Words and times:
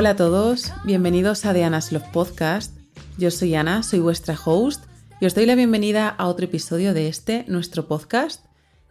Hola 0.00 0.10
a 0.12 0.16
todos, 0.16 0.72
bienvenidos 0.86 1.44
a 1.44 1.52
Diana's 1.52 1.92
Love 1.92 2.08
Podcast. 2.10 2.74
Yo 3.18 3.30
soy 3.30 3.54
Ana, 3.54 3.82
soy 3.82 3.98
vuestra 3.98 4.34
host 4.42 4.86
y 5.20 5.26
os 5.26 5.34
doy 5.34 5.44
la 5.44 5.54
bienvenida 5.54 6.08
a 6.08 6.26
otro 6.28 6.46
episodio 6.46 6.94
de 6.94 7.06
este, 7.06 7.44
nuestro 7.48 7.86
podcast. 7.86 8.46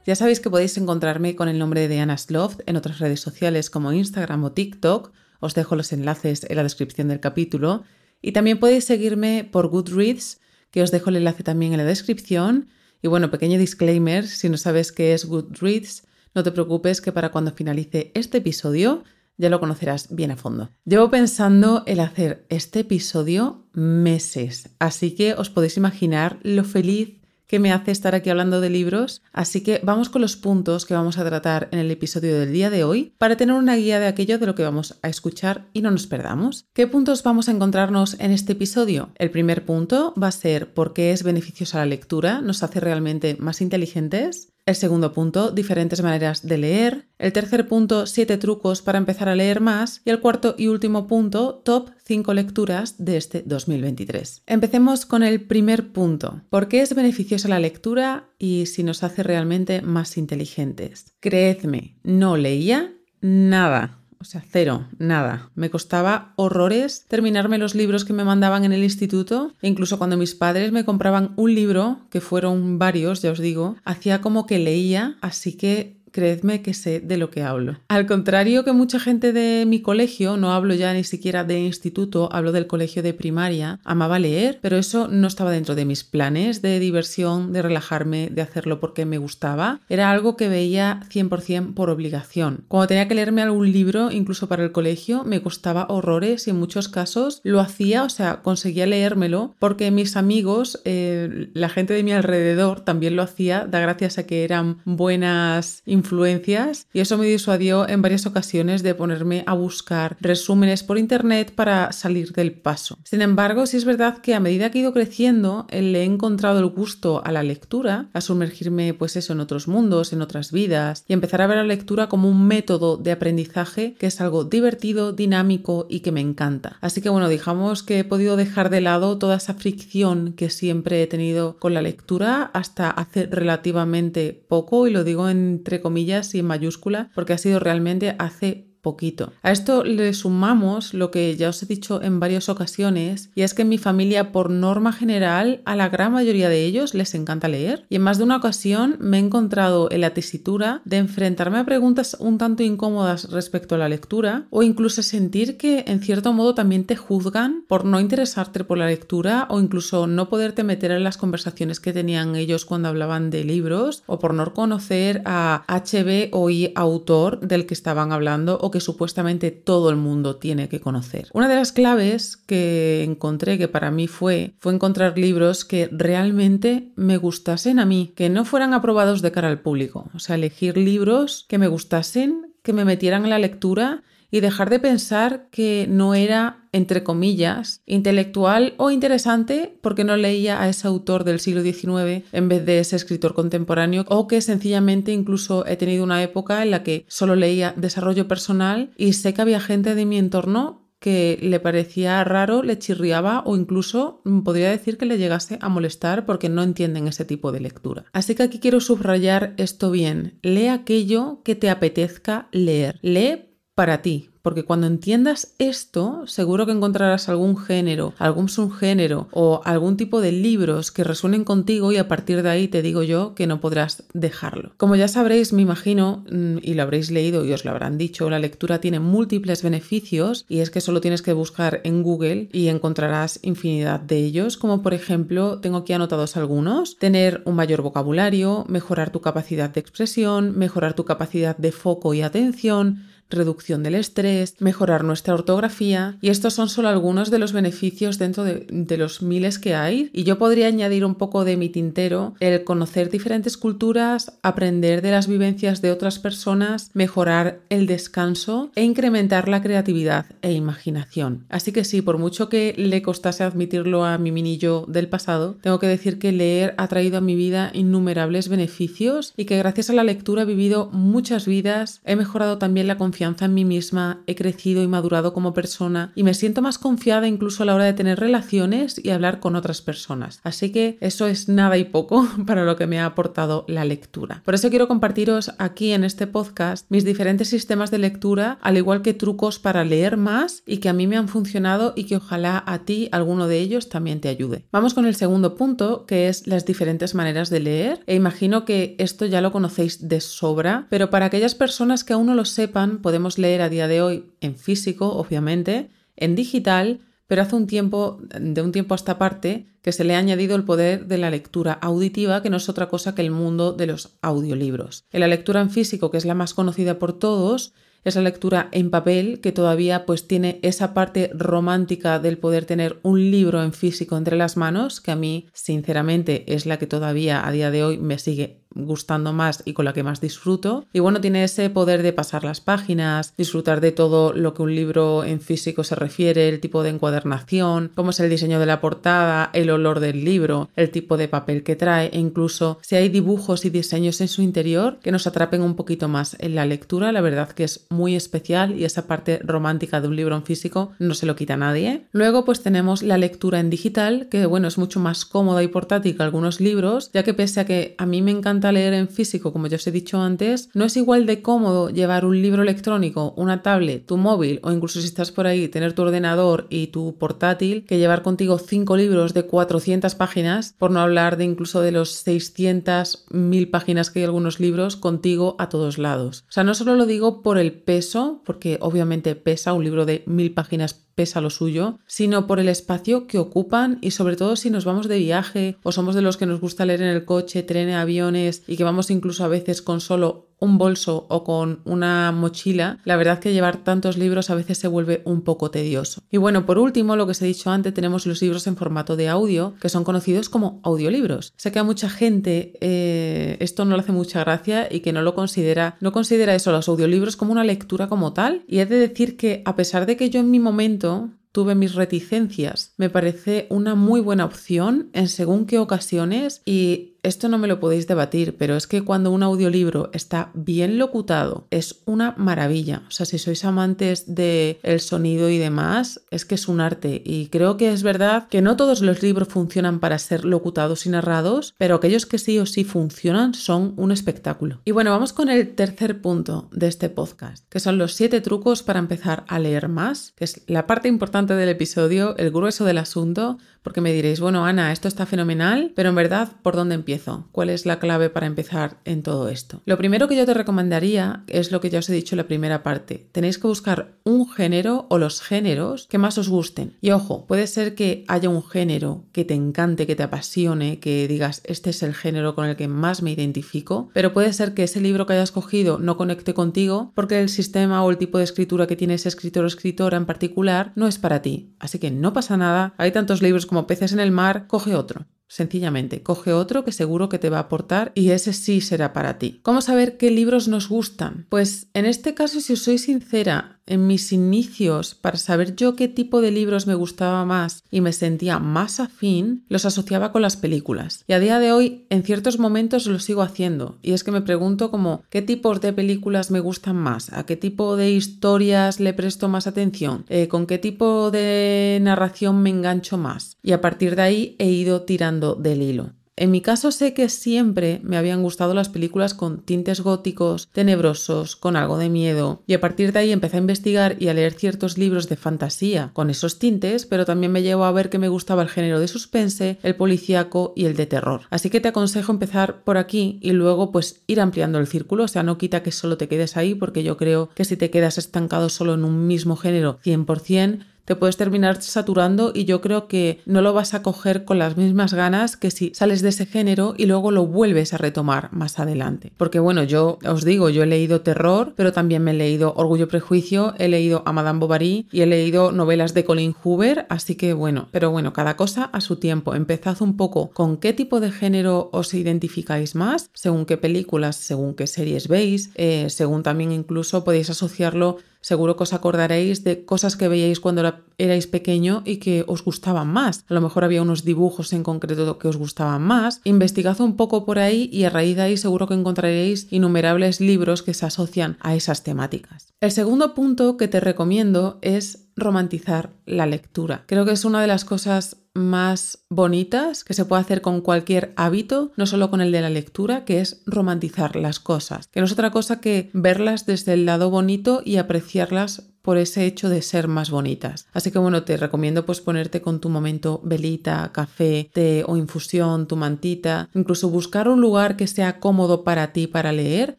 Ya 0.06 0.14
sabéis 0.14 0.40
que 0.40 0.52
podéis 0.52 0.78
encontrarme 0.78 1.36
con 1.36 1.50
el 1.50 1.58
nombre 1.58 1.82
de 1.82 1.88
Diana's 1.88 2.30
Love 2.30 2.58
en 2.68 2.76
otras 2.76 3.00
redes 3.00 3.22
sociales 3.22 3.72
como 3.72 3.92
Instagram 3.92 4.44
o 4.44 4.52
TikTok. 4.52 5.12
Os 5.40 5.56
dejo 5.56 5.76
los 5.76 5.92
enlaces 5.94 6.46
en 6.48 6.56
la 6.56 6.62
descripción 6.62 7.08
del 7.08 7.20
capítulo. 7.20 7.86
Y 8.22 8.32
también 8.32 8.60
podéis 8.60 8.86
seguirme 8.86 9.50
por 9.52 9.70
Goodreads, 9.70 10.40
que 10.70 10.84
os 10.84 10.92
dejo 10.92 11.10
el 11.10 11.16
enlace 11.16 11.42
también 11.42 11.72
en 11.72 11.80
la 11.80 11.86
descripción. 11.86 12.68
Y 13.02 13.08
bueno, 13.08 13.32
pequeño 13.32 13.58
disclaimer, 13.58 14.28
si 14.28 14.48
no 14.48 14.58
sabes 14.58 14.92
qué 14.92 15.16
es 15.16 15.26
Goodreads, 15.26 16.04
no 16.36 16.44
te 16.44 16.52
preocupes 16.52 17.02
que 17.02 17.12
para 17.12 17.32
cuando 17.32 17.52
finalice 17.52 18.12
este 18.14 18.38
episodio 18.38 19.04
ya 19.40 19.50
lo 19.50 19.60
conocerás 19.60 20.14
bien 20.14 20.30
a 20.30 20.36
fondo. 20.36 20.70
Llevo 20.86 21.10
pensando 21.10 21.84
el 21.88 22.02
hacer 22.02 22.46
este 22.50 22.82
episodio 22.82 23.66
meses, 23.74 24.70
así 24.78 25.16
que 25.16 25.34
os 25.34 25.50
podéis 25.50 25.78
imaginar 25.78 26.38
lo 26.44 26.64
feliz 26.64 27.20
que 27.50 27.58
me 27.58 27.74
hace 27.74 27.90
estar 27.90 28.14
aquí 28.14 28.30
hablando 28.30 28.62
de 28.62 28.70
libros, 28.70 29.24
así 29.34 29.62
que 29.62 29.82
vamos 29.84 30.10
con 30.10 30.22
los 30.22 30.38
puntos 30.38 30.86
que 30.86 30.94
vamos 30.94 31.18
a 31.18 31.26
tratar 31.26 31.68
en 31.72 31.80
el 31.80 31.90
episodio 31.90 32.40
del 32.40 32.54
día 32.54 32.70
de 32.70 32.84
hoy 32.84 33.16
para 33.18 33.38
tener 33.38 33.56
una 33.56 33.76
guía 33.76 34.00
de 34.00 34.06
aquello 34.06 34.38
de 34.38 34.46
lo 34.46 34.54
que 34.54 34.62
vamos 34.62 35.00
a 35.02 35.10
escuchar 35.10 35.66
y 35.74 35.82
no 35.82 35.90
nos 35.90 36.06
perdamos. 36.06 36.68
¿Qué 36.74 36.86
puntos 36.86 37.24
vamos 37.24 37.50
a 37.50 37.52
encontrarnos 37.52 38.20
en 38.20 38.30
este 38.30 38.52
episodio? 38.52 39.10
El 39.16 39.32
primer 39.32 39.66
punto 39.66 40.14
va 40.22 40.28
a 40.28 40.32
ser 40.32 40.76
por 40.76 40.94
qué 40.94 41.12
es 41.12 41.24
beneficiosa 41.24 41.80
la 41.80 41.88
lectura, 41.88 42.42
nos 42.42 42.62
hace 42.62 42.80
realmente 42.80 43.36
más 43.40 43.62
inteligentes. 43.62 44.54
El 44.70 44.76
segundo 44.76 45.14
punto, 45.14 45.50
diferentes 45.50 46.04
maneras 46.04 46.46
de 46.46 46.60
leer. 46.60 47.08
El 47.18 47.34
tercer 47.34 47.68
punto, 47.68 48.06
siete 48.06 48.38
trucos 48.38 48.84
para 48.84 49.00
empezar 49.00 49.28
a 49.28 49.34
leer 49.34 49.62
más. 49.62 50.04
Y 50.06 50.12
el 50.12 50.20
cuarto 50.20 50.54
y 50.60 50.68
último 50.68 51.08
punto, 51.08 51.56
top 51.66 51.90
5 52.04 52.36
lecturas 52.36 53.04
de 53.04 53.18
este 53.18 53.42
2023. 53.44 54.44
Empecemos 54.46 55.08
con 55.08 55.24
el 55.24 55.42
primer 55.42 55.92
punto. 55.92 56.44
¿Por 56.52 56.68
qué 56.68 56.82
es 56.82 56.94
beneficiosa 56.94 57.48
la 57.48 57.58
lectura 57.58 58.30
y 58.38 58.68
si 58.68 58.84
nos 58.84 59.02
hace 59.02 59.24
realmente 59.24 59.82
más 59.82 60.20
inteligentes? 60.20 61.16
Creedme, 61.20 61.98
no 62.04 62.38
leía 62.38 62.94
nada 63.22 63.99
o 64.22 64.26
sea, 64.26 64.44
cero, 64.46 64.86
nada. 64.98 65.50
Me 65.56 65.70
costaba 65.70 66.34
horrores 66.36 67.06
terminarme 67.08 67.58
los 67.58 67.74
libros 67.74 68.04
que 68.04 68.12
me 68.12 68.26
mandaban 68.26 68.66
en 68.66 68.74
el 68.74 68.84
instituto. 68.84 69.54
Incluso 69.62 69.98
cuando 69.98 70.18
mis 70.18 70.36
padres 70.36 70.74
me 70.74 70.84
compraban 70.84 71.32
un 71.38 71.56
libro, 71.56 72.02
que 72.10 72.20
fueron 72.20 72.80
varios, 72.80 73.22
ya 73.22 73.32
os 73.32 73.40
digo, 73.40 73.78
hacía 73.86 74.20
como 74.20 74.46
que 74.46 74.60
leía, 74.60 75.18
así 75.22 75.56
que 75.56 75.99
creedme 76.12 76.62
que 76.62 76.74
sé 76.74 77.00
de 77.00 77.18
lo 77.18 77.30
que 77.30 77.44
hablo. 77.44 77.78
Al 77.88 78.06
contrario 78.06 78.64
que 78.64 78.74
mucha 78.74 79.00
gente 79.00 79.34
de 79.34 79.66
mi 79.66 79.82
colegio, 79.82 80.38
no 80.38 80.54
hablo 80.54 80.74
ya 80.74 80.94
ni 80.94 81.04
siquiera 81.04 81.44
de 81.44 81.60
instituto, 81.60 82.30
hablo 82.32 82.52
del 82.52 82.68
colegio 82.68 83.04
de 83.04 83.14
primaria, 83.14 83.80
amaba 83.84 84.20
leer, 84.20 84.60
pero 84.62 84.78
eso 84.78 85.08
no 85.08 85.28
estaba 85.28 85.52
dentro 85.52 85.76
de 85.76 85.86
mis 85.86 86.04
planes 86.04 86.62
de 86.62 86.80
diversión, 86.80 87.54
de 87.54 87.62
relajarme, 87.62 88.30
de 88.32 88.42
hacerlo 88.42 88.80
porque 88.80 89.06
me 89.06 89.18
gustaba. 89.18 89.82
Era 89.90 90.12
algo 90.12 90.38
que 90.38 90.50
veía 90.50 91.02
100% 91.10 91.74
por 91.74 91.90
obligación. 91.90 92.64
Cuando 92.68 92.88
tenía 92.88 93.08
que 93.08 93.16
leerme 93.16 93.42
algún 93.42 93.72
libro, 93.72 94.12
incluso 94.12 94.48
para 94.48 94.64
el 94.64 94.72
colegio, 94.72 95.24
me 95.24 95.42
costaba 95.42 95.88
horrores 95.90 96.48
y 96.48 96.52
en 96.52 96.60
muchos 96.60 96.88
casos 96.90 97.42
lo 97.44 97.60
hacía, 97.60 98.04
o 98.04 98.10
sea, 98.10 98.42
conseguía 98.42 98.86
leérmelo 98.86 99.56
porque 99.60 99.92
mis 99.92 100.16
amigos, 100.16 100.82
eh, 100.86 101.50
la 101.54 101.70
gente 101.70 101.94
de 101.94 102.04
mi 102.04 102.12
alrededor 102.12 102.82
también 102.82 103.16
lo 103.16 103.24
hacía, 103.24 103.66
da 103.66 103.80
gracias 103.80 104.18
a 104.18 104.26
que 104.26 104.44
eran 104.44 104.80
buenas 104.86 105.82
influencias 106.00 106.88
y 106.94 107.00
eso 107.00 107.18
me 107.18 107.28
disuadió 107.28 107.88
en 107.88 108.02
varias 108.02 108.26
ocasiones 108.26 108.84
de 108.84 108.96
ponerme 108.96 109.44
a 109.46 109.54
buscar 109.54 110.18
resúmenes 110.20 110.84
por 110.84 110.98
internet 110.98 111.54
para 111.54 111.92
salir 111.92 112.32
del 112.34 112.54
paso. 112.54 112.98
Sin 113.04 113.22
embargo, 113.22 113.66
sí 113.66 113.78
es 113.78 113.86
verdad 113.86 114.18
que 114.20 114.36
a 114.36 114.40
medida 114.40 114.72
que 114.72 114.80
he 114.80 114.82
ido 114.82 114.94
creciendo, 114.94 115.68
le 115.72 116.02
he 116.02 116.04
encontrado 116.04 116.60
el 116.60 116.68
gusto 116.68 117.22
a 117.24 117.32
la 117.32 117.44
lectura, 117.44 118.10
a 118.14 118.22
sumergirme 118.22 118.94
pues 118.94 119.16
eso 119.16 119.34
en 119.34 119.40
otros 119.40 119.68
mundos, 119.68 120.14
en 120.14 120.22
otras 120.22 120.52
vidas 120.52 121.04
y 121.08 121.14
empezar 121.14 121.42
a 121.42 121.48
ver 121.48 121.58
la 121.58 121.64
lectura 121.64 122.10
como 122.10 122.30
un 122.30 122.48
método 122.48 122.98
de 122.98 123.12
aprendizaje 123.12 123.96
que 124.00 124.08
es 124.08 124.22
algo 124.22 124.44
divertido, 124.44 125.14
dinámico 125.14 125.86
y 125.90 126.00
que 126.00 126.12
me 126.12 126.22
encanta. 126.22 126.78
Así 126.82 127.02
que 127.02 127.10
bueno, 127.10 127.30
digamos 127.30 127.84
que 127.84 128.00
he 128.00 128.04
podido 128.04 128.36
dejar 128.36 128.70
de 128.70 128.82
lado 128.82 129.18
toda 129.18 129.38
esa 129.38 129.54
fricción 129.54 130.34
que 130.34 130.50
siempre 130.50 131.04
he 131.04 131.08
tenido 131.08 131.58
con 131.60 131.74
la 131.74 131.82
lectura 131.82 132.52
hasta 132.54 132.90
hace 132.90 133.26
relativamente 133.26 134.44
poco 134.48 134.88
y 134.88 134.92
lo 134.92 135.04
digo 135.04 135.30
entre 135.30 135.82
comillas 135.82 135.89
comillas 135.90 136.36
mayúscula 136.44 137.10
porque 137.16 137.34
ha 137.34 137.38
sido 137.40 137.60
realmente 137.60 138.16
hace 138.20 138.69
poquito. 138.82 139.32
A 139.42 139.52
esto 139.52 139.84
le 139.84 140.14
sumamos 140.14 140.94
lo 140.94 141.12
que 141.12 141.36
ya 141.36 141.50
os 141.50 141.62
he 141.64 141.66
dicho 141.66 142.02
en 142.02 142.20
varias 142.20 142.50
ocasiones, 142.50 143.30
y 143.36 143.42
es 143.42 143.54
que 143.54 143.64
en 143.64 143.70
mi 143.70 143.78
familia, 143.78 144.32
por 144.32 144.50
norma 144.50 144.92
general, 144.94 145.62
a 145.66 145.76
la 145.76 145.90
gran 145.90 146.14
mayoría 146.14 146.50
de 146.50 146.66
ellos 146.66 146.94
les 146.94 147.14
encanta 147.16 147.48
leer, 147.48 147.86
y 147.90 147.96
en 147.96 148.02
más 148.02 148.18
de 148.18 148.24
una 148.24 148.38
ocasión 148.38 148.98
me 149.00 149.18
he 149.18 149.20
encontrado 149.22 149.90
en 149.92 150.02
la 150.02 150.14
tesitura 150.14 150.82
de 150.86 150.98
enfrentarme 150.98 151.60
a 151.60 151.66
preguntas 151.66 152.18
un 152.20 152.38
tanto 152.38 152.64
incómodas 152.64 153.32
respecto 153.32 153.76
a 153.76 153.78
la 153.78 153.90
lectura, 153.90 154.48
o 154.50 154.64
incluso 154.64 155.04
sentir 155.04 155.58
que 155.58 155.84
en 155.88 156.02
cierto 156.02 156.34
modo 156.34 156.56
también 156.56 156.86
te 156.86 156.96
juzgan 156.96 157.64
por 157.68 157.86
no 157.86 158.00
interesarte 158.00 158.64
por 158.64 158.78
la 158.78 158.88
lectura, 158.88 159.48
o 159.50 159.60
incluso 159.60 160.08
no 160.08 160.30
poderte 160.30 160.64
meter 160.64 160.92
en 160.92 161.04
las 161.04 161.18
conversaciones 161.18 161.80
que 161.80 161.94
tenían 161.94 162.36
ellos 162.36 162.66
cuando 162.66 162.90
hablaban 162.90 163.30
de 163.30 163.44
libros, 163.44 164.04
o 164.06 164.20
por 164.20 164.34
no 164.34 164.54
conocer 164.54 165.22
a 165.26 165.64
HB 165.68 166.30
o 166.32 166.50
I 166.50 166.72
autor 166.76 167.40
del 167.42 167.66
que 167.66 167.74
estaban 167.74 168.12
hablando, 168.12 168.58
que 168.72 168.80
supuestamente 168.80 169.52
todo 169.52 169.90
el 169.90 169.96
mundo 169.96 170.38
tiene 170.38 170.70
que 170.70 170.80
conocer. 170.80 171.30
Una 171.34 171.48
de 171.48 171.56
las 171.56 171.72
claves 171.72 172.38
que 172.38 173.04
encontré 173.04 173.58
que 173.58 173.68
para 173.68 173.92
mí 173.92 174.08
fue 174.08 174.54
fue 174.60 174.74
encontrar 174.74 175.18
libros 175.18 175.66
que 175.66 175.90
realmente 175.92 176.92
me 176.96 177.18
gustasen 177.18 177.80
a 177.80 177.86
mí, 177.86 178.14
que 178.16 178.30
no 178.30 178.46
fueran 178.46 178.74
aprobados 178.74 179.22
de 179.22 179.32
cara 179.32 179.48
al 179.48 179.62
público, 179.62 180.10
o 180.14 180.20
sea, 180.20 180.36
elegir 180.36 180.78
libros 180.78 181.46
que 181.48 181.58
me 181.58 181.68
gustasen, 181.68 182.54
que 182.64 182.74
me 182.74 182.86
metieran 182.86 183.24
en 183.24 183.30
la 183.30 183.40
lectura 183.40 184.04
y 184.32 184.42
dejar 184.42 184.70
de 184.70 184.80
pensar 184.80 185.48
que 185.52 185.88
no 185.90 186.14
era, 186.14 186.59
entre 186.72 187.04
comillas, 187.04 187.82
intelectual 187.86 188.74
o 188.78 188.92
interesante 188.92 189.78
porque 189.82 190.04
no 190.04 190.18
leía 190.18 190.62
a 190.62 190.70
ese 190.70 190.88
autor 190.88 191.24
del 191.24 191.40
siglo 191.40 191.62
XIX 191.62 192.26
en 192.32 192.50
vez 192.50 192.66
de 192.66 192.80
ese 192.80 192.96
escritor 192.96 193.34
contemporáneo 193.34 194.06
o 194.08 194.28
que 194.28 194.42
sencillamente 194.42 195.12
incluso 195.12 195.66
he 195.66 195.76
tenido 195.76 196.04
una 196.04 196.22
época 196.24 196.64
en 196.64 196.72
la 196.72 196.84
que 196.84 197.06
solo 197.08 197.36
leía 197.36 197.74
desarrollo 197.78 198.28
personal 198.28 198.92
y 198.98 199.14
sé 199.14 199.34
que 199.34 199.42
había 199.42 199.60
gente 199.60 199.96
de 199.96 200.06
mi 200.06 200.18
entorno 200.18 200.90
que 201.00 201.40
le 201.42 201.60
parecía 201.60 202.24
raro, 202.24 202.62
le 202.62 202.78
chirriaba 202.78 203.44
o 203.46 203.56
incluso 203.56 204.22
podría 204.44 204.70
decir 204.70 204.98
que 204.98 205.06
le 205.06 205.18
llegase 205.18 205.58
a 205.62 205.70
molestar 205.70 206.26
porque 206.26 206.50
no 206.50 206.62
entienden 206.62 207.08
ese 207.08 207.26
tipo 207.26 207.52
de 207.52 207.62
lectura. 207.62 208.06
Así 208.12 208.36
que 208.36 208.44
aquí 208.44 208.60
quiero 208.60 208.82
subrayar 208.82 209.54
esto 209.58 209.92
bien. 209.92 210.40
Lee 210.42 210.68
aquello 210.68 211.42
que 211.44 211.56
te 211.56 211.70
apetezca 211.70 212.50
leer. 212.52 213.00
Lee 213.02 213.46
para 213.76 214.02
ti, 214.02 214.30
porque 214.50 214.64
cuando 214.64 214.88
entiendas 214.88 215.54
esto, 215.60 216.26
seguro 216.26 216.66
que 216.66 216.72
encontrarás 216.72 217.30
algún 217.30 217.56
género, 217.56 218.16
algún 218.18 218.50
subgénero 218.50 219.28
o 219.30 219.62
algún 219.64 219.96
tipo 219.96 220.22
de 220.22 220.32
libros 220.32 220.92
que 220.92 221.04
resuenen 221.04 221.44
contigo 221.44 221.92
y 221.92 221.98
a 221.98 222.08
partir 222.08 222.42
de 222.42 222.50
ahí 222.50 222.68
te 222.68 222.82
digo 222.82 223.04
yo 223.04 223.36
que 223.36 223.46
no 223.46 223.62
podrás 223.62 224.06
dejarlo. 224.16 224.72
Como 224.78 224.96
ya 224.96 225.08
sabréis, 225.08 225.54
me 225.54 225.62
imagino, 225.62 226.26
mm, 226.32 226.58
y 226.64 226.74
lo 226.74 226.82
habréis 226.82 227.12
leído 227.12 227.46
y 227.46 227.54
os 227.54 227.64
lo 227.64 227.70
habrán 227.70 228.00
dicho, 228.00 228.28
la 228.28 228.40
lectura 228.40 228.82
tiene 228.82 229.00
múltiples 229.00 229.62
beneficios 229.62 230.48
y 230.50 230.62
es 230.62 230.72
que 230.72 230.82
solo 230.82 231.00
tienes 231.00 231.22
que 231.22 231.34
buscar 231.34 231.82
en 231.84 232.02
Google 232.02 232.50
y 232.52 232.70
encontrarás 232.70 233.40
infinidad 233.44 234.00
de 234.00 234.18
ellos, 234.18 234.58
como 234.58 234.82
por 234.82 234.96
ejemplo, 234.96 235.60
tengo 235.60 235.78
aquí 235.78 235.94
anotados 235.94 236.38
algunos, 236.38 236.98
tener 236.98 237.44
un 237.46 237.54
mayor 237.54 237.84
vocabulario, 237.84 238.66
mejorar 238.68 239.12
tu 239.12 239.22
capacidad 239.22 239.70
de 239.70 239.82
expresión, 239.82 240.58
mejorar 240.58 240.96
tu 240.96 241.06
capacidad 241.06 241.56
de 241.56 241.72
foco 241.72 242.16
y 242.16 242.24
atención, 242.24 243.06
reducción 243.30 243.84
del 243.84 243.96
estrés, 243.96 244.56
mejorar 244.60 245.04
nuestra 245.04 245.34
ortografía 245.34 246.18
y 246.22 246.30
estos 246.30 246.54
son 246.54 246.70
solo 246.70 246.90
algunos 246.90 247.30
de 247.30 247.40
los 247.40 247.54
beneficios 247.54 248.18
dentro 248.18 248.44
de, 248.44 248.66
los 248.98 249.22
miles 249.22 249.60
que 249.60 249.76
hay 249.76 250.10
y 250.14 250.24
yo 250.24 250.38
podría 250.38 250.68
añadir 250.68 251.06
un 251.06 251.16
poco 251.16 251.46
de 251.46 251.56
mi 251.56 251.70
tintero 251.70 252.34
el 252.40 252.64
conocer 252.64 253.10
diferentes 253.10 253.56
culturas, 253.56 254.34
aprender 254.42 255.02
de 255.02 255.12
las 255.12 255.28
vivencias 255.28 255.82
de 255.82 255.92
otras 255.92 256.20
personas, 256.20 256.92
mejorar 256.94 257.62
el 257.70 257.86
descanso 257.86 258.72
e 258.76 258.84
incrementar 258.84 259.48
la 259.48 259.62
creatividad 259.62 260.26
e 260.42 260.52
imaginación. 260.52 261.46
Así 261.50 261.72
que 261.72 261.84
sí, 261.84 262.02
por 262.02 262.18
mucho 262.18 262.50
que 262.50 262.74
le 262.78 263.02
costase 263.02 263.44
admitirlo 263.44 264.04
a 264.04 264.18
mi 264.18 264.32
minillo 264.32 264.86
del 264.88 265.08
pasado, 265.08 265.58
tengo 265.62 265.80
que 265.80 265.88
decir 265.88 266.20
que 266.20 266.32
leer 266.32 266.74
ha 266.78 266.88
traído 266.88 267.20
a 267.20 267.22
mi 267.22 267.36
vida 267.36 267.72
innumerables 267.74 268.50
beneficios 268.50 269.34
y 269.38 269.46
que 269.46 269.58
gracias 269.58 269.90
a 269.90 269.94
la 269.94 270.04
lectura 270.04 270.42
he 270.42 270.46
vivido 270.46 270.90
muchas 270.92 271.46
vidas, 271.46 272.02
he 272.04 272.16
mejorado 272.16 272.58
también 272.58 272.88
la 272.88 272.98
confianza 272.98 273.19
confianza 273.20 273.46
en 273.46 273.54
mí 273.54 273.66
misma, 273.66 274.24
he 274.28 274.36
crecido 274.36 274.82
y 274.82 274.88
madurado 274.88 275.34
como 275.34 275.54
persona 275.54 276.14
y 276.16 276.24
me 276.24 276.34
siento 276.34 276.62
más 276.62 276.78
confiada 276.78 277.28
incluso 277.28 277.64
a 277.64 277.66
la 277.66 277.76
hora 277.76 277.84
de 277.84 277.92
tener 277.92 278.18
relaciones 278.18 279.02
y 279.04 279.10
hablar 279.10 279.42
con 279.42 279.58
otras 279.58 279.82
personas. 279.82 280.40
Así 280.46 280.72
que 280.72 280.98
eso 281.02 281.28
es 281.28 281.50
nada 281.50 281.78
y 281.78 281.84
poco 281.84 282.26
para 282.48 282.64
lo 282.64 282.78
que 282.78 282.88
me 282.88 282.98
ha 282.98 283.06
aportado 283.06 283.66
la 283.68 283.84
lectura. 283.84 284.42
Por 284.46 284.56
eso 284.56 284.70
quiero 284.70 284.88
compartiros 284.88 285.52
aquí 285.58 285.92
en 285.92 286.06
este 286.06 286.28
podcast 286.28 286.86
mis 286.88 287.04
diferentes 287.04 287.50
sistemas 287.50 287.92
de 287.92 287.98
lectura, 287.98 288.58
al 288.62 288.78
igual 288.78 289.02
que 289.02 289.14
trucos 289.14 289.60
para 289.60 289.84
leer 289.84 290.16
más 290.16 290.64
y 290.66 290.78
que 290.78 290.88
a 290.88 290.94
mí 290.94 291.06
me 291.06 291.18
han 291.18 291.28
funcionado 291.28 291.92
y 291.98 292.06
que 292.06 292.16
ojalá 292.16 292.64
a 292.66 292.86
ti 292.86 293.10
alguno 293.12 293.50
de 293.50 293.60
ellos 293.60 293.90
también 293.90 294.22
te 294.22 294.30
ayude. 294.30 294.64
Vamos 294.72 294.94
con 294.94 295.06
el 295.06 295.16
segundo 295.16 295.56
punto, 295.56 296.06
que 296.06 296.30
es 296.30 296.48
las 296.48 296.66
diferentes 296.66 297.16
maneras 297.16 297.50
de 297.50 297.60
leer. 297.60 298.00
E 298.08 298.16
imagino 298.16 298.64
que 298.64 298.96
esto 298.98 299.26
ya 299.26 299.42
lo 299.42 299.52
conocéis 299.52 300.08
de 300.08 300.22
sobra, 300.22 300.88
pero 300.90 301.10
para 301.10 301.26
aquellas 301.26 301.54
personas 301.54 302.06
que 302.06 302.14
aún 302.14 302.28
no 302.28 302.36
lo 302.36 302.46
sepan, 302.46 303.00
podemos 303.10 303.40
leer 303.40 303.64
a 303.64 303.70
día 303.70 303.88
de 303.88 304.04
hoy 304.04 304.26
en 304.40 304.56
físico, 304.56 305.14
obviamente, 305.14 305.90
en 306.16 306.36
digital, 306.36 307.00
pero 307.26 307.42
hace 307.42 307.56
un 307.56 307.66
tiempo, 307.66 308.20
de 308.40 308.62
un 308.62 308.72
tiempo 308.72 308.94
a 308.94 308.98
esta 308.98 309.18
parte, 309.18 309.66
que 309.82 309.92
se 309.92 310.04
le 310.04 310.14
ha 310.14 310.20
añadido 310.20 310.56
el 310.56 310.64
poder 310.64 311.08
de 311.08 311.18
la 311.18 311.32
lectura 311.32 311.74
auditiva, 311.74 312.44
que 312.44 312.52
no 312.52 312.58
es 312.58 312.70
otra 312.70 312.88
cosa 312.88 313.16
que 313.16 313.24
el 313.24 313.32
mundo 313.32 313.74
de 313.74 313.88
los 313.88 314.20
audiolibros. 314.22 315.06
La 315.12 315.28
lectura 315.28 315.60
en 315.60 315.72
físico, 315.72 316.12
que 316.12 316.18
es 316.18 316.26
la 316.26 316.36
más 316.36 316.54
conocida 316.54 317.00
por 317.00 317.14
todos, 317.14 317.74
es 318.04 318.16
la 318.16 318.22
lectura 318.22 318.70
en 318.74 318.92
papel 318.92 319.42
que 319.42 319.52
todavía 319.52 320.06
pues 320.06 320.28
tiene 320.28 320.60
esa 320.62 320.94
parte 320.94 321.32
romántica 321.34 322.20
del 322.20 322.38
poder 322.38 322.66
tener 322.66 323.00
un 323.02 323.32
libro 323.32 323.64
en 323.64 323.74
físico 323.74 324.18
entre 324.18 324.38
las 324.38 324.56
manos, 324.56 325.02
que 325.02 325.10
a 325.10 325.16
mí 325.16 325.48
sinceramente 325.54 326.54
es 326.54 326.68
la 326.68 326.78
que 326.78 326.86
todavía 326.86 327.48
a 327.48 327.52
día 327.52 327.72
de 327.72 327.84
hoy 327.84 327.98
me 327.98 328.20
sigue 328.20 328.60
gustando 328.76 329.34
más 329.34 329.64
y 329.66 329.74
con 329.74 329.86
la 329.86 329.94
que 329.94 330.04
más 330.04 330.22
disfruto. 330.22 330.86
Y 330.94 331.00
bueno, 331.00 331.22
tiene 331.22 331.44
ese 331.44 331.70
poder 331.70 332.04
de 332.04 332.14
pasar 332.14 332.44
las 332.44 332.62
páginas, 332.62 333.34
disfrutar 333.38 333.82
de 333.82 333.92
todo 333.92 334.34
lo 334.34 334.54
que 334.54 334.62
un 334.62 334.76
libro 334.76 335.24
en 335.24 335.42
físico 335.42 335.84
se 335.84 335.96
refiere, 335.96 336.50
el 336.50 336.60
tipo 336.60 336.84
de 336.84 336.90
encuadernación, 336.90 337.92
cómo 337.96 338.12
es 338.12 338.20
el 338.20 338.30
diseño 338.30 338.60
de 338.60 338.66
la 338.66 338.82
portada, 338.82 339.50
el 339.54 339.70
olor 339.70 340.00
del 340.00 340.24
libro, 340.24 340.70
el 340.76 340.92
tipo 340.92 341.18
de 341.18 341.28
papel 341.28 341.64
que 341.64 341.76
trae 341.76 342.08
e 342.08 342.20
incluso 342.20 342.80
si 342.82 342.96
hay 342.96 343.10
dibujos 343.10 343.66
y 343.66 343.70
diseños 343.70 344.22
en 344.22 344.28
su 344.28 344.42
interior 344.42 345.00
que 345.02 345.12
nos 345.12 345.28
atrapen 345.28 345.62
un 345.62 345.76
poquito 345.76 346.08
más 346.08 346.36
en 346.40 346.56
la 346.56 346.66
lectura, 346.66 347.12
la 347.12 347.22
verdad 347.22 347.50
que 347.50 347.64
es 347.64 347.86
muy 347.90 348.16
especial 348.16 348.78
y 348.78 348.86
esa 348.86 349.08
parte 349.08 349.40
romántica 349.44 350.02
de 350.02 350.08
un 350.08 350.16
libro 350.16 350.36
en 350.36 350.44
físico 350.44 350.92
no 351.00 351.14
se 351.14 351.26
lo 351.26 351.36
quita 351.36 351.58
nadie. 351.58 352.04
Luego 352.12 352.46
pues 352.46 352.62
tenemos 352.62 353.02
la 353.02 353.18
lectura 353.18 353.60
en 353.60 353.70
digital, 353.70 354.28
que 354.30 354.46
bueno, 354.46 354.68
es 354.68 354.78
mucho 354.78 355.00
más 355.00 355.26
cómoda 355.26 355.64
y 355.64 355.68
portátil 355.68 356.16
que 356.16 356.24
algunos 356.24 356.60
libros, 356.60 357.12
ya 357.14 357.24
que 357.24 357.34
pese 357.34 357.60
a 357.60 357.66
que 357.66 357.96
a 357.98 358.06
mí 358.06 358.22
me 358.22 358.32
encanta 358.32 358.59
leer 358.72 358.94
en 358.94 359.08
físico, 359.08 359.54
como 359.54 359.68
ya 359.68 359.78
os 359.78 359.88
he 359.88 359.92
dicho 359.92 360.22
antes, 360.22 360.70
no 360.74 360.86
es 360.86 360.98
igual 360.98 361.26
de 361.26 361.42
cómodo 361.42 361.90
llevar 361.90 362.26
un 362.26 362.42
libro 362.42 362.62
electrónico, 362.62 363.34
una 363.38 363.62
tablet, 363.62 364.06
tu 364.06 364.18
móvil 364.18 364.60
o 364.64 364.72
incluso 364.72 365.00
si 365.00 365.08
estás 365.08 365.32
por 365.32 365.48
ahí 365.48 365.68
tener 365.68 365.94
tu 365.94 366.02
ordenador 366.04 366.68
y 366.70 366.88
tu 366.88 367.18
portátil 367.18 367.86
que 367.86 367.98
llevar 367.98 368.22
contigo 368.22 368.60
cinco 368.60 368.98
libros 368.98 369.34
de 369.34 369.44
400 369.44 370.16
páginas, 370.16 370.76
por 370.78 370.92
no 370.92 371.00
hablar 371.00 371.38
de 371.38 371.46
incluso 371.46 371.82
de 371.82 371.92
los 371.92 372.12
600, 372.12 373.26
1000 373.30 373.70
páginas 373.70 374.10
que 374.10 374.20
hay 374.20 374.26
algunos 374.26 374.60
libros 374.60 374.96
contigo 374.96 375.56
a 375.60 375.70
todos 375.70 375.98
lados. 375.98 376.44
O 376.50 376.52
sea, 376.52 376.64
no 376.64 376.74
solo 376.74 376.96
lo 376.96 377.06
digo 377.06 377.42
por 377.42 377.58
el 377.58 377.74
peso, 377.74 378.42
porque 378.46 378.78
obviamente 378.82 379.36
pesa 379.36 379.74
un 379.74 379.84
libro 379.84 380.06
de 380.06 380.24
mil 380.26 380.54
páginas 380.54 380.94
pesa 381.20 381.42
lo 381.42 381.50
suyo, 381.50 382.00
sino 382.08 382.48
por 382.48 382.62
el 382.62 382.70
espacio 382.70 383.28
que 383.28 383.40
ocupan 383.40 383.98
y 384.00 384.12
sobre 384.12 384.38
todo 384.38 384.56
si 384.56 384.70
nos 384.70 384.86
vamos 384.86 385.10
de 385.10 385.18
viaje 385.20 385.76
o 385.84 385.92
somos 385.92 386.16
de 386.16 386.22
los 386.22 386.38
que 386.38 386.46
nos 386.46 386.62
gusta 386.62 386.86
leer 386.86 387.02
en 387.02 387.10
el 387.10 387.26
coche, 387.26 387.62
trenes, 387.62 387.98
aviones 387.98 388.64
y 388.68 388.78
que 388.78 388.86
vamos 388.86 389.12
incluso 389.12 389.44
a 389.44 389.50
veces 389.50 389.82
con 389.82 390.00
solo 390.00 390.49
un 390.60 390.78
bolso 390.78 391.26
o 391.30 391.44
con 391.44 391.82
una 391.86 392.32
mochila, 392.32 393.00
la 393.06 393.18
verdad 393.18 393.40
que 393.40 393.54
llevar 393.54 393.84
tantos 393.84 394.18
libros 394.18 394.50
a 394.50 394.56
veces 394.56 394.78
se 394.78 394.88
vuelve 394.88 395.22
un 395.26 395.42
poco 395.42 395.72
tedioso. 395.72 396.22
Y 396.30 396.38
bueno, 396.38 396.66
por 396.66 396.78
último, 396.78 397.16
lo 397.16 397.26
que 397.26 397.32
os 397.32 397.42
he 397.42 397.46
dicho 397.46 397.72
antes, 397.72 397.94
tenemos 397.94 398.26
los 398.26 398.42
libros 398.42 398.68
en 398.68 398.76
formato 398.76 399.16
de 399.16 399.30
audio, 399.30 399.74
que 399.80 399.90
son 399.90 400.04
conocidos 400.04 400.50
como 400.50 400.80
audiolibros. 400.84 401.54
Sé 401.58 401.72
que 401.72 401.80
a 401.80 401.84
mucha 401.84 402.10
gente 402.10 402.74
eh, 402.82 403.58
esto 403.60 403.86
no 403.86 403.96
le 403.96 404.02
hace 404.02 404.12
mucha 404.12 404.42
gracia 404.42 404.88
y 404.92 405.00
que 405.00 405.14
no 405.14 405.22
lo 405.22 405.36
considera, 405.36 405.98
no 406.00 406.12
considera 406.12 406.56
eso, 406.56 406.72
los 406.72 406.90
audiolibros 406.90 407.36
como 407.36 407.52
una 407.52 407.64
lectura 407.64 408.08
como 408.08 408.34
tal. 408.34 408.64
Y 408.68 408.80
he 408.80 408.86
de 408.86 408.98
decir 408.98 409.38
que 409.38 409.62
a 409.66 409.76
pesar 409.76 410.06
de 410.06 410.18
que 410.18 410.30
yo 410.30 410.40
en 410.40 410.52
mi 410.52 410.60
momento 410.60 411.30
tuve 411.52 411.76
mis 411.76 411.96
reticencias. 411.96 412.94
Me 412.98 413.10
parece 413.10 413.68
una 413.70 413.96
muy 413.96 414.22
buena 414.22 414.46
opción 414.46 415.10
en 415.14 415.28
según 415.28 415.66
qué 415.66 415.80
ocasiones 415.80 416.62
y 416.66 417.18
esto 417.24 417.50
no 417.50 417.58
me 417.58 417.68
lo 417.68 417.80
podéis 417.80 418.08
debatir, 418.08 418.56
pero 418.58 418.76
es 418.76 418.88
que 418.88 419.04
cuando 419.04 419.32
un 419.32 419.44
audiolibro 419.44 420.10
está 420.14 420.52
bien 420.54 420.98
locutado 420.98 421.68
es 421.70 422.02
una 422.06 422.34
maravilla. 422.38 423.04
O 423.08 423.12
sea, 423.12 423.26
si 423.26 423.38
sois 423.38 423.66
amantes 423.66 424.34
del 424.36 424.78
el 424.84 425.00
sonido 425.00 425.50
y 425.50 425.58
demás, 425.58 426.22
es 426.32 426.46
que 426.46 426.56
es 426.56 426.68
un 426.68 426.82
arte. 426.82 427.22
Y 427.26 427.48
creo 427.48 427.78
que 427.78 427.92
es 427.92 428.04
verdad 428.04 428.48
que 428.48 428.62
no 428.62 428.76
todos 428.78 429.02
los 429.02 429.22
libros 429.22 429.48
funcionan 429.48 430.00
para 430.00 430.20
ser 430.20 430.46
locutados 430.46 431.06
y 431.06 431.10
narrados, 431.10 431.74
pero 431.78 431.96
aquellos 431.96 432.26
que 432.26 432.38
sí 432.38 432.58
o 432.60 432.66
sí 432.66 432.84
funcionan 432.84 433.54
son 433.54 433.94
un 433.98 434.12
espectáculo. 434.12 434.80
Y 434.86 434.92
bueno, 434.92 435.12
vamos 435.12 435.34
con 435.34 435.50
el 435.50 435.76
tercer 435.76 436.22
punto 436.22 436.70
de 436.72 436.88
este 436.88 437.10
podcast, 437.10 437.66
que 437.70 437.80
son 437.80 437.98
los 437.98 438.14
siete 438.14 438.42
trucos 438.42 438.84
para 438.84 439.00
empezar 439.00 439.44
a 439.48 439.60
leer 439.60 439.90
más, 439.90 440.34
que 440.36 440.46
es 440.46 440.62
la 440.68 440.88
parte 440.88 441.08
importante 441.08 441.56
del 441.56 441.70
episodio, 441.70 442.36
el 442.38 442.52
grueso 442.52 442.86
del 442.86 442.98
asunto, 442.98 443.58
porque 443.82 444.02
me 444.02 444.14
diréis, 444.14 444.40
bueno, 444.40 444.66
Ana, 444.66 444.92
esto 444.92 445.08
está 445.08 445.26
fenomenal, 445.26 445.94
pero 445.96 446.10
en 446.10 446.16
verdad, 446.16 446.50
¿por 446.62 446.76
dónde 446.76 446.96
empiezo? 446.96 447.09
¿Cuál 447.52 447.70
es 447.70 447.86
la 447.86 448.00
clave 448.00 448.30
para 448.30 448.48
empezar 448.48 448.98
en 449.06 449.24
todo 449.24 449.50
esto? 449.50 449.82
Lo 449.86 449.98
primero 449.98 450.28
que 450.28 450.36
yo 450.36 450.46
te 450.46 450.54
recomendaría 450.54 451.44
es 451.48 451.72
lo 451.72 451.82
que 451.82 451.90
ya 451.90 452.00
os 452.00 452.10
he 452.10 452.14
dicho 452.14 452.36
en 452.36 452.38
la 452.38 452.48
primera 452.48 452.84
parte. 452.84 453.28
Tenéis 453.32 453.58
que 453.58 453.68
buscar 453.68 454.14
un 454.24 454.50
género 454.50 455.08
o 455.10 455.18
los 455.18 455.42
géneros 455.42 456.08
que 456.08 456.18
más 456.18 456.38
os 456.38 456.50
gusten. 456.50 456.98
Y 457.02 457.12
ojo, 457.12 457.48
puede 457.48 457.68
ser 457.68 457.96
que 457.96 458.26
haya 458.28 458.50
un 458.50 458.64
género 458.64 459.26
que 459.32 459.46
te 459.46 459.54
encante, 459.54 460.06
que 460.06 460.16
te 460.16 460.24
apasione, 460.24 461.00
que 461.00 461.28
digas, 461.28 461.62
este 461.66 461.90
es 461.90 462.04
el 462.04 462.14
género 462.14 462.56
con 462.56 462.66
el 462.66 462.76
que 462.76 462.88
más 462.88 463.22
me 463.22 463.32
identifico, 463.32 464.10
pero 464.14 464.34
puede 464.34 464.54
ser 464.54 464.74
que 464.74 464.84
ese 464.84 465.02
libro 465.02 465.26
que 465.26 465.34
hayas 465.34 465.52
cogido 465.52 465.98
no 465.98 466.18
conecte 466.18 466.54
contigo 466.54 467.12
porque 467.16 467.40
el 467.42 467.50
sistema 467.50 468.04
o 468.04 468.12
el 468.12 468.18
tipo 468.18 468.38
de 468.38 468.44
escritura 468.44 468.88
que 468.88 468.96
tiene 468.96 469.16
ese 469.16 469.30
escritor 469.30 469.64
o 469.64 469.68
escritora 469.68 470.18
en 470.18 470.26
particular 470.26 470.92
no 470.96 471.08
es 471.08 471.18
para 471.18 471.42
ti. 471.42 471.74
Así 471.80 472.00
que 472.00 472.12
no 472.12 472.34
pasa 472.34 472.58
nada, 472.58 472.94
hay 472.98 473.12
tantos 473.12 473.42
libros 473.42 473.66
como 473.66 473.88
peces 473.88 474.14
en 474.14 474.20
el 474.20 474.32
mar, 474.32 474.68
coge 474.68 474.96
otro. 474.96 475.26
Sencillamente, 475.52 476.22
coge 476.22 476.54
otro 476.54 476.86
que 476.86 476.92
seguro 476.92 477.28
que 477.28 477.40
te 477.40 477.50
va 477.50 477.58
a 477.58 477.62
aportar 477.62 478.12
y 478.14 478.30
ese 478.30 478.54
sí 478.54 478.82
será 478.82 479.14
para 479.14 479.40
ti. 479.40 479.60
¿Cómo 479.64 479.82
saber 479.82 480.16
qué 480.16 480.30
libros 480.30 480.68
nos 480.68 480.88
gustan? 480.88 481.48
Pues 481.50 481.88
en 481.96 482.06
este 482.06 482.36
caso, 482.36 482.62
si 482.62 482.74
os 482.74 482.84
soy 482.84 483.00
sincera, 483.00 483.79
en 483.90 484.08
mis 484.08 484.32
inicios, 484.32 485.16
para 485.16 485.38
saber 485.38 485.76
yo 485.76 485.96
qué 485.96 486.08
tipo 486.08 486.42
de 486.42 486.52
libros 486.52 486.88
me 486.88 486.96
gustaba 486.96 487.44
más 487.46 487.84
y 487.92 488.02
me 488.02 488.14
sentía 488.14 488.60
más 488.60 489.00
afín, 489.00 489.66
los 489.68 489.86
asociaba 489.86 490.32
con 490.32 490.42
las 490.42 490.56
películas. 490.56 491.24
Y 491.28 491.34
a 491.34 491.40
día 491.40 491.60
de 491.60 491.72
hoy, 491.72 492.06
en 492.10 492.24
ciertos 492.24 492.60
momentos 492.60 493.08
lo 493.08 493.20
sigo 493.20 493.42
haciendo. 493.42 493.98
Y 494.02 494.14
es 494.14 494.24
que 494.24 494.32
me 494.32 494.42
pregunto 494.42 494.92
como, 494.92 495.24
¿qué 495.30 495.42
tipos 495.42 495.82
de 495.82 495.94
películas 495.94 496.52
me 496.52 496.60
gustan 496.60 496.96
más? 496.96 497.34
¿A 497.34 497.46
qué 497.46 497.56
tipo 497.56 497.96
de 497.96 498.12
historias 498.12 499.00
le 499.00 499.14
presto 499.14 499.50
más 499.50 499.68
atención? 499.68 500.26
Eh, 500.30 500.48
¿Con 500.48 500.68
qué 500.68 500.78
tipo 500.78 501.32
de 501.32 502.00
narración 502.02 502.62
me 502.62 502.70
engancho 502.70 503.18
más? 503.18 503.58
Y 503.64 503.72
a 503.72 503.82
partir 503.82 504.16
de 504.16 504.22
ahí 504.22 504.56
he 504.60 504.70
ido 504.70 505.02
tirando 505.02 505.56
del 505.56 505.82
hilo. 505.82 506.19
En 506.40 506.52
mi 506.52 506.62
caso 506.62 506.94
sé 506.94 507.14
que 507.14 507.28
siempre 507.28 508.00
me 508.02 508.16
habían 508.16 508.42
gustado 508.42 508.74
las 508.74 508.88
películas 508.88 509.34
con 509.34 509.60
tintes 509.60 510.00
góticos, 510.00 510.70
tenebrosos, 510.72 511.58
con 511.58 511.76
algo 511.76 511.98
de 511.98 512.08
miedo, 512.08 512.64
y 512.66 512.76
a 512.76 512.80
partir 512.80 513.12
de 513.12 513.20
ahí 513.20 513.34
empecé 513.34 513.58
a 513.58 513.60
investigar 513.60 514.16
y 514.20 514.30
a 514.30 514.34
leer 514.34 514.54
ciertos 514.54 514.98
libros 514.98 515.28
de 515.28 515.36
fantasía 515.36 516.12
con 516.14 516.30
esos 516.30 516.58
tintes, 516.58 517.06
pero 517.06 517.26
también 517.26 517.52
me 517.52 517.62
llevó 517.62 517.84
a 517.84 517.92
ver 517.92 518.10
que 518.10 518.20
me 518.20 518.30
gustaba 518.30 518.62
el 518.62 518.70
género 518.70 519.02
de 519.02 519.10
suspense, 519.10 519.80
el 519.84 519.98
policíaco 519.98 520.72
y 520.78 520.86
el 520.86 520.96
de 520.96 521.08
terror. 521.08 521.42
Así 521.50 521.70
que 521.70 521.82
te 521.82 521.90
aconsejo 521.90 522.32
empezar 522.32 522.86
por 522.86 522.98
aquí 522.98 523.38
y 523.42 523.52
luego 523.52 523.92
pues 523.92 524.22
ir 524.26 524.40
ampliando 524.40 524.80
el 524.80 524.88
círculo, 524.88 525.26
o 525.26 525.28
sea, 525.28 525.44
no 525.44 525.58
quita 525.58 525.84
que 525.84 525.92
solo 525.92 526.16
te 526.16 526.30
quedes 526.30 526.56
ahí 526.56 526.74
porque 526.74 527.04
yo 527.04 527.18
creo 527.18 527.50
que 527.54 527.66
si 527.66 527.76
te 527.76 527.90
quedas 527.90 528.18
estancado 528.18 528.70
solo 528.70 528.94
en 528.94 529.04
un 529.04 529.28
mismo 529.28 529.58
género 529.58 530.00
100%, 530.06 530.86
te 531.10 531.16
puedes 531.16 531.38
terminar 531.38 531.82
saturando 531.82 532.52
y 532.54 532.66
yo 532.66 532.82
creo 532.82 533.08
que 533.08 533.40
no 533.48 533.64
lo 533.64 533.74
vas 533.74 533.96
a 533.96 534.04
coger 534.04 534.46
con 534.46 534.60
las 534.60 534.78
mismas 534.78 535.16
ganas 535.16 535.58
que 535.58 535.72
si 535.72 535.92
sales 535.96 536.22
de 536.22 536.30
ese 536.30 536.46
género 536.46 536.94
y 536.96 537.08
luego 537.08 537.32
lo 537.32 537.48
vuelves 537.48 537.96
a 537.96 537.98
retomar 537.98 538.54
más 538.54 538.78
adelante. 538.78 539.34
Porque 539.36 539.58
bueno, 539.58 539.82
yo 539.82 540.20
os 540.24 540.46
digo, 540.46 540.70
yo 540.70 540.84
he 540.84 540.86
leído 540.86 541.22
terror, 541.22 541.74
pero 541.76 541.94
también 541.94 542.24
me 542.24 542.30
he 542.30 542.36
leído 542.36 542.76
Orgullo 542.76 543.08
Prejuicio, 543.08 543.74
he 543.80 543.88
leído 543.88 544.22
a 544.28 544.34
Madame 544.34 544.60
Bovary 544.60 545.08
y 545.12 545.22
he 545.22 545.26
leído 545.26 545.72
novelas 545.72 546.14
de 546.14 546.26
Colin 546.26 546.54
Hoover, 546.54 547.08
así 547.10 547.34
que 547.34 547.54
bueno, 547.54 547.88
pero 547.90 548.12
bueno, 548.12 548.32
cada 548.32 548.56
cosa 548.56 548.84
a 548.84 549.02
su 549.02 549.16
tiempo. 549.16 549.56
Empezad 549.56 550.00
un 550.04 550.16
poco 550.16 550.52
con 550.52 550.78
qué 550.78 550.94
tipo 550.94 551.20
de 551.20 551.32
género 551.32 551.90
os 551.92 552.14
identificáis 552.14 552.94
más, 552.94 553.32
según 553.34 553.66
qué 553.66 553.78
películas, 553.78 554.36
según 554.36 554.76
qué 554.76 554.86
series 554.86 555.28
veis, 555.28 555.72
eh, 555.74 556.06
según 556.12 556.44
también 556.44 556.72
incluso 556.72 557.24
podéis 557.24 557.50
asociarlo 557.50 558.18
seguro 558.42 558.76
que 558.76 558.84
os 558.84 558.94
acordaréis 558.94 559.64
de 559.64 559.86
cosas 559.86 560.16
que 560.16 560.28
veíais 560.28 560.60
cuando 560.60 560.84
erais 561.18 561.48
pequeño 561.48 562.02
y 562.06 562.18
que 562.18 562.44
os 562.48 562.64
gustaban 562.64 563.08
más. 563.08 563.44
A 563.50 563.54
lo 563.54 563.62
mejor 563.62 563.84
había 563.84 564.02
unos 564.02 564.24
dibujos 564.24 564.74
en 564.74 564.84
concreto 564.84 565.38
que 565.40 565.48
os 565.48 565.58
gustaban 565.58 566.02
más. 566.02 566.42
Investigad 566.44 567.00
un 567.02 567.16
poco 567.16 567.46
por 567.46 567.60
ahí 567.60 567.90
y 567.92 568.06
a 568.06 568.10
raíz 568.10 568.36
de 568.36 568.44
ahí 568.44 568.58
seguro 568.58 568.88
que 568.88 568.94
encontraréis 568.94 569.68
innumerables 569.72 570.40
libros 570.40 570.84
que 570.84 570.94
se 570.94 571.06
asocian 571.06 571.58
a 571.60 571.76
esas 571.76 572.04
temáticas. 572.04 572.74
El 572.82 572.92
segundo 572.92 573.34
punto 573.34 573.76
que 573.76 573.88
te 573.88 574.00
recomiendo 574.00 574.80
es 574.82 575.29
romantizar 575.40 576.12
la 576.26 576.46
lectura. 576.46 577.04
Creo 577.08 577.26
que 577.26 577.32
es 577.32 577.46
una 577.46 577.62
de 577.62 577.68
las 577.68 577.86
cosas 577.86 578.38
más 578.54 579.26
bonitas 579.30 580.04
que 580.04 580.14
se 580.14 580.26
puede 580.26 580.42
hacer 580.42 580.62
con 580.62 580.82
cualquier 580.82 581.34
hábito, 581.36 581.92
no 581.96 582.06
solo 582.06 582.30
con 582.30 582.42
el 582.42 582.52
de 582.52 582.62
la 582.62 582.70
lectura, 582.70 583.26
que 583.26 583.40
es 583.40 583.62
romantizar 583.66 584.36
las 584.36 584.60
cosas, 584.60 585.08
que 585.08 585.20
no 585.20 585.26
es 585.26 585.32
otra 585.32 585.52
cosa 585.52 585.80
que 585.80 586.10
verlas 586.14 586.66
desde 586.66 586.94
el 586.94 587.06
lado 587.06 587.30
bonito 587.30 587.82
y 587.86 587.98
apreciarlas 587.98 588.90
por 589.02 589.18
ese 589.18 589.46
hecho 589.46 589.70
de 589.70 589.82
ser 589.82 590.08
más 590.08 590.30
bonitas. 590.30 590.88
Así 590.94 591.12
que 591.12 591.20
bueno, 591.20 591.44
te 591.44 591.58
recomiendo 591.58 592.06
pues 592.06 592.22
ponerte 592.22 592.62
con 592.62 592.80
tu 592.80 592.90
momento 592.90 593.42
velita, 593.44 594.12
café, 594.12 594.70
té 594.74 595.04
o 595.08 595.18
infusión, 595.18 595.88
tu 595.88 595.96
mantita, 595.96 596.70
incluso 596.74 597.10
buscar 597.10 597.48
un 597.48 597.62
lugar 597.62 597.96
que 597.96 598.08
sea 598.08 598.40
cómodo 598.40 598.84
para 598.84 599.14
ti 599.14 599.28
para 599.28 599.52
leer, 599.52 599.98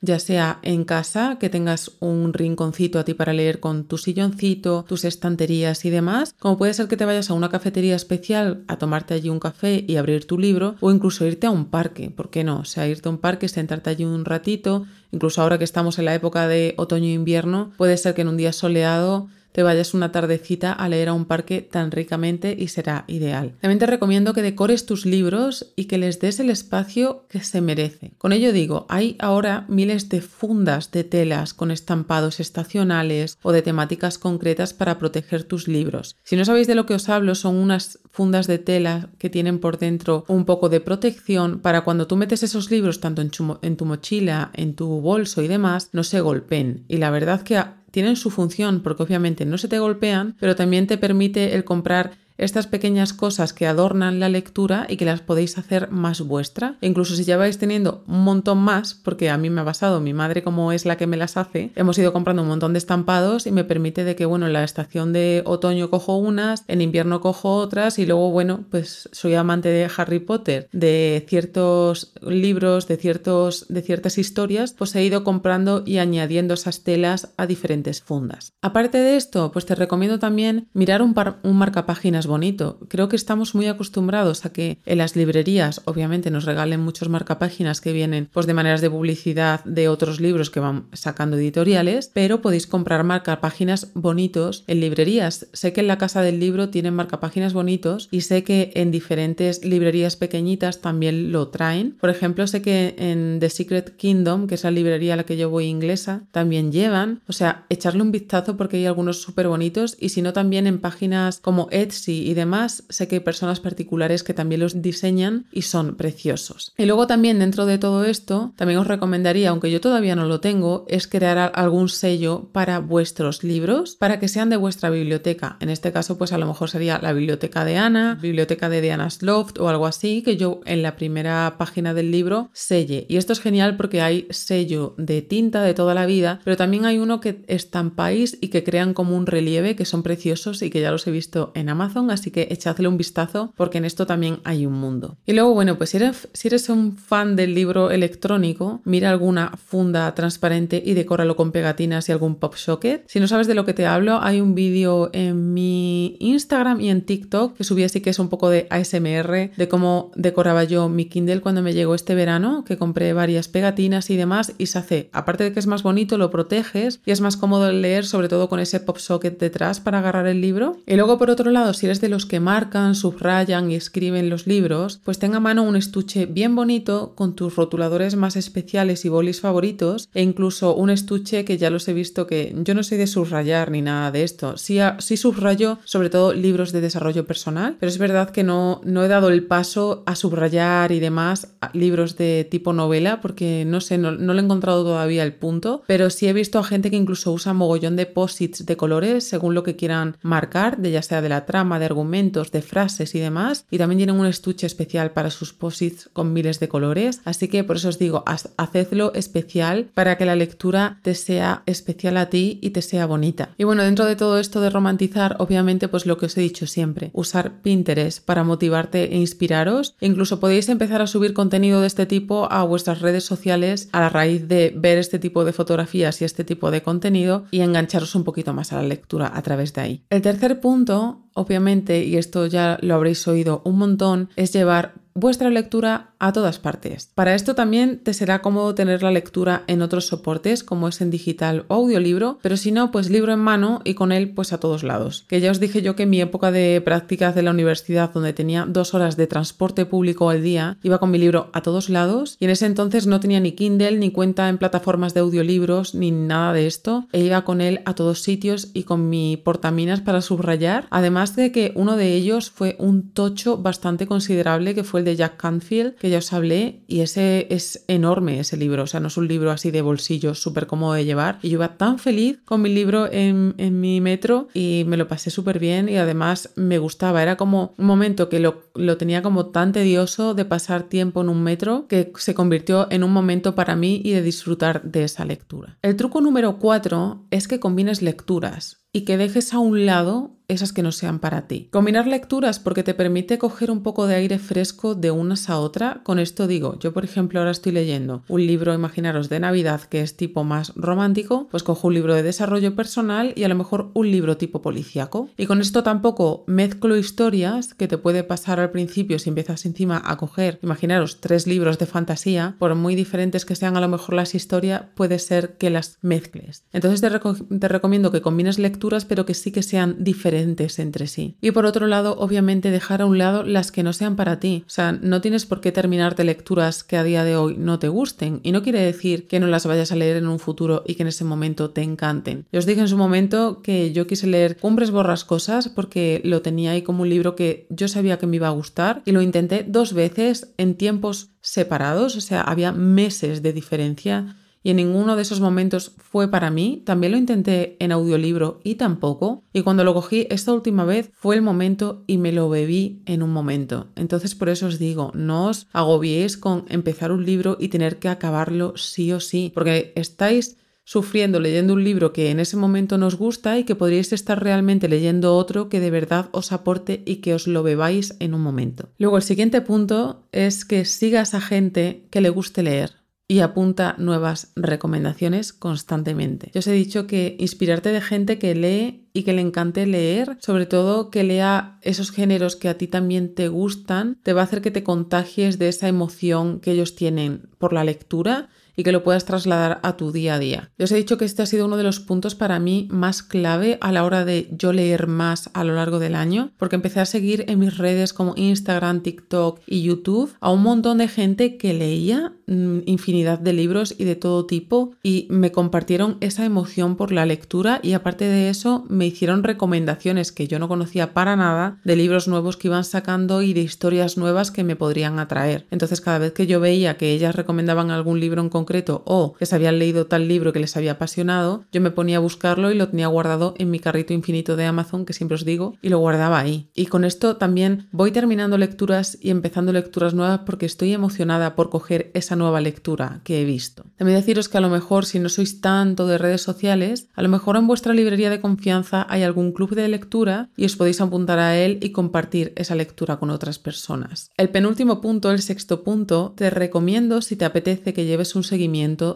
ya 0.00 0.18
sea 0.18 0.58
en 0.62 0.84
casa, 0.84 1.36
que 1.38 1.48
tengas 1.48 1.92
un 2.00 2.32
rinconcito 2.32 2.98
a 2.98 3.04
ti 3.04 3.14
para 3.14 3.32
leer 3.32 3.60
con 3.60 3.84
tu 3.84 3.98
silloncito, 3.98 4.84
tus 4.88 5.04
estanterías 5.04 5.84
y 5.84 5.90
demás, 5.90 6.34
como 6.38 6.58
puede 6.58 6.74
ser 6.74 6.88
que 6.88 6.96
te 6.96 7.04
vayas 7.04 7.30
a 7.30 7.34
una 7.34 7.50
cafetería 7.50 7.96
especial 7.96 8.64
a 8.68 8.76
tomarte 8.76 9.14
allí 9.14 9.28
un 9.28 9.40
café 9.40 9.84
y 9.86 9.96
abrir 9.96 10.26
tu 10.26 10.38
libro 10.38 10.76
o 10.80 10.90
incluso 10.90 11.26
irte 11.26 11.46
a 11.46 11.50
un 11.50 11.66
parque, 11.66 12.10
¿por 12.10 12.30
qué 12.30 12.44
no? 12.44 12.60
O 12.60 12.64
sea, 12.64 12.88
irte 12.88 13.08
a 13.08 13.12
un 13.12 13.18
parque, 13.18 13.48
sentarte 13.48 13.90
allí 13.90 14.04
un 14.04 14.24
ratito, 14.24 14.86
incluso 15.12 15.42
ahora 15.42 15.58
que 15.58 15.64
estamos 15.64 15.98
en 15.98 16.04
la 16.04 16.14
época 16.14 16.48
de 16.48 16.74
otoño 16.76 17.06
e 17.06 17.12
invierno, 17.12 17.72
puede 17.76 17.96
ser 17.96 18.14
que 18.14 18.22
en 18.22 18.28
un 18.28 18.36
día 18.36 18.52
soleado 18.52 19.28
te 19.52 19.62
vayas 19.62 19.94
una 19.94 20.12
tardecita 20.12 20.72
a 20.72 20.88
leer 20.88 21.08
a 21.08 21.14
un 21.14 21.24
parque 21.24 21.62
tan 21.62 21.90
ricamente 21.90 22.54
y 22.58 22.68
será 22.68 23.04
ideal. 23.06 23.54
También 23.60 23.78
te 23.78 23.86
recomiendo 23.86 24.34
que 24.34 24.42
decores 24.42 24.86
tus 24.86 25.06
libros 25.06 25.72
y 25.76 25.86
que 25.86 25.98
les 25.98 26.20
des 26.20 26.40
el 26.40 26.50
espacio 26.50 27.24
que 27.28 27.40
se 27.40 27.60
merece. 27.60 28.12
Con 28.18 28.32
ello 28.32 28.52
digo, 28.52 28.86
hay 28.88 29.16
ahora 29.18 29.64
miles 29.68 30.08
de 30.08 30.20
fundas 30.20 30.90
de 30.90 31.04
telas 31.04 31.54
con 31.54 31.70
estampados 31.70 32.40
estacionales 32.40 33.38
o 33.42 33.52
de 33.52 33.62
temáticas 33.62 34.18
concretas 34.18 34.74
para 34.74 34.98
proteger 34.98 35.44
tus 35.44 35.68
libros. 35.68 36.16
Si 36.24 36.36
no 36.36 36.44
sabéis 36.44 36.66
de 36.66 36.74
lo 36.74 36.86
que 36.86 36.94
os 36.94 37.08
hablo, 37.08 37.34
son 37.34 37.56
unas 37.56 37.98
fundas 38.10 38.46
de 38.46 38.58
tela 38.58 39.10
que 39.18 39.30
tienen 39.30 39.58
por 39.58 39.78
dentro 39.78 40.24
un 40.28 40.44
poco 40.44 40.68
de 40.68 40.80
protección 40.80 41.60
para 41.60 41.82
cuando 41.82 42.06
tú 42.06 42.16
metes 42.16 42.42
esos 42.42 42.70
libros 42.70 43.00
tanto 43.00 43.22
en, 43.22 43.30
en 43.62 43.76
tu 43.76 43.84
mochila, 43.84 44.50
en 44.54 44.74
tu 44.74 45.00
bolso 45.00 45.42
y 45.42 45.48
demás, 45.48 45.90
no 45.92 46.04
se 46.04 46.20
golpeen. 46.20 46.84
Y 46.88 46.98
la 46.98 47.10
verdad 47.10 47.42
que 47.42 47.58
tienen 47.98 48.14
su 48.14 48.30
función 48.30 48.80
porque 48.84 49.02
obviamente 49.02 49.44
no 49.44 49.58
se 49.58 49.66
te 49.66 49.80
golpean, 49.80 50.36
pero 50.38 50.54
también 50.54 50.86
te 50.86 50.98
permite 50.98 51.56
el 51.56 51.64
comprar 51.64 52.12
estas 52.38 52.66
pequeñas 52.66 53.12
cosas 53.12 53.52
que 53.52 53.66
adornan 53.66 54.20
la 54.20 54.28
lectura 54.28 54.86
y 54.88 54.96
que 54.96 55.04
las 55.04 55.20
podéis 55.20 55.58
hacer 55.58 55.90
más 55.90 56.22
vuestra. 56.22 56.76
Incluso 56.80 57.14
si 57.14 57.24
ya 57.24 57.36
vais 57.36 57.58
teniendo 57.58 58.04
un 58.06 58.22
montón 58.22 58.58
más, 58.58 58.94
porque 58.94 59.28
a 59.28 59.36
mí 59.36 59.50
me 59.50 59.60
ha 59.60 59.64
pasado, 59.64 60.00
mi 60.00 60.14
madre 60.14 60.42
como 60.42 60.72
es 60.72 60.86
la 60.86 60.96
que 60.96 61.06
me 61.06 61.16
las 61.16 61.36
hace, 61.36 61.72
hemos 61.74 61.98
ido 61.98 62.12
comprando 62.12 62.42
un 62.42 62.48
montón 62.48 62.72
de 62.72 62.78
estampados 62.78 63.46
y 63.46 63.52
me 63.52 63.64
permite 63.64 64.04
de 64.04 64.16
que, 64.16 64.24
bueno, 64.24 64.46
en 64.46 64.52
la 64.52 64.64
estación 64.64 65.12
de 65.12 65.42
otoño 65.44 65.90
cojo 65.90 66.16
unas, 66.16 66.64
en 66.68 66.80
invierno 66.80 67.20
cojo 67.20 67.56
otras 67.56 67.98
y 67.98 68.06
luego, 68.06 68.30
bueno, 68.30 68.64
pues 68.70 69.08
soy 69.12 69.34
amante 69.34 69.68
de 69.68 69.90
Harry 69.96 70.20
Potter, 70.20 70.68
de 70.72 71.24
ciertos 71.28 72.12
libros, 72.22 72.86
de, 72.86 72.96
ciertos, 72.96 73.66
de 73.68 73.82
ciertas 73.82 74.18
historias, 74.18 74.74
pues 74.78 74.94
he 74.94 75.04
ido 75.04 75.24
comprando 75.24 75.82
y 75.84 75.98
añadiendo 75.98 76.54
esas 76.54 76.84
telas 76.84 77.32
a 77.36 77.46
diferentes 77.46 78.00
fundas. 78.00 78.52
Aparte 78.62 78.98
de 78.98 79.16
esto, 79.16 79.50
pues 79.52 79.66
te 79.66 79.74
recomiendo 79.74 80.18
también 80.18 80.68
mirar 80.72 81.02
un, 81.02 81.14
par, 81.14 81.38
un 81.42 81.56
marcapáginas 81.56 82.27
bonito. 82.28 82.78
Creo 82.88 83.08
que 83.08 83.16
estamos 83.16 83.54
muy 83.54 83.66
acostumbrados 83.66 84.44
a 84.44 84.52
que 84.52 84.78
en 84.86 84.98
las 84.98 85.16
librerías, 85.16 85.82
obviamente, 85.84 86.30
nos 86.30 86.44
regalen 86.44 86.80
muchos 86.80 87.08
marcapáginas 87.08 87.80
que 87.80 87.92
vienen 87.92 88.28
pues, 88.32 88.46
de 88.46 88.54
maneras 88.54 88.80
de 88.80 88.90
publicidad 88.90 89.64
de 89.64 89.88
otros 89.88 90.20
libros 90.20 90.50
que 90.50 90.60
van 90.60 90.86
sacando 90.92 91.36
editoriales, 91.36 92.10
pero 92.14 92.40
podéis 92.40 92.66
comprar 92.66 93.02
marcapáginas 93.04 93.90
bonitos 93.94 94.64
en 94.66 94.80
librerías. 94.80 95.48
Sé 95.52 95.72
que 95.72 95.80
en 95.80 95.88
la 95.88 95.98
Casa 95.98 96.22
del 96.22 96.38
Libro 96.38 96.68
tienen 96.68 96.94
marcapáginas 96.94 97.52
bonitos 97.52 98.08
y 98.10 98.20
sé 98.20 98.44
que 98.44 98.70
en 98.74 98.90
diferentes 98.90 99.64
librerías 99.64 100.16
pequeñitas 100.16 100.80
también 100.80 101.32
lo 101.32 101.48
traen. 101.48 101.96
Por 102.00 102.10
ejemplo, 102.10 102.46
sé 102.46 102.62
que 102.62 102.94
en 102.98 103.38
The 103.40 103.50
Secret 103.50 103.96
Kingdom, 103.96 104.46
que 104.46 104.54
es 104.54 104.64
la 104.64 104.70
librería 104.70 105.14
a 105.14 105.16
la 105.16 105.24
que 105.24 105.36
yo 105.36 105.50
voy 105.50 105.66
inglesa, 105.66 106.24
también 106.30 106.72
llevan. 106.72 107.22
O 107.26 107.32
sea, 107.32 107.66
echarle 107.68 108.02
un 108.02 108.12
vistazo 108.12 108.56
porque 108.56 108.76
hay 108.76 108.86
algunos 108.86 109.22
súper 109.22 109.48
bonitos 109.48 109.96
y 109.98 110.10
si 110.10 110.22
no 110.22 110.32
también 110.32 110.66
en 110.66 110.80
páginas 110.80 111.40
como 111.40 111.68
Etsy 111.70 112.17
y 112.26 112.34
demás, 112.34 112.84
sé 112.88 113.08
que 113.08 113.16
hay 113.16 113.20
personas 113.20 113.60
particulares 113.60 114.22
que 114.22 114.34
también 114.34 114.60
los 114.60 114.82
diseñan 114.82 115.46
y 115.52 115.62
son 115.62 115.96
preciosos. 115.96 116.72
Y 116.76 116.86
luego 116.86 117.06
también 117.06 117.38
dentro 117.38 117.66
de 117.66 117.78
todo 117.78 118.04
esto, 118.04 118.52
también 118.56 118.80
os 118.80 118.86
recomendaría, 118.86 119.50
aunque 119.50 119.70
yo 119.70 119.80
todavía 119.80 120.16
no 120.16 120.26
lo 120.26 120.40
tengo, 120.40 120.84
es 120.88 121.06
crear 121.06 121.52
algún 121.54 121.88
sello 121.88 122.48
para 122.52 122.78
vuestros 122.78 123.44
libros, 123.44 123.96
para 123.96 124.18
que 124.18 124.28
sean 124.28 124.50
de 124.50 124.56
vuestra 124.56 124.90
biblioteca. 124.90 125.56
En 125.60 125.68
este 125.68 125.92
caso, 125.92 126.18
pues 126.18 126.32
a 126.32 126.38
lo 126.38 126.46
mejor 126.46 126.70
sería 126.70 126.98
la 127.02 127.12
biblioteca 127.12 127.64
de 127.64 127.76
Ana, 127.76 128.18
biblioteca 128.20 128.68
de 128.68 128.80
Diana's 128.80 129.22
Loft 129.22 129.58
o 129.58 129.68
algo 129.68 129.86
así, 129.86 130.22
que 130.22 130.36
yo 130.36 130.60
en 130.64 130.82
la 130.82 130.96
primera 130.96 131.56
página 131.58 131.94
del 131.94 132.10
libro 132.10 132.50
selle. 132.52 133.06
Y 133.08 133.16
esto 133.16 133.32
es 133.32 133.40
genial 133.40 133.76
porque 133.76 134.00
hay 134.00 134.26
sello 134.30 134.94
de 134.98 135.22
tinta 135.22 135.62
de 135.62 135.74
toda 135.74 135.94
la 135.94 136.06
vida, 136.06 136.40
pero 136.44 136.56
también 136.56 136.84
hay 136.84 136.98
uno 136.98 137.20
que 137.20 137.44
estampáis 137.46 138.38
y 138.40 138.48
que 138.48 138.64
crean 138.64 138.94
como 138.94 139.16
un 139.16 139.26
relieve, 139.26 139.76
que 139.76 139.84
son 139.84 140.02
preciosos 140.02 140.62
y 140.62 140.70
que 140.70 140.80
ya 140.80 140.90
los 140.90 141.06
he 141.06 141.10
visto 141.10 141.52
en 141.54 141.68
Amazon 141.68 142.07
así 142.10 142.30
que 142.30 142.48
echadle 142.50 142.88
un 142.88 142.96
vistazo 142.96 143.52
porque 143.56 143.78
en 143.78 143.84
esto 143.84 144.06
también 144.06 144.38
hay 144.44 144.66
un 144.66 144.74
mundo. 144.74 145.16
Y 145.26 145.32
luego, 145.32 145.54
bueno, 145.54 145.76
pues 145.78 145.90
si 145.90 145.96
eres, 145.96 146.68
un 146.68 146.96
fan 146.96 147.36
del 147.36 147.54
libro 147.54 147.90
electrónico, 147.90 148.80
mira 148.84 149.10
alguna 149.10 149.52
funda 149.56 150.14
transparente 150.14 150.82
y 150.84 150.94
decóralo 150.94 151.36
con 151.36 151.52
pegatinas 151.52 152.08
y 152.08 152.12
algún 152.12 152.34
pop 152.36 152.54
socket. 152.56 153.04
Si 153.06 153.20
no 153.20 153.28
sabes 153.28 153.46
de 153.46 153.54
lo 153.54 153.64
que 153.64 153.74
te 153.74 153.86
hablo, 153.86 154.20
hay 154.22 154.40
un 154.40 154.54
vídeo 154.54 155.10
en 155.12 155.54
mi 155.54 156.16
Instagram 156.20 156.80
y 156.80 156.90
en 156.90 157.02
TikTok 157.02 157.56
que 157.56 157.64
subí 157.64 157.84
así 157.84 158.00
que 158.00 158.10
es 158.10 158.18
un 158.18 158.28
poco 158.28 158.50
de 158.50 158.66
ASMR 158.70 159.50
de 159.56 159.68
cómo 159.68 160.10
decoraba 160.14 160.64
yo 160.64 160.88
mi 160.88 161.06
Kindle 161.06 161.40
cuando 161.40 161.62
me 161.62 161.72
llegó 161.72 161.94
este 161.94 162.14
verano, 162.14 162.64
que 162.64 162.76
compré 162.76 163.12
varias 163.12 163.48
pegatinas 163.48 164.10
y 164.10 164.16
demás 164.16 164.52
y 164.58 164.66
se 164.66 164.78
hace, 164.78 165.10
aparte 165.12 165.44
de 165.44 165.52
que 165.52 165.60
es 165.60 165.66
más 165.66 165.82
bonito, 165.82 166.18
lo 166.18 166.30
proteges 166.30 167.00
y 167.04 167.10
es 167.10 167.20
más 167.20 167.36
cómodo 167.36 167.70
leer, 167.72 168.06
sobre 168.06 168.28
todo 168.28 168.48
con 168.48 168.60
ese 168.60 168.80
pop 168.80 168.98
socket 168.98 169.38
detrás 169.38 169.80
para 169.80 169.98
agarrar 169.98 170.26
el 170.26 170.40
libro. 170.40 170.76
Y 170.86 170.96
luego 170.96 171.18
por 171.18 171.30
otro 171.30 171.50
lado, 171.50 171.72
si 171.74 171.86
eres 171.86 171.97
de 172.00 172.08
los 172.08 172.26
que 172.26 172.40
marcan, 172.40 172.94
subrayan 172.94 173.70
y 173.70 173.74
escriben 173.74 174.30
los 174.30 174.46
libros, 174.46 175.00
pues 175.04 175.18
tenga 175.18 175.38
a 175.38 175.40
mano 175.40 175.62
un 175.62 175.76
estuche 175.76 176.26
bien 176.26 176.54
bonito 176.54 177.14
con 177.14 177.34
tus 177.34 177.56
rotuladores 177.56 178.16
más 178.16 178.36
especiales 178.36 179.04
y 179.04 179.08
bolis 179.08 179.40
favoritos 179.40 180.08
e 180.14 180.22
incluso 180.22 180.74
un 180.74 180.90
estuche 180.90 181.44
que 181.44 181.58
ya 181.58 181.70
los 181.70 181.88
he 181.88 181.92
visto 181.92 182.26
que 182.26 182.54
yo 182.56 182.74
no 182.74 182.82
soy 182.82 182.98
de 182.98 183.06
subrayar 183.06 183.70
ni 183.70 183.82
nada 183.82 184.10
de 184.10 184.22
esto. 184.22 184.56
Sí, 184.56 184.78
sí 184.98 185.16
subrayo 185.16 185.78
sobre 185.84 186.10
todo 186.10 186.32
libros 186.32 186.72
de 186.72 186.80
desarrollo 186.80 187.26
personal, 187.26 187.76
pero 187.78 187.90
es 187.90 187.98
verdad 187.98 188.30
que 188.30 188.44
no, 188.44 188.80
no 188.84 189.04
he 189.04 189.08
dado 189.08 189.28
el 189.28 189.44
paso 189.44 190.02
a 190.06 190.14
subrayar 190.14 190.92
y 190.92 191.00
demás 191.00 191.54
libros 191.72 192.16
de 192.16 192.46
tipo 192.50 192.72
novela 192.72 193.20
porque 193.20 193.64
no 193.66 193.80
sé, 193.80 193.98
no, 193.98 194.12
no 194.12 194.34
lo 194.34 194.40
he 194.40 194.44
encontrado 194.44 194.84
todavía 194.84 195.24
el 195.24 195.34
punto, 195.34 195.82
pero 195.86 196.10
sí 196.10 196.26
he 196.28 196.32
visto 196.32 196.58
a 196.58 196.64
gente 196.64 196.90
que 196.90 196.96
incluso 196.96 197.32
usa 197.32 197.52
mogollón 197.52 197.96
de 197.96 198.06
posits 198.06 198.64
de 198.64 198.76
colores 198.76 199.24
según 199.24 199.54
lo 199.54 199.62
que 199.62 199.76
quieran 199.76 200.16
marcar, 200.22 200.78
de 200.78 200.90
ya 200.90 201.02
sea 201.02 201.22
de 201.22 201.28
la 201.28 201.46
trama, 201.46 201.78
de 201.78 201.87
argumentos, 201.88 202.52
de 202.52 202.62
frases 202.62 203.14
y 203.14 203.20
demás. 203.20 203.66
Y 203.70 203.78
también 203.78 203.98
tienen 203.98 204.20
un 204.20 204.26
estuche 204.26 204.66
especial 204.66 205.12
para 205.12 205.30
sus 205.30 205.52
posits 205.52 206.08
con 206.12 206.32
miles 206.32 206.60
de 206.60 206.68
colores. 206.68 207.20
Así 207.24 207.48
que 207.48 207.64
por 207.64 207.76
eso 207.76 207.88
os 207.88 207.98
digo, 207.98 208.24
hacedlo 208.56 209.12
especial 209.14 209.90
para 209.94 210.16
que 210.16 210.26
la 210.26 210.36
lectura 210.36 211.00
te 211.02 211.14
sea 211.14 211.62
especial 211.66 212.16
a 212.16 212.30
ti 212.30 212.58
y 212.62 212.70
te 212.70 212.82
sea 212.82 213.06
bonita. 213.06 213.50
Y 213.58 213.64
bueno, 213.64 213.82
dentro 213.82 214.04
de 214.04 214.16
todo 214.16 214.38
esto 214.38 214.60
de 214.60 214.70
romantizar, 214.70 215.36
obviamente, 215.38 215.88
pues 215.88 216.06
lo 216.06 216.18
que 216.18 216.26
os 216.26 216.36
he 216.36 216.40
dicho 216.40 216.66
siempre, 216.66 217.10
usar 217.12 217.60
Pinterest 217.62 218.24
para 218.24 218.44
motivarte 218.44 219.14
e 219.14 219.16
inspiraros. 219.16 219.94
Incluso 220.00 220.40
podéis 220.40 220.68
empezar 220.68 221.02
a 221.02 221.06
subir 221.06 221.34
contenido 221.34 221.80
de 221.80 221.86
este 221.86 222.06
tipo 222.06 222.50
a 222.50 222.62
vuestras 222.64 223.00
redes 223.00 223.24
sociales 223.24 223.88
a 223.92 224.00
la 224.00 224.08
raíz 224.08 224.48
de 224.48 224.72
ver 224.76 224.98
este 224.98 225.18
tipo 225.18 225.44
de 225.44 225.52
fotografías 225.52 226.20
y 226.20 226.24
este 226.24 226.44
tipo 226.44 226.70
de 226.70 226.82
contenido 226.82 227.44
y 227.50 227.60
engancharos 227.60 228.14
un 228.14 228.24
poquito 228.24 228.52
más 228.52 228.72
a 228.72 228.76
la 228.76 228.88
lectura 228.88 229.30
a 229.34 229.42
través 229.42 229.72
de 229.74 229.80
ahí. 229.80 230.02
El 230.10 230.22
tercer 230.22 230.60
punto 230.60 231.27
obviamente, 231.38 232.04
y 232.04 232.16
esto 232.16 232.46
ya 232.46 232.78
lo 232.82 232.94
habréis 232.94 233.26
oído 233.28 233.62
un 233.64 233.78
montón, 233.78 234.28
es 234.36 234.52
llevar 234.52 234.94
vuestra 235.20 235.50
lectura 235.50 236.10
a 236.18 236.32
todas 236.32 236.58
partes. 236.58 237.10
Para 237.14 237.34
esto 237.34 237.54
también 237.54 238.00
te 238.02 238.14
será 238.14 238.42
cómodo 238.42 238.74
tener 238.74 239.02
la 239.02 239.10
lectura 239.10 239.64
en 239.66 239.82
otros 239.82 240.06
soportes 240.06 240.64
como 240.64 240.88
es 240.88 241.00
en 241.00 241.10
digital 241.10 241.64
o 241.68 241.74
audiolibro, 241.74 242.38
pero 242.42 242.56
si 242.56 242.72
no, 242.72 242.90
pues 242.90 243.10
libro 243.10 243.32
en 243.32 243.38
mano 243.38 243.80
y 243.84 243.94
con 243.94 244.12
él 244.12 244.30
pues 244.30 244.52
a 244.52 244.58
todos 244.58 244.82
lados. 244.82 245.24
Que 245.28 245.40
ya 245.40 245.50
os 245.50 245.60
dije 245.60 245.82
yo 245.82 245.96
que 245.96 246.04
en 246.04 246.10
mi 246.10 246.20
época 246.20 246.50
de 246.50 246.80
prácticas 246.84 247.34
de 247.34 247.42
la 247.42 247.50
universidad 247.50 248.12
donde 248.12 248.32
tenía 248.32 248.66
dos 248.66 248.94
horas 248.94 249.16
de 249.16 249.26
transporte 249.26 249.86
público 249.86 250.30
al 250.30 250.42
día, 250.42 250.78
iba 250.82 250.98
con 250.98 251.10
mi 251.10 251.18
libro 251.18 251.50
a 251.52 251.62
todos 251.62 251.88
lados 251.88 252.36
y 252.40 252.44
en 252.46 252.50
ese 252.50 252.66
entonces 252.66 253.06
no 253.06 253.20
tenía 253.20 253.40
ni 253.40 253.52
Kindle 253.52 253.98
ni 253.98 254.10
cuenta 254.10 254.48
en 254.48 254.58
plataformas 254.58 255.14
de 255.14 255.20
audiolibros 255.20 255.94
ni 255.94 256.10
nada 256.10 256.52
de 256.52 256.66
esto 256.66 257.06
e 257.12 257.20
iba 257.20 257.44
con 257.44 257.60
él 257.60 257.80
a 257.84 257.94
todos 257.94 258.22
sitios 258.22 258.70
y 258.74 258.84
con 258.84 259.08
mi 259.08 259.36
portaminas 259.36 260.00
para 260.00 260.20
subrayar, 260.20 260.86
además 260.90 261.36
de 261.36 261.52
que 261.52 261.72
uno 261.74 261.96
de 261.96 262.14
ellos 262.14 262.50
fue 262.50 262.76
un 262.78 263.10
tocho 263.10 263.58
bastante 263.58 264.06
considerable 264.06 264.74
que 264.74 264.84
fue 264.84 265.00
el 265.00 265.07
de 265.08 265.16
Jack 265.16 265.36
Canfield, 265.36 265.94
que 265.96 266.10
ya 266.10 266.18
os 266.18 266.32
hablé, 266.32 266.82
y 266.86 267.00
ese 267.00 267.46
es 267.50 267.84
enorme 267.88 268.40
ese 268.40 268.56
libro, 268.56 268.84
o 268.84 268.86
sea, 268.86 269.00
no 269.00 269.08
es 269.08 269.16
un 269.16 269.28
libro 269.28 269.50
así 269.50 269.70
de 269.70 269.82
bolsillo 269.82 270.34
súper 270.34 270.66
cómodo 270.66 270.94
de 270.94 271.04
llevar. 271.04 271.38
Y 271.42 271.50
yo 271.50 271.56
iba 271.58 271.76
tan 271.76 271.98
feliz 271.98 272.38
con 272.44 272.62
mi 272.62 272.68
libro 272.68 273.08
en, 273.10 273.54
mi 273.80 274.00
metro 274.00 274.48
y 274.54 274.84
me 274.86 274.96
lo 274.96 275.08
pasé 275.08 275.30
súper 275.30 275.58
bien 275.58 275.88
y 275.88 275.96
además 275.96 276.50
me 276.56 276.78
gustaba, 276.78 277.22
era 277.22 277.36
como 277.36 277.74
un 277.76 277.86
momento 277.86 278.28
que 278.28 278.38
lo, 278.38 278.70
lo 278.74 278.96
tenía 278.96 279.22
como 279.22 279.46
tan 279.46 279.72
tedioso 279.72 280.34
de 280.34 280.44
pasar 280.44 280.84
tiempo 280.84 281.20
en 281.20 281.28
un 281.28 281.42
metro 281.42 281.86
que 281.88 282.12
se 282.16 282.34
convirtió 282.34 282.88
en 282.90 283.04
un 283.04 283.12
momento 283.12 283.54
para 283.54 283.76
mí 283.76 284.00
y 284.04 284.12
de 284.12 284.22
disfrutar 284.22 284.82
de 284.82 285.04
esa 285.04 285.24
lectura. 285.24 285.78
El 285.82 285.96
truco 285.96 286.20
número 286.20 286.58
4 286.58 287.26
es 287.30 287.48
que 287.48 287.60
combines 287.60 288.02
lecturas 288.02 288.78
y 288.92 289.02
que 289.02 289.16
dejes 289.16 289.52
a 289.52 289.58
un 289.58 289.86
lado 289.86 290.38
esas 290.48 290.72
que 290.72 290.82
no 290.82 290.92
sean 290.92 291.18
para 291.18 291.46
ti. 291.46 291.68
Combinar 291.70 292.06
lecturas 292.06 292.58
porque 292.58 292.82
te 292.82 292.94
permite 292.94 293.36
coger 293.36 293.70
un 293.70 293.82
poco 293.82 294.06
de 294.06 294.14
aire 294.14 294.38
fresco 294.38 294.94
de 294.94 295.10
unas 295.10 295.50
a 295.50 295.58
otra. 295.58 296.00
Con 296.04 296.18
esto 296.18 296.46
digo, 296.46 296.78
yo 296.78 296.94
por 296.94 297.04
ejemplo 297.04 297.38
ahora 297.38 297.50
estoy 297.50 297.72
leyendo 297.72 298.22
un 298.28 298.46
libro, 298.46 298.72
imaginaros, 298.72 299.28
de 299.28 299.40
Navidad 299.40 299.82
que 299.82 300.00
es 300.00 300.16
tipo 300.16 300.44
más 300.44 300.72
romántico, 300.74 301.48
pues 301.50 301.62
cojo 301.62 301.88
un 301.88 301.94
libro 301.94 302.14
de 302.14 302.22
desarrollo 302.22 302.74
personal 302.74 303.34
y 303.36 303.44
a 303.44 303.48
lo 303.48 303.54
mejor 303.54 303.90
un 303.92 304.10
libro 304.10 304.38
tipo 304.38 304.62
policíaco. 304.62 305.28
Y 305.36 305.44
con 305.44 305.60
esto 305.60 305.82
tampoco 305.82 306.44
mezclo 306.46 306.96
historias 306.96 307.74
que 307.74 307.88
te 307.88 307.98
puede 307.98 308.24
pasar 308.24 308.58
al 308.58 308.70
principio 308.70 309.18
si 309.18 309.28
empiezas 309.28 309.66
encima 309.66 310.00
a 310.02 310.16
coger, 310.16 310.58
imaginaros, 310.62 311.20
tres 311.20 311.46
libros 311.46 311.78
de 311.78 311.84
fantasía, 311.84 312.56
por 312.58 312.74
muy 312.74 312.94
diferentes 312.94 313.44
que 313.44 313.54
sean 313.54 313.76
a 313.76 313.82
lo 313.82 313.88
mejor 313.88 314.14
las 314.14 314.34
historias, 314.34 314.84
puede 314.94 315.18
ser 315.18 315.58
que 315.58 315.68
las 315.68 315.98
mezcles. 316.00 316.64
Entonces 316.72 317.02
te, 317.02 317.10
te 317.58 317.68
recomiendo 317.68 318.10
que 318.10 318.22
combines 318.22 318.58
pero 319.04 319.26
que 319.26 319.34
sí 319.34 319.52
que 319.52 319.62
sean 319.62 319.96
diferentes 319.98 320.78
entre 320.78 321.06
sí. 321.06 321.36
Y 321.40 321.50
por 321.50 321.66
otro 321.66 321.86
lado, 321.86 322.16
obviamente 322.18 322.70
dejar 322.70 323.02
a 323.02 323.06
un 323.06 323.18
lado 323.18 323.42
las 323.42 323.72
que 323.72 323.82
no 323.82 323.92
sean 323.92 324.16
para 324.16 324.40
ti. 324.40 324.64
O 324.66 324.70
sea, 324.70 324.92
no 324.92 325.20
tienes 325.20 325.46
por 325.46 325.60
qué 325.60 325.72
terminarte 325.72 326.24
lecturas 326.24 326.84
que 326.84 326.96
a 326.96 327.04
día 327.04 327.24
de 327.24 327.36
hoy 327.36 327.56
no 327.58 327.78
te 327.78 327.88
gusten. 327.88 328.40
Y 328.42 328.52
no 328.52 328.62
quiere 328.62 328.80
decir 328.80 329.26
que 329.26 329.40
no 329.40 329.46
las 329.46 329.66
vayas 329.66 329.92
a 329.92 329.96
leer 329.96 330.16
en 330.16 330.28
un 330.28 330.38
futuro 330.38 330.82
y 330.86 330.94
que 330.94 331.02
en 331.02 331.08
ese 331.08 331.24
momento 331.24 331.70
te 331.70 331.82
encanten. 331.82 332.46
Yo 332.52 332.58
os 332.58 332.66
dije 332.66 332.80
en 332.80 332.88
su 332.88 332.96
momento 332.96 333.60
que 333.62 333.92
yo 333.92 334.06
quise 334.06 334.26
leer 334.26 334.56
Cumbres 334.56 334.90
Borrascosas 334.90 335.68
porque 335.68 336.20
lo 336.24 336.42
tenía 336.42 336.72
ahí 336.72 336.82
como 336.82 337.02
un 337.02 337.10
libro 337.10 337.36
que 337.36 337.66
yo 337.70 337.88
sabía 337.88 338.18
que 338.18 338.26
me 338.26 338.36
iba 338.36 338.48
a 338.48 338.52
gustar 338.52 339.02
y 339.04 339.12
lo 339.12 339.22
intenté 339.22 339.64
dos 339.66 339.92
veces 339.92 340.52
en 340.56 340.74
tiempos 340.74 341.30
separados, 341.40 342.16
o 342.16 342.20
sea, 342.20 342.42
había 342.42 342.72
meses 342.72 343.42
de 343.42 343.52
diferencia 343.52 344.36
y 344.68 344.72
en 344.72 344.76
ninguno 344.76 345.16
de 345.16 345.22
esos 345.22 345.40
momentos 345.40 345.92
fue 345.96 346.30
para 346.30 346.50
mí. 346.50 346.82
También 346.84 347.12
lo 347.12 347.18
intenté 347.18 347.78
en 347.80 347.90
audiolibro 347.90 348.60
y 348.62 348.74
tampoco. 348.74 349.42
Y 349.54 349.62
cuando 349.62 349.82
lo 349.82 349.94
cogí 349.94 350.26
esta 350.28 350.52
última 350.52 350.84
vez 350.84 351.10
fue 351.14 351.36
el 351.36 351.40
momento 351.40 352.04
y 352.06 352.18
me 352.18 352.32
lo 352.32 352.50
bebí 352.50 353.00
en 353.06 353.22
un 353.22 353.30
momento. 353.30 353.86
Entonces 353.96 354.34
por 354.34 354.50
eso 354.50 354.66
os 354.66 354.78
digo, 354.78 355.10
no 355.14 355.46
os 355.46 355.68
agobiéis 355.72 356.36
con 356.36 356.66
empezar 356.68 357.12
un 357.12 357.24
libro 357.24 357.56
y 357.58 357.68
tener 357.68 357.98
que 357.98 358.10
acabarlo 358.10 358.76
sí 358.76 359.10
o 359.10 359.20
sí, 359.20 359.50
porque 359.54 359.94
estáis 359.96 360.58
sufriendo 360.84 361.40
leyendo 361.40 361.72
un 361.72 361.82
libro 361.82 362.12
que 362.12 362.30
en 362.30 362.38
ese 362.38 362.58
momento 362.58 362.98
nos 362.98 363.14
gusta 363.14 363.58
y 363.58 363.64
que 363.64 363.74
podríais 363.74 364.12
estar 364.12 364.42
realmente 364.42 364.86
leyendo 364.86 365.34
otro 365.34 365.70
que 365.70 365.80
de 365.80 365.90
verdad 365.90 366.28
os 366.32 366.52
aporte 366.52 367.02
y 367.06 367.16
que 367.16 367.32
os 367.32 367.46
lo 367.46 367.62
bebáis 367.62 368.16
en 368.20 368.34
un 368.34 368.42
momento. 368.42 368.90
Luego 368.98 369.16
el 369.16 369.22
siguiente 369.22 369.62
punto 369.62 370.24
es 370.30 370.66
que 370.66 370.84
sigas 370.84 371.32
a 371.32 371.40
gente 371.40 372.06
que 372.10 372.20
le 372.20 372.28
guste 372.28 372.62
leer 372.62 372.97
y 373.30 373.40
apunta 373.40 373.94
nuevas 373.98 374.52
recomendaciones 374.56 375.52
constantemente. 375.52 376.50
Yo 376.54 376.60
os 376.60 376.66
he 376.66 376.72
dicho 376.72 377.06
que 377.06 377.36
inspirarte 377.38 377.92
de 377.92 378.00
gente 378.00 378.38
que 378.38 378.54
lee 378.54 379.06
y 379.12 379.24
que 379.24 379.34
le 379.34 379.42
encante 379.42 379.86
leer, 379.86 380.38
sobre 380.40 380.64
todo 380.64 381.10
que 381.10 381.24
lea 381.24 381.78
esos 381.82 382.10
géneros 382.10 382.56
que 382.56 382.70
a 382.70 382.78
ti 382.78 382.86
también 382.86 383.34
te 383.34 383.48
gustan, 383.48 384.18
te 384.22 384.32
va 384.32 384.40
a 384.40 384.44
hacer 384.44 384.62
que 384.62 384.70
te 384.70 384.82
contagies 384.82 385.58
de 385.58 385.68
esa 385.68 385.88
emoción 385.88 386.58
que 386.60 386.72
ellos 386.72 386.96
tienen 386.96 387.50
por 387.58 387.74
la 387.74 387.84
lectura 387.84 388.48
y 388.78 388.84
que 388.84 388.92
lo 388.92 389.02
puedas 389.02 389.24
trasladar 389.24 389.80
a 389.82 389.96
tu 389.96 390.12
día 390.12 390.34
a 390.34 390.38
día. 390.38 390.70
Yo 390.78 390.84
os 390.84 390.92
he 390.92 390.96
dicho 390.96 391.18
que 391.18 391.24
este 391.24 391.42
ha 391.42 391.46
sido 391.46 391.66
uno 391.66 391.76
de 391.76 391.82
los 391.82 391.98
puntos 391.98 392.36
para 392.36 392.60
mí 392.60 392.86
más 392.92 393.24
clave 393.24 393.76
a 393.80 393.90
la 393.90 394.04
hora 394.04 394.24
de 394.24 394.48
yo 394.52 394.72
leer 394.72 395.08
más 395.08 395.50
a 395.52 395.64
lo 395.64 395.74
largo 395.74 395.98
del 395.98 396.14
año, 396.14 396.52
porque 396.58 396.76
empecé 396.76 397.00
a 397.00 397.04
seguir 397.04 397.44
en 397.48 397.58
mis 397.58 397.76
redes 397.76 398.12
como 398.12 398.34
Instagram, 398.36 399.02
TikTok 399.02 399.60
y 399.66 399.82
YouTube 399.82 400.32
a 400.38 400.52
un 400.52 400.62
montón 400.62 400.98
de 400.98 401.08
gente 401.08 401.56
que 401.56 401.74
leía 401.74 402.34
mm, 402.46 402.78
infinidad 402.86 403.40
de 403.40 403.52
libros 403.52 403.96
y 403.98 404.04
de 404.04 404.14
todo 404.14 404.46
tipo 404.46 404.92
y 405.02 405.26
me 405.28 405.50
compartieron 405.50 406.16
esa 406.20 406.44
emoción 406.44 406.94
por 406.94 407.10
la 407.10 407.26
lectura 407.26 407.80
y 407.82 407.94
aparte 407.94 408.26
de 408.26 408.48
eso 408.48 408.86
me 408.88 409.08
hicieron 409.08 409.42
recomendaciones 409.42 410.30
que 410.30 410.46
yo 410.46 410.60
no 410.60 410.68
conocía 410.68 411.14
para 411.14 411.34
nada 411.34 411.80
de 411.82 411.96
libros 411.96 412.28
nuevos 412.28 412.56
que 412.56 412.68
iban 412.68 412.84
sacando 412.84 413.42
y 413.42 413.54
de 413.54 413.60
historias 413.62 414.16
nuevas 414.16 414.52
que 414.52 414.62
me 414.62 414.76
podrían 414.76 415.18
atraer. 415.18 415.66
Entonces 415.72 416.00
cada 416.00 416.20
vez 416.20 416.32
que 416.32 416.46
yo 416.46 416.60
veía 416.60 416.96
que 416.96 417.10
ellas 417.10 417.34
recomendaban 417.34 417.90
algún 417.90 418.20
libro 418.20 418.40
en 418.40 418.48
concreto 418.48 418.67
o 419.04 419.34
que 419.34 419.46
se 419.46 419.54
habían 419.54 419.78
leído 419.78 420.06
tal 420.06 420.28
libro 420.28 420.52
que 420.52 420.60
les 420.60 420.76
había 420.76 420.92
apasionado, 420.92 421.64
yo 421.72 421.80
me 421.80 421.90
ponía 421.90 422.18
a 422.18 422.20
buscarlo 422.20 422.70
y 422.70 422.74
lo 422.74 422.88
tenía 422.88 423.06
guardado 423.06 423.54
en 423.58 423.70
mi 423.70 423.78
carrito 423.80 424.12
infinito 424.12 424.56
de 424.56 424.66
Amazon, 424.66 425.04
que 425.04 425.12
siempre 425.12 425.36
os 425.36 425.44
digo, 425.44 425.76
y 425.80 425.88
lo 425.88 425.98
guardaba 425.98 426.38
ahí. 426.38 426.70
Y 426.74 426.86
con 426.86 427.04
esto 427.04 427.36
también 427.36 427.88
voy 427.92 428.10
terminando 428.10 428.58
lecturas 428.58 429.18
y 429.20 429.30
empezando 429.30 429.72
lecturas 429.72 430.14
nuevas 430.14 430.40
porque 430.44 430.66
estoy 430.66 430.92
emocionada 430.92 431.54
por 431.54 431.70
coger 431.70 432.10
esa 432.14 432.36
nueva 432.36 432.60
lectura 432.60 433.20
que 433.24 433.40
he 433.40 433.44
visto. 433.44 433.84
También 433.96 434.18
deciros 434.18 434.48
que 434.48 434.58
a 434.58 434.62
lo 434.62 434.68
mejor 434.68 435.06
si 435.06 435.18
no 435.18 435.28
sois 435.28 435.60
tanto 435.60 436.06
de 436.06 436.18
redes 436.18 436.42
sociales, 436.42 437.08
a 437.14 437.22
lo 437.22 437.28
mejor 437.28 437.56
en 437.56 437.66
vuestra 437.66 437.94
librería 437.94 438.30
de 438.30 438.40
confianza 438.40 439.06
hay 439.08 439.22
algún 439.22 439.52
club 439.52 439.74
de 439.74 439.88
lectura 439.88 440.50
y 440.56 440.64
os 440.66 440.76
podéis 440.76 441.00
apuntar 441.00 441.38
a 441.38 441.56
él 441.56 441.78
y 441.80 441.90
compartir 441.90 442.52
esa 442.56 442.74
lectura 442.74 443.18
con 443.18 443.30
otras 443.30 443.58
personas. 443.58 444.30
El 444.36 444.50
penúltimo 444.50 445.00
punto, 445.00 445.30
el 445.30 445.40
sexto 445.40 445.82
punto, 445.82 446.34
te 446.36 446.50
recomiendo 446.50 447.22
si 447.22 447.36
te 447.36 447.44
apetece 447.44 447.94
que 447.94 448.04
lleves 448.04 448.34
un 448.34 448.44
seguimiento 448.44 448.57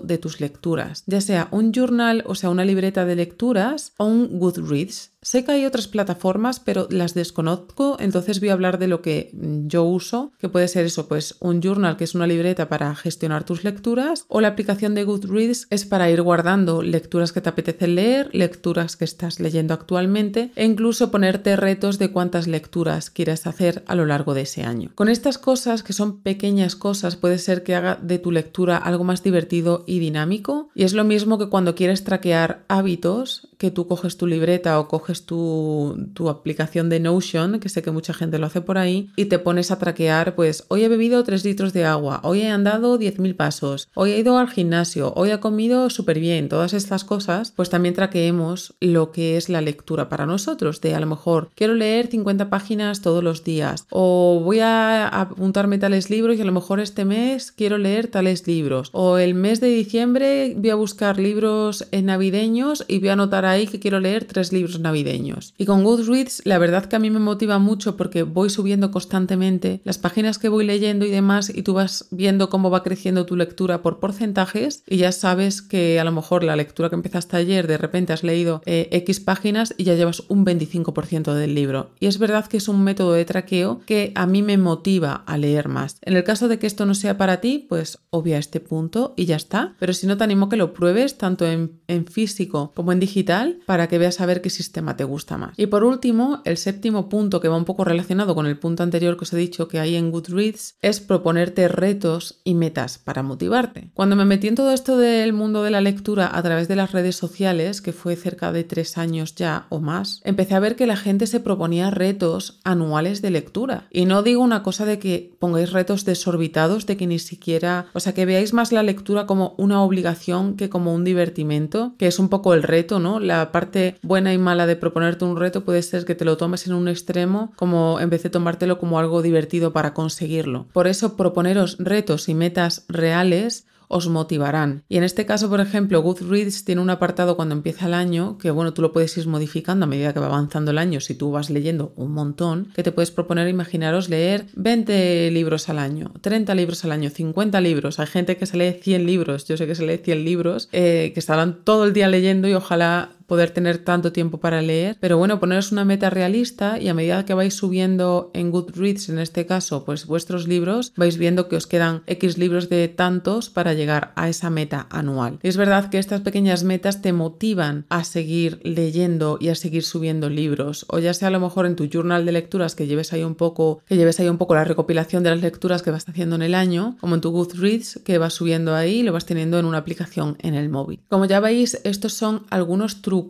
de 0.03 0.19
tus 0.19 0.41
lecturas, 0.41 1.03
ya 1.07 1.21
sea 1.21 1.49
un 1.51 1.73
journal 1.73 2.23
o 2.27 2.35
sea 2.35 2.51
una 2.51 2.65
libreta 2.65 3.05
de 3.05 3.17
lecturas 3.17 3.93
o 3.99 4.07
un 4.07 4.39
Goodreads. 4.39 5.12
Sé 5.23 5.45
que 5.45 5.53
hay 5.53 5.67
otras 5.67 5.87
plataformas, 5.87 6.59
pero 6.59 6.89
las 6.91 7.15
desconozco, 7.15 7.97
entonces 8.01 8.41
voy 8.41 8.49
a 8.49 8.55
hablar 8.55 8.81
de 8.81 8.89
lo 8.89 9.03
que 9.03 9.31
yo 9.33 9.85
uso, 9.85 10.33
que 10.41 10.49
puede 10.49 10.67
ser 10.67 10.85
eso, 10.85 11.07
pues 11.07 11.37
un 11.39 11.63
journal, 11.63 11.97
que 11.97 12.03
es 12.03 12.17
una 12.17 12.27
libreta 12.27 12.69
para 12.69 12.93
gestionar 12.97 13.45
tus 13.45 13.63
lecturas, 13.63 14.25
o 14.27 14.41
la 14.41 14.49
aplicación 14.49 14.97
de 14.97 15.05
Goodreads 15.05 15.69
es 15.71 15.85
para 15.85 16.11
ir 16.11 16.23
guardando 16.23 16.83
lecturas 16.83 17.33
que 17.33 17.41
te 17.41 17.49
apetece 17.49 17.87
leer, 17.87 18.31
lecturas 18.33 18.97
que 18.97 19.05
estás 19.05 19.39
leyendo 19.39 19.75
actualmente, 19.75 20.51
e 20.57 20.65
incluso 20.65 21.13
ponerte 21.13 21.55
retos 21.55 22.01
de 22.01 22.11
cuántas 22.11 22.49
lecturas 22.49 23.09
quieres 23.09 23.47
hacer 23.47 23.85
a 23.87 23.95
lo 23.95 24.07
largo 24.07 24.35
de 24.35 24.43
ese 24.43 24.65
año. 24.65 24.91
Con 24.97 25.09
estas 25.09 25.39
cosas, 25.39 25.85
que 25.85 25.93
son 25.93 26.21
pequeñas 26.23 26.75
cosas, 26.75 27.15
puede 27.15 27.39
ser 27.39 27.63
que 27.63 27.77
haga 27.77 27.97
de 28.03 28.19
tu 28.19 28.33
lectura 28.33 28.77
algo 28.77 29.05
más 29.05 29.23
divertido 29.23 29.85
y 29.87 30.01
dinámico, 30.01 30.71
y 30.75 30.83
es 30.83 30.95
lo 30.95 31.05
mismo 31.05 31.39
que 31.39 31.49
cuando 31.49 31.77
quieres 31.77 32.03
traquear 32.03 32.65
hábitos, 32.67 33.49
que 33.63 33.71
tú 33.71 33.87
coges 33.87 34.17
tu 34.17 34.27
libreta 34.27 34.81
o 34.81 34.89
coges 34.89 35.25
tu, 35.25 35.97
aplicación 36.29 36.89
de 36.89 36.99
Notion, 36.99 37.61
que 37.61 37.69
sé 37.69 37.81
que 37.81 37.93
mucha 37.93 38.13
gente 38.13 38.41
lo 38.41 38.47
hace 38.47 38.61
por 38.61 38.77
ahí, 38.77 39.11
y 39.15 39.27
te 39.27 39.39
pones 39.39 39.71
a 39.71 39.79
traquear, 39.79 40.35
pues 40.35 40.65
hoy 40.67 40.83
he 40.83 40.89
bebido 40.89 41.23
3 41.23 41.45
litros 41.45 41.73
de 41.73 41.85
agua, 41.85 42.19
hoy 42.25 42.41
he 42.41 42.51
andado 42.51 42.99
10.000 42.99 43.37
pasos, 43.37 43.89
hoy 43.95 44.11
he 44.11 44.19
ido 44.19 44.37
al 44.37 44.49
gimnasio, 44.49 45.13
hoy 45.15 45.31
he 45.31 45.39
comido 45.39 45.91
súper 45.91 46.19
bien, 46.19 46.49
todas 46.49 46.73
estas 46.73 47.05
cosas, 47.05 47.53
pues 47.55 47.71
también 47.71 47.95
traqueemos 47.95 48.75
lo 48.81 49.13
que 49.13 49.37
es 49.37 49.49
la 49.49 49.61
lectura 49.61 50.09
para 50.09 50.27
nosotros, 50.27 50.81
de 50.81 50.97
a 50.97 51.01
lo 51.01 51.07
mejor 51.07 51.51
quiero 51.55 51.75
leer 51.75 52.09
50 52.09 52.51
páginas 52.51 53.01
todos 53.01 53.23
los 53.23 53.45
días, 53.45 53.87
o 53.91 54.41
voy 54.45 54.59
a 54.59 55.07
apuntarme 55.07 55.79
tales 55.79 56.11
libros 56.11 56.37
y 56.37 56.41
a 56.41 56.47
lo 56.47 56.51
mejor 56.51 56.81
este 56.81 57.05
mes 57.05 57.53
quiero 57.53 57.79
leer 57.79 58.09
tales 58.09 58.45
libros, 58.49 58.91
o 58.93 59.19
el 59.19 59.35
mes 59.35 59.61
de 59.61 59.69
diciembre 59.69 60.57
voy 60.57 60.71
a 60.71 60.75
buscar 60.75 61.21
libros 61.21 61.87
navideños 61.93 62.85
y 62.89 62.99
voy 62.99 63.11
a 63.11 63.13
anotar 63.13 63.52
ahí 63.53 63.67
que 63.67 63.81
quiero 63.81 64.01
leer 64.01 64.25
tres 64.25 64.53
libros 64.53 64.81
navideños. 64.81 65.55
Y 65.59 65.67
con 65.67 65.85
Goodreads 65.85 66.43
la 66.45 66.59
verdad 66.59 66.87
que 66.87 66.97
a 66.97 66.99
mí 66.99 67.11
me 67.11 67.19
motiva 67.19 67.59
mucho 67.59 67.97
porque 67.97 68.23
voy 68.23 68.51
subiendo 68.51 68.91
constantemente 68.91 69.81
las 69.85 69.99
páginas 69.99 70.39
que 70.39 70.49
voy 70.49 70.65
leyendo 70.65 71.05
y 71.05 71.11
demás 71.11 71.51
y 71.55 71.63
tú 71.63 71.75
vas 71.75 72.09
viendo 72.11 72.51
cómo 72.51 72.71
va 72.71 72.83
creciendo 72.83 73.27
tu 73.27 73.37
lectura 73.37 73.83
por 73.83 74.01
porcentajes 74.01 74.83
y 74.89 74.97
ya 74.97 75.13
sabes 75.13 75.63
que 75.63 76.01
a 76.01 76.05
lo 76.05 76.13
mejor 76.13 76.45
la 76.45 76.57
lectura 76.57 76.89
que 76.89 76.97
empezaste 76.97 77.37
ayer 77.37 77.67
de 77.67 77.79
repente 77.79 78.13
has 78.13 78.23
leído 78.23 78.63
eh, 78.67 78.89
X 78.93 79.21
páginas 79.21 79.75
y 79.77 79.85
ya 79.85 79.95
llevas 79.95 80.23
un 80.29 80.45
25% 80.45 81.35
del 81.35 81.55
libro. 81.55 81.91
Y 82.01 82.07
es 82.07 82.19
verdad 82.19 82.47
que 82.47 82.57
es 82.57 82.69
un 82.69 82.83
método 82.83 83.13
de 83.13 83.25
traqueo 83.25 83.81
que 83.87 84.13
a 84.15 84.27
mí 84.27 84.43
me 84.43 84.59
motiva 84.59 85.15
a 85.27 85.37
leer 85.37 85.69
más. 85.69 85.97
En 86.03 86.17
el 86.17 86.25
caso 86.25 86.49
de 86.49 86.59
que 86.59 86.67
esto 86.67 86.87
no 86.87 86.95
sea 86.95 87.19
para 87.19 87.41
ti, 87.41 87.67
pues 87.69 87.99
obvia 88.11 88.39
este 88.39 88.61
punto 88.61 89.15
y 89.17 89.27
ya 89.27 89.37
está. 89.37 89.75
Pero 89.79 89.93
si 89.93 90.07
no 90.07 90.17
te 90.17 90.25
animo 90.25 90.49
que 90.49 90.57
lo 90.57 90.73
pruebes 90.73 91.19
tanto 91.19 91.47
en 91.47 92.07
físico 92.07 92.73
como 92.75 92.93
en 92.93 93.01
digital 93.01 93.42
para 93.67 93.89
que 93.89 93.99
veas 93.99 94.21
a 94.21 94.27
ver 94.27 94.43
qué 94.43 94.51
sistema 94.51 94.97
te 94.97 95.05
gusta 95.05 95.39
más. 95.39 95.59
Y 95.59 95.67
por 95.67 95.85
último, 95.85 96.43
el 96.45 96.57
séptimo 96.57 97.09
punto 97.09 97.41
que 97.41 97.49
va 97.49 97.57
un 97.57 97.65
poco 97.65 97.85
relacionado 97.85 98.35
con 98.35 98.47
el 98.47 98.59
punto 98.59 98.83
anterior 98.83 99.17
que 99.17 99.25
os 99.25 99.33
he 99.33 99.37
dicho 99.37 99.69
que 99.69 99.81
hay 99.81 99.97
en 99.97 100.11
Goodreads 100.11 100.77
es 100.81 101.01
proponerte 101.01 101.69
retos 101.69 102.41
y 102.45 102.55
metas 102.55 102.99
para 102.99 103.23
motivarte. 103.23 103.91
Cuando 103.95 104.17
me 104.17 104.25
metí 104.25 104.49
en 104.49 104.55
todo 104.55 104.73
esto 104.73 104.97
del 104.97 105.33
mundo 105.33 105.63
de 105.63 105.71
la 105.71 105.81
lectura 105.81 106.31
a 106.33 106.43
través 106.43 106.69
de 106.69 106.77
las 106.77 106.93
redes 106.93 107.17
sociales, 107.17 107.81
que 107.81 107.93
fue 107.93 108.17
cerca 108.17 108.53
de 108.53 108.65
tres 108.65 108.99
años 108.99 109.35
ya 109.35 109.67
o 109.69 109.81
más, 109.81 110.21
empecé 110.25 110.55
a 110.55 110.61
ver 110.61 110.77
que 110.77 110.87
la 110.87 110.97
gente 110.97 111.27
se 111.27 111.41
proponía 111.41 111.91
retos 111.91 112.61
anuales 112.65 113.23
de 113.23 113.31
lectura. 113.31 113.87
Y 113.91 114.05
no 114.05 114.23
digo 114.23 114.43
una 114.43 114.63
cosa 114.63 114.85
de 114.85 114.99
que 114.99 115.35
pongáis 115.39 115.73
retos 115.73 116.05
desorbitados, 116.05 116.87
de 116.87 116.97
que 116.97 117.07
ni 117.07 117.19
siquiera, 117.19 117.87
o 117.93 118.01
sea, 118.01 118.15
que 118.15 118.27
veáis 118.27 118.53
más 118.53 118.73
la 118.73 118.83
lectura 118.83 119.27
como 119.27 119.55
una 119.59 119.83
obligación 119.83 120.57
que 120.57 120.69
como 120.69 120.95
un 120.95 121.05
divertimento, 121.05 121.95
que 121.99 122.07
es 122.07 122.19
un 122.19 122.29
poco 122.29 122.55
el 122.55 122.63
reto, 122.63 122.99
¿no? 122.99 123.21
La 123.23 123.53
parte 123.53 123.97
buena 124.03 124.33
y 124.35 124.39
mala 124.39 124.67
de 124.67 124.77
proponerte 124.77 125.25
un 125.25 125.37
reto 125.37 125.65
puede 125.65 125.83
ser 125.83 126.05
que 126.05 126.15
te 126.15 126.25
lo 126.25 126.37
tomes 126.37 126.67
en 126.67 126.75
un 126.75 126.89
extremo, 126.89 127.53
como 127.57 128.01
en 128.01 128.11
vez 128.11 128.23
de 128.25 128.31
tomártelo 128.31 128.79
como 128.79 128.99
algo 128.99 129.23
divertido 129.23 129.73
para 129.73 129.95
conseguirlo. 129.95 130.67
Por 130.73 130.89
eso 130.89 131.17
proponeros 131.17 131.77
retos 131.79 132.29
y 132.29 132.35
metas 132.35 132.85
reales 132.89 133.67
os 133.93 134.09
motivarán. 134.09 134.85
Y 134.89 134.97
en 134.97 135.05
este 135.05 135.27
caso, 135.27 135.51
por 135.51 135.61
ejemplo, 135.61 136.01
Goodreads 136.01 136.65
tiene 136.65 136.81
un 136.81 136.89
apartado 136.89 137.37
cuando 137.37 137.55
empieza 137.55 137.87
el 137.87 137.95
año, 137.95 138.39
que 138.39 138.51
bueno, 138.51 138.73
tú 138.73 138.81
lo 138.81 138.93
puedes 138.93 139.17
ir 139.19 139.27
modificando 139.27 139.85
a 139.85 139.87
medida 139.87 140.15
que 140.15 140.21
va 140.21 140.27
avanzando 140.27 140.71
el 140.71 140.79
año, 140.79 141.01
si 141.01 141.15
tú 141.15 141.31
vas 141.31 141.51
leyendo 141.51 141.93
un 141.97 142.13
montón, 142.13 142.69
que 142.75 142.83
te 142.83 142.91
puedes 142.91 143.11
proponer, 143.11 143.49
imaginaros, 143.49 144.09
leer 144.09 144.47
20 144.55 145.31
libros 145.31 145.69
al 145.69 145.79
año, 145.79 146.11
30 146.23 146.55
libros 146.55 146.85
al 146.87 146.93
año, 146.93 147.11
50 147.11 147.61
libros. 147.61 147.99
Hay 148.01 148.07
gente 148.07 148.39
que 148.39 148.47
se 148.47 148.57
lee 148.57 148.79
100 148.81 149.05
libros, 149.05 149.45
yo 149.45 149.59
sé 149.59 149.67
que 149.67 149.75
se 149.75 149.87
lee 149.87 149.99
100 149.99 150.25
libros, 150.25 150.69
eh, 150.73 151.11
que 151.13 151.21
estarán 151.21 151.63
todo 151.63 151.85
el 151.85 151.93
día 151.93 152.09
leyendo 152.09 152.49
y 152.49 152.55
ojalá 152.55 153.11
poder 153.33 153.49
tener 153.49 153.79
tanto 153.79 154.13
tiempo 154.13 154.41
para 154.41 154.61
leer, 154.61 154.99
pero 155.01 155.17
bueno, 155.17 155.41
poneros 155.41 155.73
una 155.73 155.87
meta 155.87 156.11
realista 156.11 156.79
y 156.79 156.89
a 156.89 156.93
medida 156.93 157.25
que 157.25 157.33
vais 157.33 157.55
subiendo 157.55 158.31
en 158.35 158.51
Goodreads, 158.51 159.09
en 159.09 159.19
este 159.19 159.47
caso, 159.47 159.87
pues 159.87 160.05
vuestros 160.05 160.47
libros, 160.47 160.93
vais 160.97 161.17
viendo 161.17 161.49
que 161.49 161.57
os 161.57 161.67
quedan 161.67 162.03
X 162.07 162.37
libros 162.37 162.69
de 162.69 162.89
tantos 162.89 163.49
para 163.49 163.73
llegar 163.73 164.13
a 164.17 164.29
esa 164.29 164.51
meta 164.51 164.87
anual. 164.91 165.39
es 165.43 165.57
verdad 165.57 165.89
que 165.89 165.97
estas 165.97 166.21
pequeñas 166.21 166.63
metas 166.63 167.01
te 167.01 167.15
motivan 167.15 167.87
a 167.89 168.05
seguir 168.05 168.61
leyendo 168.65 169.39
y 169.41 169.49
a 169.49 169.55
seguir 169.55 169.85
subiendo 169.85 170.29
libros, 170.29 170.85
o 170.91 170.99
ya 170.99 171.15
sea 171.15 171.29
a 171.29 171.31
lo 171.31 171.41
mejor 171.41 171.65
en 171.65 171.75
tu 171.75 171.87
journal 171.87 172.27
de 172.27 172.33
lecturas 172.33 172.75
que 172.75 172.87
lleves 172.87 173.15
ahí 173.15 173.25
un 173.25 173.35
poco, 173.35 173.81
que 173.87 173.97
lleves 173.97 174.21
ahí 174.21 174.29
un 174.29 174.37
poco 174.37 174.55
la 174.55 174.65
recopilación 174.65 175.23
de 175.23 175.31
las 175.31 175.41
lecturas 175.41 175.81
que 175.81 175.91
vas 175.91 176.07
haciendo 176.07 176.37
en 176.37 176.43
el 176.43 176.55
año, 176.55 176.99
como 177.01 177.15
en 177.15 177.23
tu 177.23 177.31
Goodreads 177.31 178.01
que 178.05 178.19
vas 178.19 178.35
subiendo 178.35 178.75
ahí 178.75 178.97
y 178.97 179.03
lo 179.03 179.15
vas 179.15 179.25
teniendo 179.25 179.59
en 179.59 179.65
una 179.65 179.79
aplicación 179.79 180.37
en 180.41 180.53
el 180.55 180.69
móvil. 180.69 181.01
Como 181.09 181.25
ya 181.25 181.41
veis, 181.41 181.81
estos 181.85 182.13
son 182.13 182.45
algunos 182.51 183.01
trucos 183.01 183.22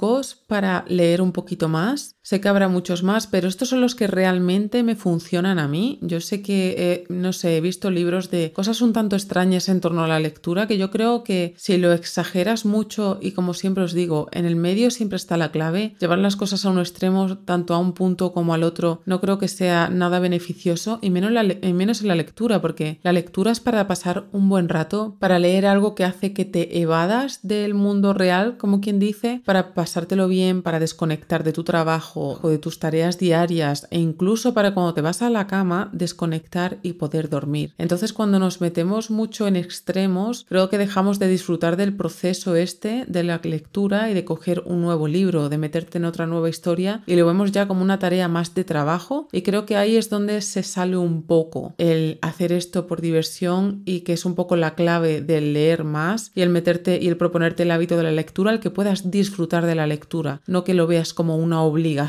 para 0.49 0.85
leer 0.89 1.21
un 1.21 1.33
poquito 1.33 1.69
más. 1.69 2.17
Sé 2.25 2.41
que 2.41 2.49
habrá 2.49 2.69
muchos 2.69 3.03
más, 3.03 3.27
pero 3.27 3.49
estos 3.49 3.71
son 3.71 3.81
los 3.81 3.97
que 3.97 4.07
realmente 4.07 4.85
me 4.85 4.95
funcionan 4.95 5.59
a 5.59 5.67
mí. 5.67 5.99
Yo 6.03 6.21
sé 6.21 6.41
que, 6.41 7.05
no 7.09 7.33
sé, 7.33 7.57
he 7.57 7.61
visto 7.61 7.91
libros 7.91 8.31
de 8.31 8.53
cosas 8.53 8.81
un 8.81 8.93
tanto 8.93 9.17
extrañas 9.17 9.69
en 9.69 9.81
torno 9.81 10.05
a 10.05 10.09
la 10.09 10.21
lectura 10.21 10.69
que 10.69 10.79
yo 10.79 10.93
creo 10.93 11.25
que 11.25 11.55
si 11.57 11.79
lo 11.79 11.93
exageras 11.93 12.65
mucho 12.65 13.19
y 13.21 13.33
como 13.33 13.55
siempre 13.55 13.83
os 13.83 13.93
digo, 13.93 14.29
en 14.31 14.45
el 14.45 14.55
medio 14.55 14.93
siempre 14.93 15.17
está 15.17 15.37
la 15.37 15.51
clave, 15.51 15.97
llevar 15.99 16.19
las 16.19 16.37
cosas 16.37 16.65
a 16.65 16.71
un 16.71 16.79
extremo, 16.79 17.39
tanto 17.39 17.75
a 17.75 17.79
un 17.79 17.93
punto 17.93 18.33
como 18.33 18.55
al 18.55 18.63
otro, 18.63 19.03
no 19.05 19.21
creo 19.21 19.39
que 19.39 19.49
sea 19.49 19.89
nada 19.89 20.21
beneficioso 20.21 21.01
y 21.03 21.11
menos, 21.11 21.33
menos 21.75 22.03
en 22.03 22.09
la 22.09 22.15
lectura, 22.15 22.61
porque 22.61 23.01
la 23.03 23.13
lectura 23.13 23.51
es 23.51 23.59
para 23.59 23.89
pasar 23.89 24.29
un 24.31 24.49
buen 24.49 24.69
rato, 24.69 25.17
para 25.19 25.41
leer 25.41 25.67
algo 25.67 25.97
que 25.97 26.05
hace 26.05 26.33
que 26.33 26.45
te 26.45 26.81
evadas 26.81 27.41
del 27.43 27.75
mundo 27.75 28.15
real, 28.15 28.59
como 28.59 28.81
quien 28.81 29.01
dice, 29.01 29.43
para 29.45 29.75
pasártelo 29.75 30.29
bien, 30.29 30.63
para 30.63 30.79
desconectar 30.79 31.43
de 31.43 31.53
tu 31.53 31.65
trabajo 31.65 32.12
o 32.17 32.49
de 32.49 32.59
tus 32.59 32.79
tareas 32.79 33.19
diarias 33.19 33.87
e 33.91 33.99
incluso 33.99 34.55
para 34.55 34.75
cuando 34.75 34.95
te 34.95 35.01
vas 35.01 35.23
a 35.23 35.31
la 35.31 35.47
cama 35.47 35.91
desconectar 35.93 36.79
y 36.83 36.95
poder 36.95 37.29
dormir. 37.29 37.75
Entonces 37.79 38.13
cuando 38.13 38.39
nos 38.39 38.61
metemos 38.61 39.11
mucho 39.11 39.47
en 39.47 39.57
extremos, 39.57 40.47
creo 40.49 40.69
que 40.69 40.79
dejamos 40.79 41.19
de 41.19 41.29
disfrutar 41.29 41.77
del 41.77 41.95
proceso 41.95 42.57
este 42.57 43.05
de 43.07 43.23
la 43.23 43.41
lectura 43.43 44.11
y 44.11 44.15
de 44.15 44.25
coger 44.25 44.63
un 44.67 44.83
nuevo 44.83 45.09
libro, 45.09 45.49
de 45.49 45.59
meterte 45.59 45.99
en 45.99 46.05
otra 46.05 46.27
nueva 46.27 46.49
historia 46.49 47.03
y 47.07 47.17
lo 47.17 47.27
vemos 47.27 47.53
ya 47.53 47.67
como 47.69 47.83
una 47.83 47.99
tarea 47.99 48.29
más 48.29 48.55
de 48.55 48.65
trabajo 48.65 49.29
y 49.33 49.43
creo 49.43 49.67
que 49.67 49.77
ahí 49.77 49.97
es 49.97 50.11
donde 50.11 50.41
se 50.41 50.63
sale 50.63 50.97
un 50.97 51.23
poco 51.23 51.75
el 51.79 52.19
hacer 52.23 52.53
esto 52.53 52.87
por 52.87 53.01
diversión 53.01 53.83
y 53.85 54.01
que 54.01 54.13
es 54.13 54.25
un 54.25 54.35
poco 54.35 54.57
la 54.57 54.75
clave 54.75 55.21
del 55.21 55.53
leer 55.53 55.85
más 55.85 56.33
y 56.35 56.43
el 56.43 56.51
meterte 56.51 56.99
y 57.01 57.09
el 57.09 57.17
proponerte 57.17 57.63
el 57.63 57.71
hábito 57.71 57.97
de 57.97 58.03
la 58.03 58.13
lectura, 58.13 58.53
el 58.53 58.61
que 58.61 58.71
puedas 58.71 59.11
disfrutar 59.11 59.67
de 59.67 59.75
la 59.75 59.87
lectura, 59.87 60.41
no 60.47 60.65
que 60.65 60.75
lo 60.75 60.87
veas 60.87 61.15
como 61.15 61.37
una 61.37 61.63
obligación. 61.63 62.02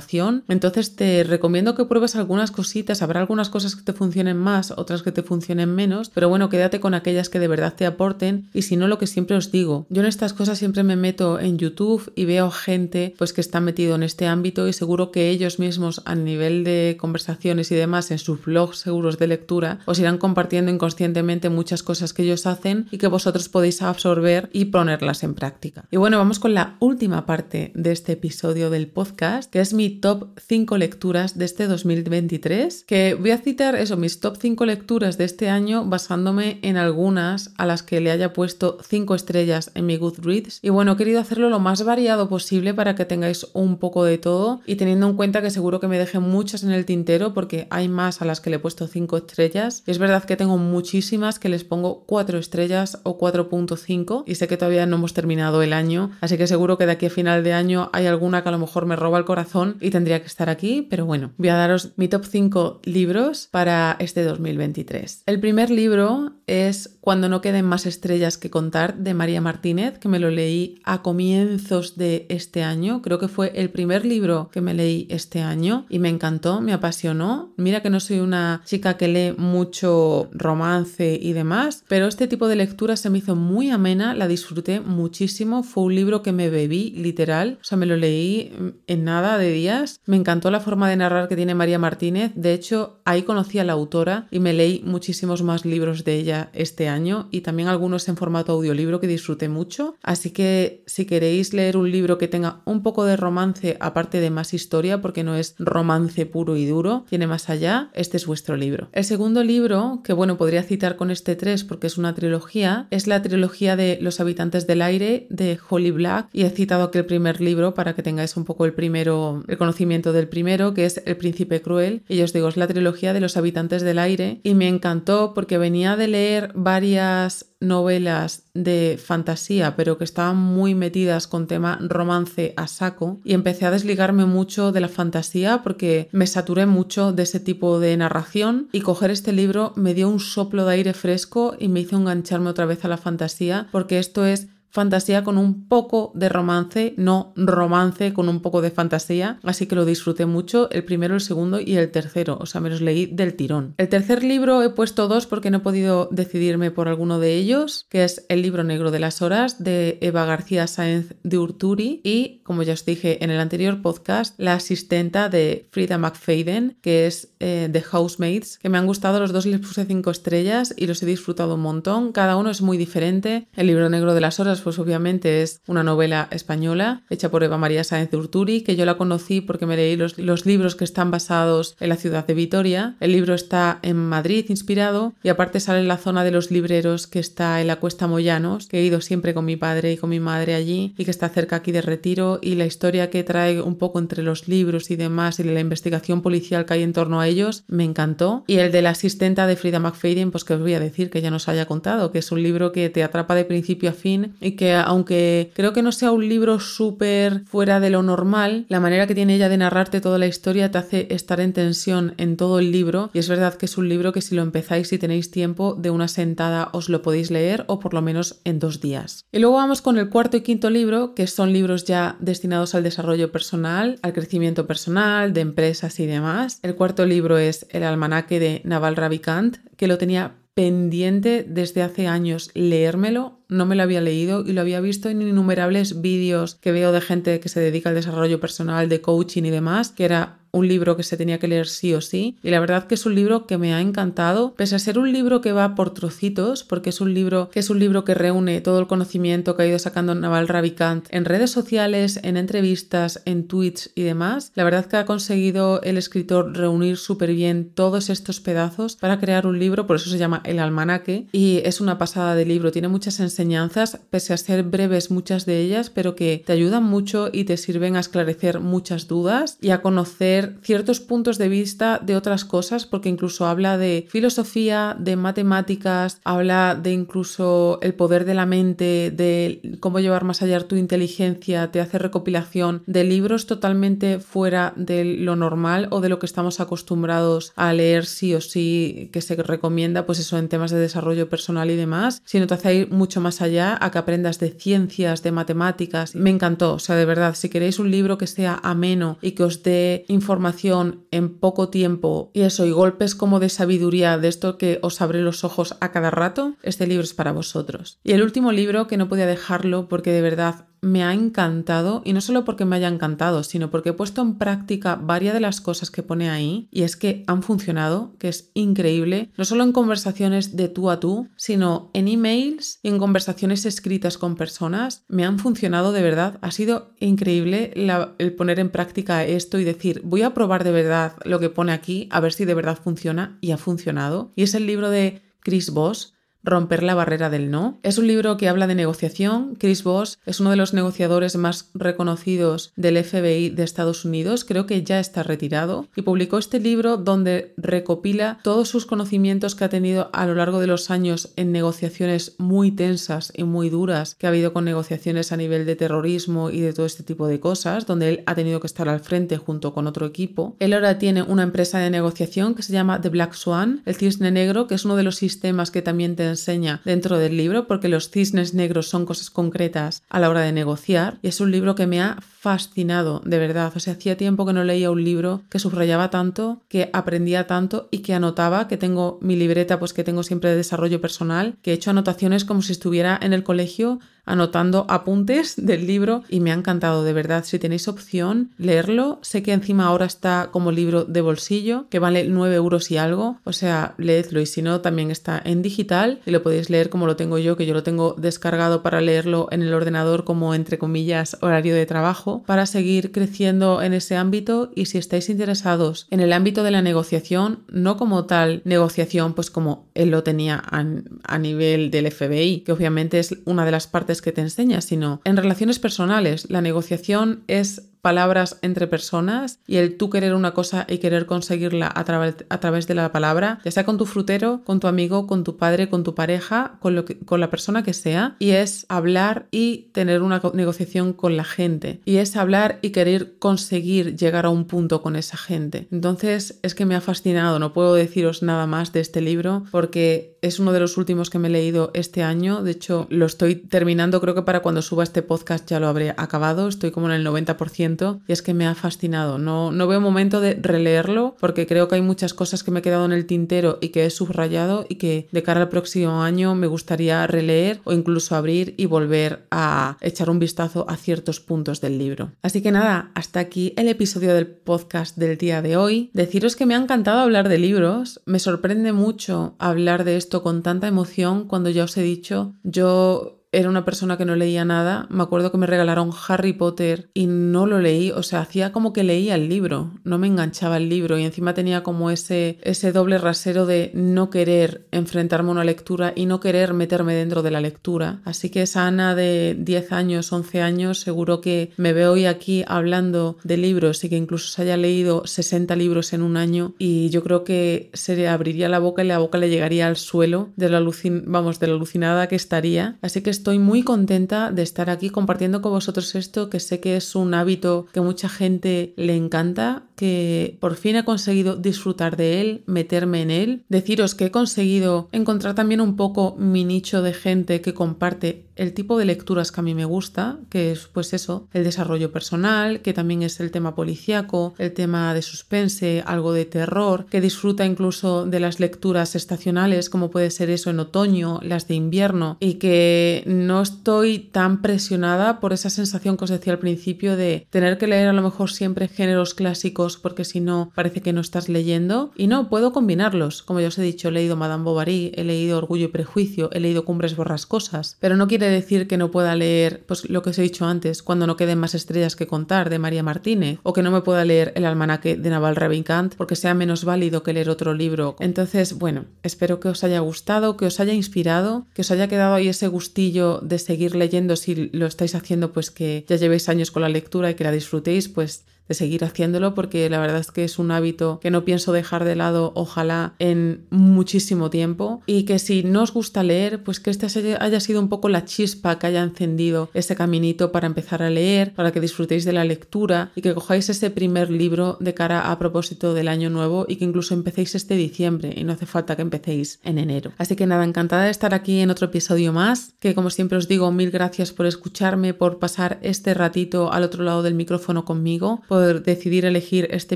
Entonces 0.47 0.95
te 0.95 1.23
recomiendo 1.23 1.75
que 1.75 1.85
pruebes 1.85 2.15
algunas 2.15 2.51
cositas, 2.51 3.01
habrá 3.01 3.19
algunas 3.19 3.49
cosas 3.49 3.75
que 3.75 3.83
te 3.83 3.93
funcionen 3.93 4.37
más, 4.37 4.71
otras 4.71 5.03
que 5.03 5.11
te 5.11 5.23
funcionen 5.23 5.73
menos, 5.73 6.09
pero 6.13 6.29
bueno, 6.29 6.49
quédate 6.49 6.79
con 6.79 6.93
aquellas 6.93 7.29
que 7.29 7.39
de 7.39 7.47
verdad 7.47 7.73
te 7.75 7.85
aporten. 7.85 8.49
Y 8.53 8.63
si 8.63 8.75
no 8.75 8.87
lo 8.87 8.97
que 8.97 9.07
siempre 9.07 9.35
os 9.35 9.51
digo, 9.51 9.85
yo 9.89 10.01
en 10.01 10.07
estas 10.07 10.33
cosas 10.33 10.57
siempre 10.57 10.83
me 10.83 10.95
meto 10.95 11.39
en 11.39 11.57
YouTube 11.57 12.11
y 12.15 12.25
veo 12.25 12.51
gente 12.51 13.13
pues 13.17 13.33
que 13.33 13.41
está 13.41 13.59
metido 13.59 13.95
en 13.95 14.03
este 14.03 14.27
ámbito 14.27 14.67
y 14.67 14.73
seguro 14.73 15.11
que 15.11 15.29
ellos 15.29 15.59
mismos 15.59 16.01
a 16.05 16.15
nivel 16.15 16.63
de 16.63 16.97
conversaciones 16.99 17.71
y 17.71 17.75
demás 17.75 18.11
en 18.11 18.19
sus 18.19 18.43
blogs 18.43 18.77
seguros 18.77 19.17
de 19.17 19.27
lectura 19.27 19.79
os 19.85 19.99
irán 19.99 20.17
compartiendo 20.17 20.71
inconscientemente 20.71 21.49
muchas 21.49 21.83
cosas 21.83 22.13
que 22.13 22.23
ellos 22.23 22.45
hacen 22.45 22.87
y 22.91 22.97
que 22.97 23.07
vosotros 23.07 23.49
podéis 23.49 23.81
absorber 23.81 24.49
y 24.53 24.65
ponerlas 24.65 25.23
en 25.23 25.33
práctica. 25.33 25.85
Y 25.91 25.97
bueno, 25.97 26.17
vamos 26.17 26.39
con 26.39 26.53
la 26.53 26.75
última 26.79 27.25
parte 27.25 27.71
de 27.75 27.91
este 27.91 28.13
episodio 28.13 28.69
del 28.69 28.87
podcast, 28.87 29.51
que 29.51 29.59
es 29.59 29.73
mi 29.73 29.82
top 29.89 30.29
5 30.39 30.77
lecturas 30.77 31.37
de 31.37 31.45
este 31.45 31.67
2023, 31.67 32.83
que 32.85 33.15
voy 33.15 33.31
a 33.31 33.37
citar 33.37 33.75
eso, 33.75 33.97
mis 33.97 34.19
top 34.19 34.37
5 34.39 34.65
lecturas 34.65 35.17
de 35.17 35.25
este 35.25 35.49
año 35.49 35.85
basándome 35.85 36.59
en 36.61 36.77
algunas 36.77 37.53
a 37.57 37.65
las 37.65 37.83
que 37.83 38.01
le 38.01 38.11
haya 38.11 38.33
puesto 38.33 38.77
5 38.87 39.15
estrellas 39.15 39.71
en 39.75 39.85
mi 39.85 39.97
Goodreads. 39.97 40.59
Y 40.61 40.69
bueno, 40.69 40.93
he 40.93 40.97
querido 40.97 41.19
hacerlo 41.19 41.49
lo 41.49 41.59
más 41.59 41.83
variado 41.83 42.29
posible 42.29 42.73
para 42.73 42.95
que 42.95 43.05
tengáis 43.05 43.47
un 43.53 43.77
poco 43.77 44.03
de 44.03 44.17
todo 44.17 44.61
y 44.65 44.75
teniendo 44.75 45.07
en 45.07 45.15
cuenta 45.15 45.41
que 45.41 45.49
seguro 45.49 45.79
que 45.79 45.87
me 45.87 45.99
dejen 45.99 46.21
muchas 46.21 46.63
en 46.63 46.71
el 46.71 46.85
tintero 46.85 47.33
porque 47.33 47.67
hay 47.69 47.87
más 47.89 48.21
a 48.21 48.25
las 48.25 48.41
que 48.41 48.49
le 48.49 48.57
he 48.57 48.59
puesto 48.59 48.87
5 48.87 49.17
estrellas. 49.17 49.83
es 49.85 49.97
verdad 49.97 50.23
que 50.23 50.35
tengo 50.35 50.57
muchísimas 50.57 51.39
que 51.39 51.49
les 51.49 51.63
pongo 51.63 52.03
4 52.05 52.37
estrellas 52.39 52.99
o 53.03 53.17
4.5 53.17 54.23
y 54.25 54.35
sé 54.35 54.47
que 54.47 54.57
todavía 54.57 54.85
no 54.85 54.97
hemos 54.97 55.13
terminado 55.13 55.61
el 55.61 55.73
año, 55.73 56.11
así 56.21 56.37
que 56.37 56.47
seguro 56.47 56.77
que 56.77 56.85
de 56.85 56.93
aquí 56.93 57.07
a 57.07 57.09
final 57.09 57.43
de 57.43 57.53
año 57.53 57.89
hay 57.93 58.05
alguna 58.05 58.43
que 58.43 58.49
a 58.49 58.51
lo 58.51 58.59
mejor 58.59 58.85
me 58.85 58.95
roba 58.95 59.17
el 59.17 59.25
corazón 59.25 59.72
y 59.79 59.89
tendría 59.89 60.19
que 60.21 60.27
estar 60.27 60.49
aquí, 60.49 60.87
pero 60.89 61.05
bueno, 61.05 61.33
voy 61.37 61.49
a 61.49 61.55
daros 61.55 61.93
mi 61.97 62.07
top 62.07 62.25
5 62.25 62.81
libros 62.83 63.47
para 63.51 63.95
este 63.99 64.23
2023. 64.23 65.23
El 65.25 65.39
primer 65.39 65.69
libro 65.69 66.33
es 66.47 66.97
Cuando 67.03 67.27
no 67.27 67.41
queden 67.41 67.65
más 67.65 67.85
estrellas 67.85 68.37
que 68.37 68.49
contar 68.49 68.95
de 68.95 69.13
María 69.13 69.41
Martínez, 69.41 69.99
que 69.99 70.07
me 70.07 70.19
lo 70.19 70.29
leí 70.29 70.79
a 70.85 71.01
comienzos 71.01 71.97
de 71.97 72.25
este 72.29 72.63
año. 72.63 73.01
Creo 73.01 73.19
que 73.19 73.27
fue 73.27 73.51
el 73.55 73.71
primer 73.71 74.05
libro 74.05 74.49
que 74.53 74.61
me 74.61 74.73
leí 74.73 75.05
este 75.09 75.41
año 75.41 75.85
y 75.89 75.99
me 75.99 76.07
encantó, 76.07 76.61
me 76.61 76.71
apasionó. 76.71 77.51
Mira 77.57 77.81
que 77.81 77.89
no 77.89 77.99
soy 77.99 78.19
una 78.19 78.61
chica 78.63 78.95
que 78.95 79.09
lee 79.09 79.35
mucho 79.37 80.29
romance 80.31 81.19
y 81.21 81.33
demás, 81.33 81.83
pero 81.89 82.07
este 82.07 82.29
tipo 82.29 82.47
de 82.47 82.55
lectura 82.55 82.95
se 82.95 83.09
me 83.09 83.17
hizo 83.17 83.35
muy 83.35 83.69
amena, 83.69 84.15
la 84.15 84.29
disfruté 84.29 84.79
muchísimo. 84.79 85.63
Fue 85.63 85.83
un 85.83 85.95
libro 85.95 86.23
que 86.23 86.31
me 86.31 86.49
bebí 86.49 86.91
literal, 86.91 87.57
o 87.59 87.65
sea, 87.65 87.77
me 87.77 87.85
lo 87.85 87.97
leí 87.97 88.53
en 88.87 89.03
nada 89.03 89.37
de 89.37 89.51
días. 89.51 89.99
Me 90.05 90.15
encantó 90.15 90.49
la 90.51 90.61
forma 90.61 90.89
de 90.89 90.95
narrar 90.95 91.27
que 91.27 91.35
tiene 91.35 91.53
María 91.53 91.79
Martínez. 91.79 92.31
De 92.35 92.53
hecho, 92.53 93.01
ahí 93.03 93.23
conocí 93.23 93.59
a 93.59 93.65
la 93.65 93.73
autora 93.73 94.29
y 94.31 94.39
me 94.39 94.53
leí 94.53 94.81
muchísimos 94.85 95.43
más 95.43 95.65
libros 95.65 96.05
de 96.05 96.15
ella 96.15 96.49
este 96.53 96.87
año 96.87 96.92
y 97.31 97.41
también 97.41 97.69
algunos 97.69 98.07
en 98.07 98.17
formato 98.17 98.53
audiolibro 98.53 98.99
que 98.99 99.07
disfruté 99.07 99.49
mucho. 99.49 99.95
Así 100.03 100.31
que 100.31 100.83
si 100.85 101.05
queréis 101.05 101.53
leer 101.53 101.77
un 101.77 101.91
libro 101.91 102.17
que 102.17 102.27
tenga 102.27 102.61
un 102.65 102.83
poco 102.83 103.05
de 103.05 103.17
romance 103.17 103.77
aparte 103.79 104.19
de 104.19 104.29
más 104.29 104.53
historia, 104.53 105.01
porque 105.01 105.23
no 105.23 105.35
es 105.35 105.55
romance 105.59 106.25
puro 106.25 106.55
y 106.55 106.65
duro, 106.65 107.05
tiene 107.09 107.27
más 107.27 107.49
allá, 107.49 107.89
este 107.93 108.17
es 108.17 108.25
vuestro 108.25 108.55
libro. 108.55 108.89
El 108.91 109.03
segundo 109.03 109.43
libro, 109.43 110.01
que 110.03 110.13
bueno, 110.13 110.37
podría 110.37 110.63
citar 110.63 110.95
con 110.95 111.11
este 111.11 111.35
tres 111.35 111.63
porque 111.63 111.87
es 111.87 111.97
una 111.97 112.13
trilogía, 112.13 112.87
es 112.91 113.07
la 113.07 113.21
trilogía 113.21 113.75
de 113.75 113.97
Los 114.01 114.19
habitantes 114.19 114.67
del 114.67 114.81
aire 114.81 115.27
de 115.29 115.59
Holly 115.69 115.91
Black 115.91 116.29
y 116.33 116.43
he 116.43 116.49
citado 116.49 116.83
aquí 116.83 116.97
el 116.97 117.05
primer 117.05 117.41
libro 117.41 117.73
para 117.73 117.95
que 117.95 118.03
tengáis 118.03 118.37
un 118.37 118.45
poco 118.45 118.65
el 118.65 118.73
primero, 118.73 119.43
el 119.47 119.57
conocimiento 119.57 120.13
del 120.13 120.27
primero, 120.27 120.73
que 120.73 120.85
es 120.85 121.01
El 121.05 121.17
príncipe 121.17 121.61
cruel. 121.61 122.03
Y 122.07 122.17
yo 122.17 122.25
os 122.25 122.33
digo, 122.33 122.47
es 122.47 122.57
la 122.57 122.67
trilogía 122.67 123.13
de 123.13 123.19
Los 123.19 123.37
habitantes 123.37 123.81
del 123.81 123.99
aire 123.99 124.39
y 124.43 124.53
me 124.53 124.67
encantó 124.67 125.33
porque 125.33 125.57
venía 125.57 125.95
de 125.95 126.07
leer 126.07 126.51
varias 126.83 127.45
novelas 127.61 128.43
de 128.53 128.99
fantasía, 129.01 129.77
pero 129.77 129.97
que 129.97 130.03
estaban 130.03 130.35
muy 130.35 130.75
metidas 130.75 131.27
con 131.27 131.47
tema 131.47 131.79
romance 131.81 132.53
a 132.57 132.67
saco, 132.67 133.21
y 133.23 133.33
empecé 133.33 133.65
a 133.65 133.71
desligarme 133.71 134.25
mucho 134.25 134.73
de 134.73 134.81
la 134.81 134.89
fantasía 134.89 135.63
porque 135.63 136.09
me 136.11 136.27
saturé 136.27 136.65
mucho 136.65 137.13
de 137.13 137.23
ese 137.23 137.39
tipo 137.39 137.79
de 137.79 137.95
narración 137.95 138.67
y 138.73 138.81
coger 138.81 139.11
este 139.11 139.31
libro 139.31 139.71
me 139.77 139.93
dio 139.93 140.09
un 140.09 140.19
soplo 140.19 140.65
de 140.65 140.73
aire 140.73 140.93
fresco 140.93 141.55
y 141.57 141.69
me 141.69 141.79
hizo 141.79 141.95
engancharme 141.95 142.49
otra 142.49 142.65
vez 142.65 142.83
a 142.83 142.89
la 142.89 142.97
fantasía 142.97 143.69
porque 143.71 143.97
esto 143.97 144.25
es 144.25 144.49
fantasía 144.73 145.23
con 145.23 145.37
un 145.37 145.67
poco 145.67 146.11
de 146.15 146.29
romance, 146.29 146.95
no 146.97 147.31
romance 147.35 148.11
con 148.11 148.27
un 148.27 148.41
poco 148.41 148.61
de 148.61 148.71
fantasía, 148.71 149.39
así 149.43 149.67
que 149.67 149.75
lo 149.75 149.85
disfruté 149.85 150.25
mucho, 150.25 150.67
el 150.71 150.83
primero, 150.83 151.13
el 151.13 151.21
segundo 151.21 151.59
y 151.59 151.77
el 151.77 151.91
tercero, 151.91 152.39
o 152.41 152.47
sea, 152.47 152.59
me 152.59 152.71
los 152.71 152.81
leí 152.81 153.05
del 153.05 153.35
tirón. 153.35 153.75
El 153.77 153.87
tercer 153.87 154.23
libro 154.23 154.63
he 154.63 154.71
puesto 154.71 155.07
dos 155.07 155.27
porque 155.27 155.51
no 155.51 155.57
he 155.57 155.61
podido 155.61 156.09
decidirme 156.11 156.71
por 156.71 156.87
alguno 156.87 157.19
de 157.19 157.35
ellos, 157.35 157.85
que 157.89 158.03
es 158.03 158.25
El 158.29 158.41
libro 158.41 158.63
negro 158.63 158.89
de 158.89 158.99
las 158.99 159.21
horas 159.21 159.63
de 159.63 159.99
Eva 160.01 160.25
García 160.25 160.65
Sáenz 160.65 161.13
de 161.21 161.37
Urturi 161.37 162.01
y, 162.03 162.41
como 162.43 162.63
ya 162.63 162.73
os 162.73 162.83
dije 162.83 163.23
en 163.23 163.29
el 163.29 163.39
anterior 163.39 163.81
podcast, 163.83 164.33
La 164.39 164.55
asistenta 164.55 165.29
de 165.29 165.67
Frida 165.71 165.99
McFadden, 165.99 166.77
que 166.81 167.05
es 167.05 167.29
eh, 167.39 167.69
The 167.71 167.81
Housemates, 167.81 168.57
que 168.57 168.69
me 168.69 168.79
han 168.79 168.87
gustado 168.87 169.19
los 169.19 169.31
dos, 169.31 169.45
les 169.45 169.59
puse 169.59 169.85
cinco 169.85 170.09
estrellas 170.09 170.73
y 170.75 170.87
los 170.87 171.03
he 171.03 171.05
disfrutado 171.05 171.55
un 171.55 171.61
montón, 171.61 172.11
cada 172.11 172.37
uno 172.37 172.49
es 172.49 172.63
muy 172.63 172.77
diferente. 172.77 173.47
El 173.53 173.67
libro 173.67 173.87
negro 173.89 174.15
de 174.15 174.21
las 174.21 174.39
horas 174.39 174.62
pues 174.63 174.79
obviamente 174.79 175.41
es 175.41 175.61
una 175.67 175.83
novela 175.83 176.27
española 176.31 177.03
hecha 177.09 177.29
por 177.29 177.43
Eva 177.43 177.57
María 177.57 177.83
Sáenz 177.83 178.11
de 178.11 178.17
Urturi, 178.17 178.61
que 178.61 178.75
yo 178.75 178.85
la 178.85 178.97
conocí 178.97 179.41
porque 179.41 179.65
me 179.65 179.75
leí 179.75 179.95
los, 179.95 180.45
libros 180.45 180.75
que 180.75 180.83
están 180.83 181.11
basados 181.11 181.75
en 181.79 181.89
la 181.89 181.95
ciudad 181.95 182.25
de 182.25 182.33
Vitoria. 182.33 182.95
El 182.99 183.11
libro 183.11 183.33
está 183.33 183.79
en 183.81 183.97
Madrid 183.97 184.45
inspirado 184.49 185.13
y 185.23 185.29
aparte 185.29 185.59
sale 185.59 185.79
en 185.79 185.87
la 185.87 185.97
zona 185.97 186.23
de 186.23 186.31
los 186.31 186.51
libreros 186.51 187.07
que 187.07 187.19
está 187.19 187.61
en 187.61 187.67
la 187.67 187.77
Cuesta 187.77 188.07
Moyanos, 188.07 188.67
que 188.67 188.79
he 188.79 188.83
ido 188.83 189.01
siempre 189.01 189.33
con 189.33 189.45
mi 189.45 189.55
padre 189.55 189.93
y 189.93 189.97
con 189.97 190.09
mi 190.09 190.19
madre 190.19 190.55
allí 190.55 190.93
y 190.97 191.05
que 191.05 191.11
está 191.11 191.29
cerca 191.29 191.57
aquí 191.57 191.71
de 191.71 191.81
Retiro 191.81 192.39
y 192.41 192.55
la 192.55 192.65
historia 192.65 193.09
que 193.09 193.23
trae 193.23 193.61
un 193.61 193.77
poco 193.77 193.99
entre 193.99 194.23
los 194.23 194.47
libros 194.47 194.91
y 194.91 194.95
demás 194.95 195.39
y 195.39 195.43
la 195.43 195.59
investigación 195.59 196.21
policial 196.21 196.65
que 196.65 196.73
hay 196.73 196.83
en 196.83 196.93
torno 196.93 197.19
a 197.19 197.27
ellos 197.27 197.63
me 197.67 197.83
encantó. 197.83 198.43
Y 198.47 198.57
el 198.57 198.71
de 198.71 198.81
la 198.81 198.91
asistenta 198.91 199.47
de 199.47 199.55
Frida 199.55 199.79
McFadden, 199.79 200.31
pues 200.31 200.43
que 200.43 200.53
os 200.53 200.61
voy 200.61 200.73
a 200.73 200.79
decir 200.79 201.09
que 201.09 201.21
ya 201.21 201.31
nos 201.31 201.47
haya 201.47 201.65
contado, 201.65 202.11
que 202.11 202.19
es 202.19 202.31
un 202.31 202.41
libro 202.41 202.71
que 202.71 202.89
te 202.89 203.03
atrapa 203.03 203.35
de 203.35 203.45
principio 203.45 203.89
a 203.89 203.93
fin 203.93 204.35
y 204.41 204.52
que 204.55 204.73
aunque 204.73 205.51
creo 205.53 205.73
que 205.73 205.81
no 205.81 205.91
sea 205.91 206.11
un 206.11 206.27
libro 206.27 206.59
súper 206.59 207.43
fuera 207.45 207.79
de 207.79 207.89
lo 207.89 208.03
normal, 208.03 208.65
la 208.69 208.79
manera 208.79 209.07
que 209.07 209.15
tiene 209.15 209.35
ella 209.35 209.49
de 209.49 209.57
narrarte 209.57 210.01
toda 210.01 210.17
la 210.17 210.27
historia 210.27 210.71
te 210.71 210.77
hace 210.77 211.07
estar 211.11 211.39
en 211.39 211.53
tensión 211.53 212.13
en 212.17 212.37
todo 212.37 212.59
el 212.59 212.71
libro 212.71 213.09
y 213.13 213.19
es 213.19 213.29
verdad 213.29 213.55
que 213.55 213.65
es 213.65 213.77
un 213.77 213.89
libro 213.89 214.11
que 214.11 214.21
si 214.21 214.35
lo 214.35 214.41
empezáis 214.41 214.91
y 214.93 214.97
tenéis 214.97 215.31
tiempo 215.31 215.75
de 215.75 215.89
una 215.89 216.07
sentada 216.07 216.69
os 216.73 216.89
lo 216.89 217.01
podéis 217.01 217.31
leer 217.31 217.65
o 217.67 217.79
por 217.79 217.93
lo 217.93 218.01
menos 218.01 218.41
en 218.43 218.59
dos 218.59 218.81
días. 218.81 219.25
Y 219.31 219.39
luego 219.39 219.55
vamos 219.55 219.81
con 219.81 219.97
el 219.97 220.09
cuarto 220.09 220.37
y 220.37 220.41
quinto 220.41 220.69
libro 220.69 221.13
que 221.13 221.27
son 221.27 221.53
libros 221.53 221.85
ya 221.85 222.17
destinados 222.19 222.75
al 222.75 222.83
desarrollo 222.83 223.31
personal, 223.31 223.99
al 224.01 224.13
crecimiento 224.13 224.67
personal, 224.67 225.33
de 225.33 225.41
empresas 225.41 225.99
y 225.99 226.05
demás. 226.05 226.59
El 226.63 226.75
cuarto 226.75 227.05
libro 227.05 227.37
es 227.37 227.65
El 227.69 227.83
almanaque 227.83 228.39
de 228.39 228.61
Naval 228.63 228.95
Ravikant 228.95 229.57
que 229.77 229.87
lo 229.87 229.97
tenía 229.97 230.35
pendiente 230.53 231.45
desde 231.47 231.81
hace 231.81 232.07
años 232.07 232.51
leérmelo, 232.53 233.39
no 233.49 233.65
me 233.65 233.75
lo 233.75 233.83
había 233.83 234.01
leído 234.01 234.45
y 234.45 234.53
lo 234.53 234.61
había 234.61 234.81
visto 234.81 235.09
en 235.09 235.21
innumerables 235.21 236.01
vídeos 236.01 236.55
que 236.55 236.71
veo 236.71 236.91
de 236.91 237.01
gente 237.01 237.39
que 237.39 237.49
se 237.49 237.59
dedica 237.59 237.89
al 237.89 237.95
desarrollo 237.95 238.39
personal, 238.39 238.89
de 238.89 239.01
coaching 239.01 239.43
y 239.43 239.49
demás, 239.49 239.89
que 239.89 240.05
era 240.05 240.42
un 240.53 240.67
libro 240.67 240.95
que 240.95 241.03
se 241.03 241.17
tenía 241.17 241.39
que 241.39 241.47
leer 241.47 241.67
sí 241.67 241.93
o 241.93 242.01
sí. 242.01 242.37
Y 242.43 242.51
la 242.51 242.59
verdad 242.59 242.85
que 242.85 242.95
es 242.95 243.05
un 243.05 243.15
libro 243.15 243.47
que 243.47 243.57
me 243.57 243.73
ha 243.73 243.81
encantado, 243.81 244.53
pese 244.53 244.75
a 244.75 244.79
ser 244.79 244.99
un 244.99 245.11
libro 245.11 245.41
que 245.41 245.51
va 245.51 245.75
por 245.75 245.93
trocitos, 245.93 246.63
porque 246.63 246.91
es 246.91 247.01
un 247.01 247.13
libro 247.13 247.49
que 247.49 247.59
es 247.59 247.69
un 247.69 247.79
libro 247.79 248.05
que 248.05 248.13
reúne 248.13 248.61
todo 248.61 248.79
el 248.79 248.87
conocimiento 248.87 249.57
que 249.57 249.63
ha 249.63 249.67
ido 249.67 249.79
sacando 249.79 250.13
Naval 250.13 250.47
Ravikant 250.47 251.07
en 251.09 251.25
redes 251.25 251.49
sociales, 251.49 252.19
en 252.21 252.37
entrevistas, 252.37 253.21
en 253.25 253.47
tweets 253.47 253.91
y 253.95 254.03
demás. 254.03 254.51
La 254.53 254.63
verdad 254.63 254.85
que 254.85 254.97
ha 254.97 255.05
conseguido 255.05 255.81
el 255.81 255.97
escritor 255.97 256.55
reunir 256.55 256.97
súper 256.97 257.33
bien 257.33 257.71
todos 257.73 258.11
estos 258.11 258.39
pedazos 258.39 258.95
para 258.95 259.19
crear 259.19 259.47
un 259.47 259.57
libro, 259.57 259.87
por 259.87 259.95
eso 259.95 260.09
se 260.09 260.19
llama 260.19 260.41
El 260.45 260.59
Almanaque, 260.59 261.27
y 261.31 261.61
es 261.65 261.81
una 261.81 261.97
pasada 261.97 262.35
de 262.35 262.45
libro. 262.45 262.71
Tiene 262.71 262.89
muchas 262.89 263.19
enseñanzas, 263.19 263.99
pese 264.11 264.33
a 264.33 264.37
ser 264.37 264.61
breves 264.61 265.09
muchas 265.09 265.47
de 265.47 265.61
ellas, 265.61 265.89
pero 265.89 266.15
que 266.15 266.43
te 266.45 266.53
ayudan 266.53 266.83
mucho 266.83 267.29
y 267.33 267.45
te 267.45 267.57
sirven 267.57 267.95
a 267.95 268.01
esclarecer 268.01 268.59
muchas 268.59 269.07
dudas 269.07 269.57
y 269.59 269.71
a 269.71 269.81
conocer 269.81 270.42
ciertos 270.61 270.99
puntos 270.99 271.37
de 271.37 271.49
vista 271.49 271.99
de 272.01 272.15
otras 272.15 272.45
cosas, 272.45 272.85
porque 272.85 273.09
incluso 273.09 273.45
habla 273.45 273.77
de 273.77 274.07
filosofía, 274.09 274.95
de 274.99 275.15
matemáticas, 275.15 276.19
habla 276.23 276.79
de 276.81 276.93
incluso 276.93 277.79
el 277.81 277.93
poder 277.93 278.25
de 278.25 278.33
la 278.33 278.45
mente, 278.45 279.11
de 279.11 279.77
cómo 279.79 279.99
llevar 279.99 280.23
más 280.23 280.41
allá 280.41 280.53
tu 280.67 280.75
inteligencia, 280.75 281.71
te 281.71 281.81
hace 281.81 281.97
recopilación 281.97 282.83
de 282.85 283.03
libros 283.03 283.47
totalmente 283.47 284.19
fuera 284.19 284.73
de 284.75 285.03
lo 285.03 285.35
normal 285.35 285.87
o 285.91 286.01
de 286.01 286.09
lo 286.09 286.19
que 286.19 286.25
estamos 286.25 286.59
acostumbrados 286.59 287.53
a 287.55 287.73
leer 287.73 288.05
sí 288.05 288.33
o 288.35 288.41
sí, 288.41 289.09
que 289.11 289.21
se 289.21 289.35
recomienda, 289.35 290.05
pues 290.05 290.19
eso 290.19 290.37
en 290.37 290.49
temas 290.49 290.71
de 290.71 290.79
desarrollo 290.79 291.29
personal 291.29 291.71
y 291.71 291.75
demás, 291.75 292.21
sino 292.25 292.47
te 292.47 292.53
hace 292.53 292.75
ir 292.75 292.91
mucho 292.91 293.21
más 293.21 293.41
allá 293.41 293.77
a 293.81 293.91
que 293.91 293.97
aprendas 293.97 294.39
de 294.39 294.49
ciencias, 294.49 295.23
de 295.23 295.31
matemáticas. 295.31 296.15
Me 296.15 296.29
encantó, 296.29 296.73
o 296.73 296.79
sea, 296.79 296.95
de 296.95 297.05
verdad, 297.05 297.35
si 297.35 297.49
queréis 297.49 297.79
un 297.79 297.91
libro 297.91 298.17
que 298.17 298.27
sea 298.27 298.59
ameno 298.63 299.17
y 299.21 299.31
que 299.31 299.43
os 299.43 299.63
dé 299.63 300.05
información, 300.07 300.32
información 300.33 301.05
en 301.11 301.37
poco 301.37 301.69
tiempo 301.69 302.31
y 302.33 302.41
eso, 302.41 302.65
y 302.65 302.71
golpes 302.71 303.13
como 303.13 303.39
de 303.39 303.49
sabiduría 303.49 304.17
de 304.17 304.29
esto 304.29 304.57
que 304.57 304.79
os 304.81 304.99
abre 304.99 305.21
los 305.21 305.43
ojos 305.43 305.75
a 305.79 305.91
cada 305.91 306.09
rato, 306.09 306.55
este 306.63 306.87
libro 306.87 307.03
es 307.03 307.13
para 307.13 307.31
vosotros. 307.31 307.99
Y 308.03 308.13
el 308.13 308.23
último 308.23 308.51
libro 308.51 308.87
que 308.87 308.97
no 308.97 309.07
podía 309.07 309.27
dejarlo 309.27 309.87
porque 309.87 310.11
de 310.11 310.23
verdad 310.23 310.65
me 310.83 311.03
ha 311.03 311.13
encantado 311.13 312.01
y 312.03 312.11
no 312.11 312.19
solo 312.19 312.43
porque 312.43 312.65
me 312.65 312.75
haya 312.75 312.89
encantado, 312.89 313.43
sino 313.43 313.71
porque 313.71 313.89
he 313.89 313.93
puesto 313.93 314.21
en 314.21 314.37
práctica 314.37 314.95
varias 314.95 315.33
de 315.33 315.39
las 315.39 315.61
cosas 315.61 315.89
que 315.89 316.03
pone 316.03 316.29
ahí 316.29 316.67
y 316.71 316.83
es 316.83 316.97
que 316.97 317.23
han 317.25 317.41
funcionado, 317.41 318.13
que 318.19 318.27
es 318.27 318.51
increíble, 318.53 319.31
no 319.37 319.45
solo 319.45 319.63
en 319.63 319.71
conversaciones 319.71 320.57
de 320.57 320.67
tú 320.67 320.89
a 320.89 320.99
tú, 320.99 321.29
sino 321.37 321.89
en 321.93 322.09
emails 322.09 322.79
y 322.83 322.89
en 322.89 322.99
conversaciones 322.99 323.65
escritas 323.65 324.17
con 324.17 324.35
personas, 324.35 325.05
me 325.07 325.25
han 325.25 325.39
funcionado 325.39 325.93
de 325.93 326.01
verdad. 326.01 326.37
Ha 326.41 326.51
sido 326.51 326.91
increíble 326.99 327.71
el 328.17 328.33
poner 328.33 328.59
en 328.59 328.69
práctica 328.69 329.23
esto 329.23 329.59
y 329.59 329.63
decir, 329.63 330.01
voy 330.03 330.23
a 330.23 330.33
probar 330.33 330.65
de 330.65 330.71
verdad 330.71 331.13
lo 331.23 331.39
que 331.39 331.49
pone 331.49 331.71
aquí, 331.71 332.09
a 332.11 332.19
ver 332.19 332.33
si 332.33 332.43
de 332.43 332.55
verdad 332.55 332.77
funciona 332.83 333.37
y 333.39 333.51
ha 333.51 333.57
funcionado. 333.57 334.33
Y 334.35 334.43
es 334.43 334.53
el 334.53 334.67
libro 334.67 334.89
de 334.89 335.21
Chris 335.39 335.71
Voss, 335.71 336.12
Romper 336.43 336.83
la 336.83 336.93
barrera 336.93 337.29
del 337.29 337.49
no. 337.49 337.79
Es 337.83 337.97
un 337.97 338.07
libro 338.07 338.35
que 338.35 338.49
habla 338.49 338.67
de 338.67 338.75
negociación. 338.75 339.55
Chris 339.57 339.83
Voss 339.83 340.19
es 340.25 340.41
uno 340.41 340.49
de 340.49 340.57
los 340.57 340.73
negociadores 340.73 341.37
más 341.37 341.69
reconocidos 341.73 342.73
del 342.75 343.01
FBI 343.01 343.49
de 343.49 343.63
Estados 343.63 344.03
Unidos, 344.03 344.43
creo 344.43 344.65
que 344.65 344.83
ya 344.83 344.99
está 344.99 345.23
retirado, 345.23 345.87
y 345.95 346.01
publicó 346.01 346.37
este 346.37 346.59
libro 346.59 346.97
donde 346.97 347.53
recopila 347.55 348.39
todos 348.43 348.67
sus 348.67 348.85
conocimientos 348.85 349.55
que 349.55 349.63
ha 349.63 349.69
tenido 349.69 350.09
a 350.11 350.25
lo 350.25 350.35
largo 350.35 350.59
de 350.59 350.67
los 350.67 350.91
años 350.91 351.31
en 351.37 351.51
negociaciones 351.51 352.35
muy 352.37 352.71
tensas 352.71 353.31
y 353.35 353.45
muy 353.45 353.69
duras 353.69 354.15
que 354.15 354.27
ha 354.27 354.29
habido 354.29 354.51
con 354.51 354.65
negociaciones 354.65 355.31
a 355.31 355.37
nivel 355.37 355.65
de 355.65 355.75
terrorismo 355.75 356.49
y 356.49 356.59
de 356.59 356.73
todo 356.73 356.85
este 356.85 357.03
tipo 357.03 357.27
de 357.27 357.39
cosas, 357.39 357.85
donde 357.85 358.09
él 358.09 358.23
ha 358.25 358.35
tenido 358.35 358.59
que 358.59 358.67
estar 358.67 358.89
al 358.89 358.99
frente 358.99 359.37
junto 359.37 359.73
con 359.73 359.87
otro 359.87 360.05
equipo. 360.05 360.55
Él 360.59 360.73
ahora 360.73 360.97
tiene 360.97 361.23
una 361.23 361.43
empresa 361.43 361.79
de 361.79 361.89
negociación 361.89 362.55
que 362.55 362.63
se 362.63 362.73
llama 362.73 362.99
The 362.99 363.09
Black 363.09 363.33
Swan, 363.33 363.81
el 363.85 363.95
cisne 363.95 364.31
negro, 364.31 364.67
que 364.67 364.75
es 364.75 364.83
uno 364.83 364.97
de 364.97 365.03
los 365.03 365.15
sistemas 365.15 365.71
que 365.71 365.81
también 365.81 366.15
te 366.15 366.32
enseña 366.33 366.81
dentro 366.85 367.17
del 367.17 367.37
libro, 367.37 367.67
porque 367.67 367.87
los 367.87 368.09
cisnes 368.09 368.53
negros 368.53 368.89
son 368.89 369.05
cosas 369.05 369.29
concretas 369.29 370.03
a 370.09 370.19
la 370.19 370.29
hora 370.29 370.41
de 370.41 370.51
negociar. 370.51 371.17
Y 371.21 371.27
es 371.29 371.39
un 371.39 371.51
libro 371.51 371.75
que 371.75 371.87
me 371.87 372.01
ha 372.01 372.17
fascinado, 372.21 373.21
de 373.23 373.39
verdad. 373.39 373.71
O 373.75 373.79
sea, 373.79 373.93
hacía 373.93 374.17
tiempo 374.17 374.45
que 374.45 374.53
no 374.53 374.63
leía 374.63 374.91
un 374.91 375.03
libro 375.03 375.41
que 375.49 375.59
subrayaba 375.59 376.09
tanto, 376.09 376.61
que 376.67 376.89
aprendía 376.93 377.47
tanto 377.47 377.87
y 377.91 377.99
que 377.99 378.13
anotaba, 378.13 378.67
que 378.67 378.77
tengo 378.77 379.17
mi 379.21 379.35
libreta, 379.35 379.79
pues 379.79 379.93
que 379.93 380.03
tengo 380.03 380.23
siempre 380.23 380.49
de 380.49 380.57
desarrollo 380.57 380.99
personal, 380.99 381.55
que 381.61 381.71
he 381.71 381.73
hecho 381.73 381.91
anotaciones 381.91 382.45
como 382.45 382.61
si 382.61 382.73
estuviera 382.73 383.17
en 383.21 383.33
el 383.33 383.43
colegio 383.43 383.99
anotando 384.25 384.85
apuntes 384.89 385.55
del 385.57 385.87
libro 385.87 386.23
y 386.29 386.39
me 386.39 386.51
ha 386.51 386.55
encantado, 386.55 387.03
de 387.03 387.13
verdad. 387.13 387.43
Si 387.45 387.59
tenéis 387.59 387.87
opción, 387.87 388.51
leerlo. 388.57 389.19
Sé 389.21 389.43
que 389.43 389.53
encima 389.53 389.85
ahora 389.85 390.05
está 390.05 390.49
como 390.51 390.71
libro 390.71 391.05
de 391.05 391.21
bolsillo, 391.21 391.87
que 391.89 391.99
vale 391.99 392.27
9 392.27 392.55
euros 392.55 392.91
y 392.91 392.97
algo. 392.97 393.37
O 393.43 393.53
sea, 393.53 393.95
leedlo 393.97 394.39
y 394.39 394.45
si 394.45 394.61
no, 394.61 394.81
también 394.81 395.11
está 395.11 395.41
en 395.43 395.61
digital 395.61 396.21
y 396.25 396.31
lo 396.31 396.43
podéis 396.43 396.69
leer 396.69 396.89
como 396.89 397.07
lo 397.07 397.15
tengo 397.15 397.37
yo, 397.37 397.57
que 397.57 397.65
yo 397.65 397.73
lo 397.73 397.83
tengo 397.83 398.15
descargado 398.17 398.83
para 398.83 399.01
leerlo 399.01 399.47
en 399.51 399.61
el 399.61 399.73
ordenador 399.73 400.23
como 400.23 400.53
entre 400.55 400.77
comillas 400.77 401.37
horario 401.41 401.75
de 401.75 401.85
trabajo, 401.85 402.43
para 402.45 402.65
seguir 402.65 403.11
creciendo 403.11 403.81
en 403.81 403.93
ese 403.93 404.15
ámbito 404.15 404.71
y 404.75 404.85
si 404.85 404.97
estáis 404.97 405.29
interesados 405.29 406.07
en 406.11 406.19
el 406.19 406.33
ámbito 406.33 406.63
de 406.63 406.71
la 406.71 406.81
negociación, 406.81 407.59
no 407.69 407.97
como 407.97 408.25
tal 408.25 408.61
negociación, 408.65 409.33
pues 409.33 409.49
como 409.49 409.87
él 409.93 410.09
lo 410.09 410.23
tenía 410.23 410.61
a, 410.65 410.85
a 411.23 411.39
nivel 411.39 411.91
del 411.91 412.11
FBI, 412.11 412.61
que 412.61 412.71
obviamente 412.71 413.19
es 413.19 413.35
una 413.45 413.65
de 413.65 413.71
las 413.71 413.87
partes 413.87 414.12
que 414.21 414.31
te 414.31 414.41
enseña, 414.41 414.81
sino 414.81 415.21
en 415.23 415.37
relaciones 415.37 415.79
personales. 415.79 416.49
La 416.49 416.61
negociación 416.61 417.43
es 417.47 417.89
palabras 418.03 418.59
entre 418.61 418.85
personas 418.85 419.59
y 419.65 419.77
el 419.77 419.95
tú 419.95 420.09
querer 420.09 420.33
una 420.33 420.53
cosa 420.53 420.85
y 420.89 420.97
querer 420.97 421.25
conseguirla 421.25 421.87
a, 421.87 422.01
a 422.49 422.59
través 422.59 422.85
de 422.85 422.95
la 422.95 423.13
palabra, 423.13 423.59
ya 423.63 423.71
sea 423.71 423.85
con 423.85 423.97
tu 423.97 424.05
frutero, 424.05 424.61
con 424.65 424.81
tu 424.81 424.87
amigo, 424.87 425.25
con 425.25 425.45
tu 425.45 425.55
padre, 425.55 425.89
con 425.89 426.03
tu 426.03 426.13
pareja, 426.13 426.75
con, 426.81 426.95
lo 426.95 427.05
con 427.25 427.39
la 427.39 427.49
persona 427.49 427.81
que 427.81 427.93
sea, 427.93 428.35
y 428.39 428.51
es 428.51 428.85
hablar 428.89 429.47
y 429.51 429.89
tener 429.93 430.21
una 430.21 430.41
negociación 430.53 431.13
con 431.13 431.37
la 431.37 431.45
gente, 431.45 432.01
y 432.03 432.17
es 432.17 432.35
hablar 432.35 432.77
y 432.81 432.89
querer 432.89 433.37
conseguir 433.39 434.17
llegar 434.17 434.45
a 434.45 434.49
un 434.49 434.65
punto 434.65 435.01
con 435.01 435.15
esa 435.15 435.37
gente. 435.37 435.87
Entonces 435.89 436.59
es 436.61 436.75
que 436.75 436.85
me 436.85 436.95
ha 436.95 437.01
fascinado, 437.01 437.57
no 437.57 437.71
puedo 437.71 437.93
deciros 437.93 438.43
nada 438.43 438.67
más 438.67 438.91
de 438.91 438.99
este 438.99 439.21
libro 439.21 439.63
porque 439.71 440.32
es 440.43 440.59
uno 440.59 440.73
de 440.73 440.79
los 440.79 440.97
últimos 440.97 441.29
que 441.29 441.39
me 441.39 441.47
he 441.47 441.51
leído 441.51 441.89
este 441.93 442.21
año, 442.21 442.61
de 442.61 442.71
hecho 442.71 443.07
lo 443.09 443.25
estoy 443.25 443.55
terminando, 443.55 444.21
creo 444.21 444.35
que 444.35 444.41
para 444.41 444.59
cuando 444.59 444.81
suba 444.81 445.03
este 445.03 445.21
podcast 445.21 445.67
ya 445.69 445.79
lo 445.79 445.87
habré 445.87 446.13
acabado, 446.17 446.67
estoy 446.67 446.91
como 446.91 447.07
en 447.09 447.13
el 447.13 447.25
90% 447.25 448.19
y 448.27 448.31
es 448.31 448.41
que 448.41 448.53
me 448.53 448.67
ha 448.67 448.75
fascinado. 448.75 449.37
No, 449.37 449.71
no 449.71 449.87
veo 449.87 450.01
momento 450.01 450.41
de 450.41 450.55
releerlo 450.61 451.35
porque 451.39 451.65
creo 451.65 451.87
que 451.87 451.95
hay 451.95 452.01
muchas 452.01 452.33
cosas 452.33 452.61
que 452.61 452.71
me 452.71 452.79
he 452.79 452.83
quedado 452.83 453.05
en 453.05 453.13
el 453.13 453.25
tintero 453.25 453.79
y 453.81 453.89
que 453.89 454.05
he 454.05 454.09
subrayado 454.09 454.85
y 454.89 454.95
que 454.95 455.29
de 455.31 455.43
cara 455.43 455.61
al 455.61 455.69
próximo 455.69 456.21
año 456.21 456.55
me 456.55 456.67
gustaría 456.67 457.25
releer 457.25 457.79
o 457.85 457.93
incluso 457.93 458.35
abrir 458.35 458.75
y 458.77 458.85
volver 458.85 459.45
a 459.49 459.97
echar 460.01 460.29
un 460.29 460.39
vistazo 460.39 460.85
a 460.89 460.97
ciertos 460.97 461.39
puntos 461.39 461.79
del 461.79 461.97
libro. 461.97 462.31
Así 462.41 462.61
que 462.61 462.71
nada, 462.71 463.11
hasta 463.15 463.39
aquí 463.39 463.73
el 463.77 463.87
episodio 463.87 464.33
del 464.33 464.47
podcast 464.47 465.17
del 465.17 465.37
día 465.37 465.61
de 465.61 465.77
hoy. 465.77 466.09
Deciros 466.13 466.57
que 466.57 466.65
me 466.65 466.75
ha 466.75 466.81
encantado 466.81 467.19
hablar 467.19 467.47
de 467.47 467.57
libros. 467.57 468.21
Me 468.25 468.39
sorprende 468.39 468.91
mucho 468.91 469.55
hablar 469.57 470.03
de 470.03 470.17
esto 470.17 470.32
con 470.41 470.63
tanta 470.63 470.87
emoción 470.87 471.47
cuando 471.47 471.69
ya 471.69 471.83
os 471.83 471.95
he 471.97 472.01
dicho, 472.01 472.55
yo 472.63 473.42
era 473.53 473.69
una 473.69 473.85
persona 473.85 474.17
que 474.17 474.25
no 474.25 474.35
leía 474.35 474.65
nada. 474.65 475.07
Me 475.09 475.23
acuerdo 475.23 475.51
que 475.51 475.57
me 475.57 475.67
regalaron 475.67 476.11
Harry 476.27 476.53
Potter 476.53 477.09
y 477.13 477.27
no 477.27 477.65
lo 477.65 477.79
leí, 477.79 478.11
o 478.11 478.23
sea, 478.23 478.41
hacía 478.41 478.71
como 478.71 478.91
que 478.91 479.03
leía 479.03 479.35
el 479.35 479.47
libro, 479.47 479.91
no 480.03 480.17
me 480.17 480.27
enganchaba 480.27 480.77
el 480.77 480.89
libro 480.89 481.17
y 481.17 481.23
encima 481.23 481.53
tenía 481.53 481.83
como 481.83 482.09
ese, 482.09 482.57
ese 482.63 482.91
doble 482.91 483.17
rasero 483.17 483.65
de 483.65 483.91
no 483.93 484.29
querer 484.29 484.87
enfrentarme 484.91 485.49
a 485.49 485.53
una 485.53 485.63
lectura 485.63 486.13
y 486.15 486.25
no 486.25 486.39
querer 486.39 486.73
meterme 486.73 487.13
dentro 487.13 487.43
de 487.43 487.51
la 487.51 487.61
lectura. 487.61 488.21
Así 488.25 488.49
que 488.49 488.63
esa 488.63 488.87
Ana 488.87 489.15
de 489.15 489.55
10 489.57 489.91
años, 489.91 490.33
11 490.33 490.61
años, 490.61 490.99
seguro 490.99 491.39
que 491.39 491.71
me 491.77 491.93
veo 491.93 492.13
hoy 492.13 492.25
aquí 492.25 492.63
hablando 492.67 493.37
de 493.43 493.57
libros 493.57 494.03
y 494.03 494.09
que 494.09 494.17
incluso 494.17 494.49
se 494.49 494.63
haya 494.63 494.77
leído 494.77 495.25
60 495.25 495.75
libros 495.75 496.13
en 496.13 496.23
un 496.23 496.37
año 496.37 496.73
y 496.79 497.09
yo 497.09 497.23
creo 497.23 497.43
que 497.43 497.91
se 497.93 498.15
le 498.15 498.27
abriría 498.27 498.67
la 498.67 498.79
boca 498.79 499.03
y 499.03 499.07
la 499.07 499.19
boca 499.19 499.37
le 499.37 499.49
llegaría 499.49 499.87
al 499.87 499.97
suelo 499.97 500.49
de 500.55 500.69
la, 500.69 500.81
vamos, 501.25 501.59
de 501.59 501.67
la 501.67 501.73
alucinada 501.73 502.27
que 502.27 502.35
estaría. 502.35 502.97
Así 503.01 503.21
que 503.21 503.29
estoy 503.43 503.59
muy 503.59 503.83
contenta 503.83 504.51
de 504.51 504.61
estar 504.61 504.89
aquí 504.89 505.09
compartiendo 505.09 505.61
con 505.61 505.73
vosotros 505.73 506.15
esto, 506.15 506.49
que 506.49 506.61
sé 506.61 506.79
que 506.79 506.95
es 506.95 507.13
un 507.13 507.33
hábito 507.33 507.87
que 507.91 507.99
mucha 507.99 508.29
gente 508.29 508.93
le 508.95 509.17
encanta, 509.17 509.83
que 509.97 510.55
por 510.61 510.75
fin 510.77 510.95
he 510.95 511.03
conseguido 511.03 511.57
disfrutar 511.57 512.15
de 512.15 512.39
él, 512.39 512.63
meterme 512.67 513.21
en 513.21 513.31
él. 513.31 513.63
Deciros 513.67 514.15
que 514.15 514.27
he 514.27 514.31
conseguido 514.31 515.09
encontrar 515.11 515.55
también 515.55 515.81
un 515.81 515.97
poco 515.97 516.37
mi 516.39 516.63
nicho 516.63 517.01
de 517.01 517.11
gente 517.11 517.59
que 517.59 517.73
comparte 517.73 518.45
el 518.55 518.73
tipo 518.73 518.97
de 518.97 519.05
lecturas 519.05 519.51
que 519.51 519.59
a 519.59 519.63
mí 519.63 519.73
me 519.73 519.85
gusta, 519.85 520.37
que 520.49 520.71
es 520.71 520.87
pues 520.87 521.13
eso, 521.13 521.47
el 521.53 521.63
desarrollo 521.63 522.11
personal, 522.11 522.81
que 522.81 522.93
también 522.93 523.23
es 523.23 523.39
el 523.39 523.51
tema 523.51 523.75
policíaco, 523.75 524.53
el 524.57 524.73
tema 524.73 525.13
de 525.13 525.21
suspense, 525.21 526.03
algo 526.05 526.33
de 526.33 526.45
terror, 526.45 527.05
que 527.09 527.21
disfruta 527.21 527.65
incluso 527.65 528.25
de 528.25 528.39
las 528.39 528.59
lecturas 528.59 529.15
estacionales, 529.15 529.89
como 529.89 530.11
puede 530.11 530.29
ser 530.31 530.49
eso 530.49 530.69
en 530.69 530.79
otoño, 530.79 531.39
las 531.41 531.67
de 531.67 531.75
invierno, 531.75 532.37
y 532.39 532.55
que 532.55 533.23
no 533.25 533.61
estoy 533.61 534.19
tan 534.19 534.61
presionada 534.61 535.39
por 535.39 535.53
esa 535.53 535.69
sensación 535.69 536.17
que 536.17 536.25
os 536.25 536.29
decía 536.29 536.53
al 536.53 536.59
principio 536.59 537.15
de 537.15 537.47
tener 537.49 537.77
que 537.77 537.87
leer 537.87 538.07
a 538.07 538.13
lo 538.13 538.21
mejor 538.21 538.51
siempre 538.51 538.87
géneros 538.87 539.33
clásicos 539.33 539.97
porque 539.97 540.25
si 540.25 540.39
no 540.39 540.71
parece 540.75 541.01
que 541.01 541.13
no 541.13 541.21
estás 541.21 541.49
leyendo. 541.49 542.11
Y 542.15 542.27
no, 542.27 542.49
puedo 542.49 542.71
combinarlos. 542.71 543.43
Como 543.43 543.59
ya 543.59 543.67
os 543.67 543.77
he 543.77 543.81
dicho, 543.81 544.09
he 544.09 544.11
leído 544.11 544.35
Madame 544.35 544.63
Bovary, 544.63 545.11
he 545.15 545.23
leído 545.23 545.57
Orgullo 545.57 545.85
y 545.85 545.89
Prejuicio, 545.89 546.49
he 546.51 546.59
leído 546.59 546.85
Cumbres 546.85 547.15
Borrascosas, 547.15 547.97
pero 547.99 548.15
no 548.15 548.27
decir 548.49 548.87
que 548.87 548.97
no 548.97 549.11
pueda 549.11 549.35
leer, 549.35 549.83
pues 549.85 550.09
lo 550.09 550.21
que 550.21 550.31
os 550.31 550.39
he 550.39 550.41
dicho 550.41 550.65
antes, 550.65 551.03
cuando 551.03 551.27
no 551.27 551.37
queden 551.37 551.59
más 551.59 551.75
estrellas 551.75 552.15
que 552.15 552.27
contar 552.27 552.69
de 552.69 552.79
María 552.79 553.03
Martínez, 553.03 553.59
o 553.63 553.73
que 553.73 553.83
no 553.83 553.91
me 553.91 554.01
pueda 554.01 554.25
leer 554.25 554.53
el 554.55 554.65
almanaque 554.65 555.15
de 555.15 555.29
Naval 555.29 555.55
Ravikant 555.55 556.15
porque 556.15 556.35
sea 556.35 556.53
menos 556.53 556.85
válido 556.85 557.23
que 557.23 557.33
leer 557.33 557.49
otro 557.49 557.73
libro. 557.73 558.15
Entonces, 558.19 558.73
bueno, 558.73 559.05
espero 559.23 559.59
que 559.59 559.69
os 559.69 559.83
haya 559.83 559.99
gustado, 559.99 560.57
que 560.57 560.65
os 560.65 560.79
haya 560.79 560.93
inspirado, 560.93 561.67
que 561.73 561.81
os 561.81 561.91
haya 561.91 562.07
quedado 562.07 562.35
ahí 562.35 562.47
ese 562.47 562.67
gustillo 562.67 563.39
de 563.41 563.59
seguir 563.59 563.95
leyendo 563.95 564.35
si 564.35 564.69
lo 564.73 564.85
estáis 564.85 565.15
haciendo, 565.15 565.51
pues 565.51 565.71
que 565.71 566.05
ya 566.07 566.15
llevéis 566.15 566.49
años 566.49 566.71
con 566.71 566.81
la 566.81 566.89
lectura 566.89 567.31
y 567.31 567.35
que 567.35 567.43
la 567.43 567.51
disfrutéis, 567.51 568.09
pues 568.09 568.45
seguir 568.73 569.03
haciéndolo 569.03 569.53
porque 569.53 569.89
la 569.89 569.99
verdad 569.99 570.19
es 570.19 570.31
que 570.31 570.43
es 570.43 570.59
un 570.59 570.71
hábito 570.71 571.19
que 571.21 571.31
no 571.31 571.45
pienso 571.45 571.71
dejar 571.71 572.05
de 572.05 572.15
lado 572.15 572.51
ojalá 572.55 573.15
en 573.19 573.65
muchísimo 573.69 574.49
tiempo. 574.49 575.01
Y 575.05 575.23
que 575.23 575.39
si 575.39 575.63
no 575.63 575.83
os 575.83 575.93
gusta 575.93 576.23
leer 576.23 576.63
pues 576.63 576.79
que 576.79 576.89
este 576.89 577.07
haya 577.39 577.59
sido 577.59 577.79
un 577.79 577.89
poco 577.89 578.09
la 578.09 578.25
chispa 578.25 578.79
que 578.79 578.87
haya 578.87 579.03
encendido 579.03 579.69
ese 579.73 579.95
caminito 579.95 580.51
para 580.51 580.67
empezar 580.67 581.03
a 581.03 581.09
leer 581.09 581.53
para 581.53 581.71
que 581.71 581.79
disfrutéis 581.79 582.25
de 582.25 582.33
la 582.33 582.45
lectura 582.45 583.11
y 583.15 583.21
que 583.21 583.33
cojáis 583.33 583.69
ese 583.69 583.89
primer 583.89 584.29
libro 584.29 584.77
de 584.79 584.93
cara 584.93 585.31
a 585.31 585.39
propósito 585.39 585.93
del 585.93 586.07
año 586.07 586.29
nuevo 586.29 586.65
y 586.67 586.77
que 586.77 586.85
incluso 586.85 587.13
empecéis 587.13 587.55
este 587.55 587.75
diciembre 587.75 588.33
y 588.35 588.43
no 588.43 588.53
hace 588.53 588.65
falta 588.65 588.95
que 588.95 589.01
empecéis 589.01 589.59
en 589.63 589.77
enero. 589.77 590.11
Así 590.17 590.35
que 590.35 590.47
nada 590.47 590.63
encantada 590.63 591.05
de 591.05 591.11
estar 591.11 591.33
aquí 591.33 591.59
en 591.59 591.69
otro 591.69 591.87
episodio 591.87 592.33
más 592.33 592.73
que 592.79 592.95
como 592.95 593.09
siempre 593.09 593.37
os 593.37 593.47
digo 593.47 593.71
mil 593.71 593.91
gracias 593.91 594.31
por 594.31 594.45
escucharme 594.45 595.13
por 595.13 595.39
pasar 595.39 595.79
este 595.81 596.13
ratito 596.13 596.71
al 596.71 596.83
otro 596.83 597.03
lado 597.03 597.23
del 597.23 597.35
micrófono 597.35 597.85
conmigo 597.85 598.41
poder 598.63 598.81
decidir 598.81 599.25
elegir 599.25 599.67
este 599.71 599.95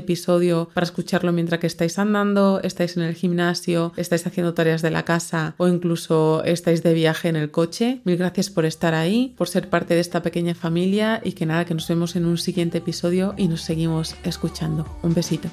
episodio 0.00 0.68
para 0.74 0.84
escucharlo 0.84 1.32
mientras 1.32 1.58
que 1.58 1.66
estáis 1.66 1.98
andando, 1.98 2.60
estáis 2.62 2.98
en 2.98 3.02
el 3.02 3.14
gimnasio, 3.14 3.94
estáis 3.96 4.26
haciendo 4.26 4.52
tareas 4.52 4.82
de 4.82 4.90
la 4.90 5.06
casa 5.06 5.54
o 5.56 5.68
incluso 5.68 6.44
estáis 6.44 6.82
de 6.82 6.92
viaje 6.92 7.30
en 7.30 7.36
el 7.36 7.50
coche. 7.50 8.02
Mil 8.04 8.18
gracias 8.18 8.50
por 8.50 8.66
estar 8.66 8.92
ahí, 8.92 9.32
por 9.38 9.48
ser 9.48 9.70
parte 9.70 9.94
de 9.94 10.00
esta 10.00 10.20
pequeña 10.20 10.54
familia 10.54 11.22
y 11.24 11.32
que 11.32 11.46
nada, 11.46 11.64
que 11.64 11.72
nos 11.72 11.88
vemos 11.88 12.14
en 12.14 12.26
un 12.26 12.36
siguiente 12.36 12.76
episodio 12.76 13.34
y 13.38 13.48
nos 13.48 13.62
seguimos 13.62 14.16
escuchando. 14.22 14.84
Un 15.02 15.14
besito. 15.14 15.48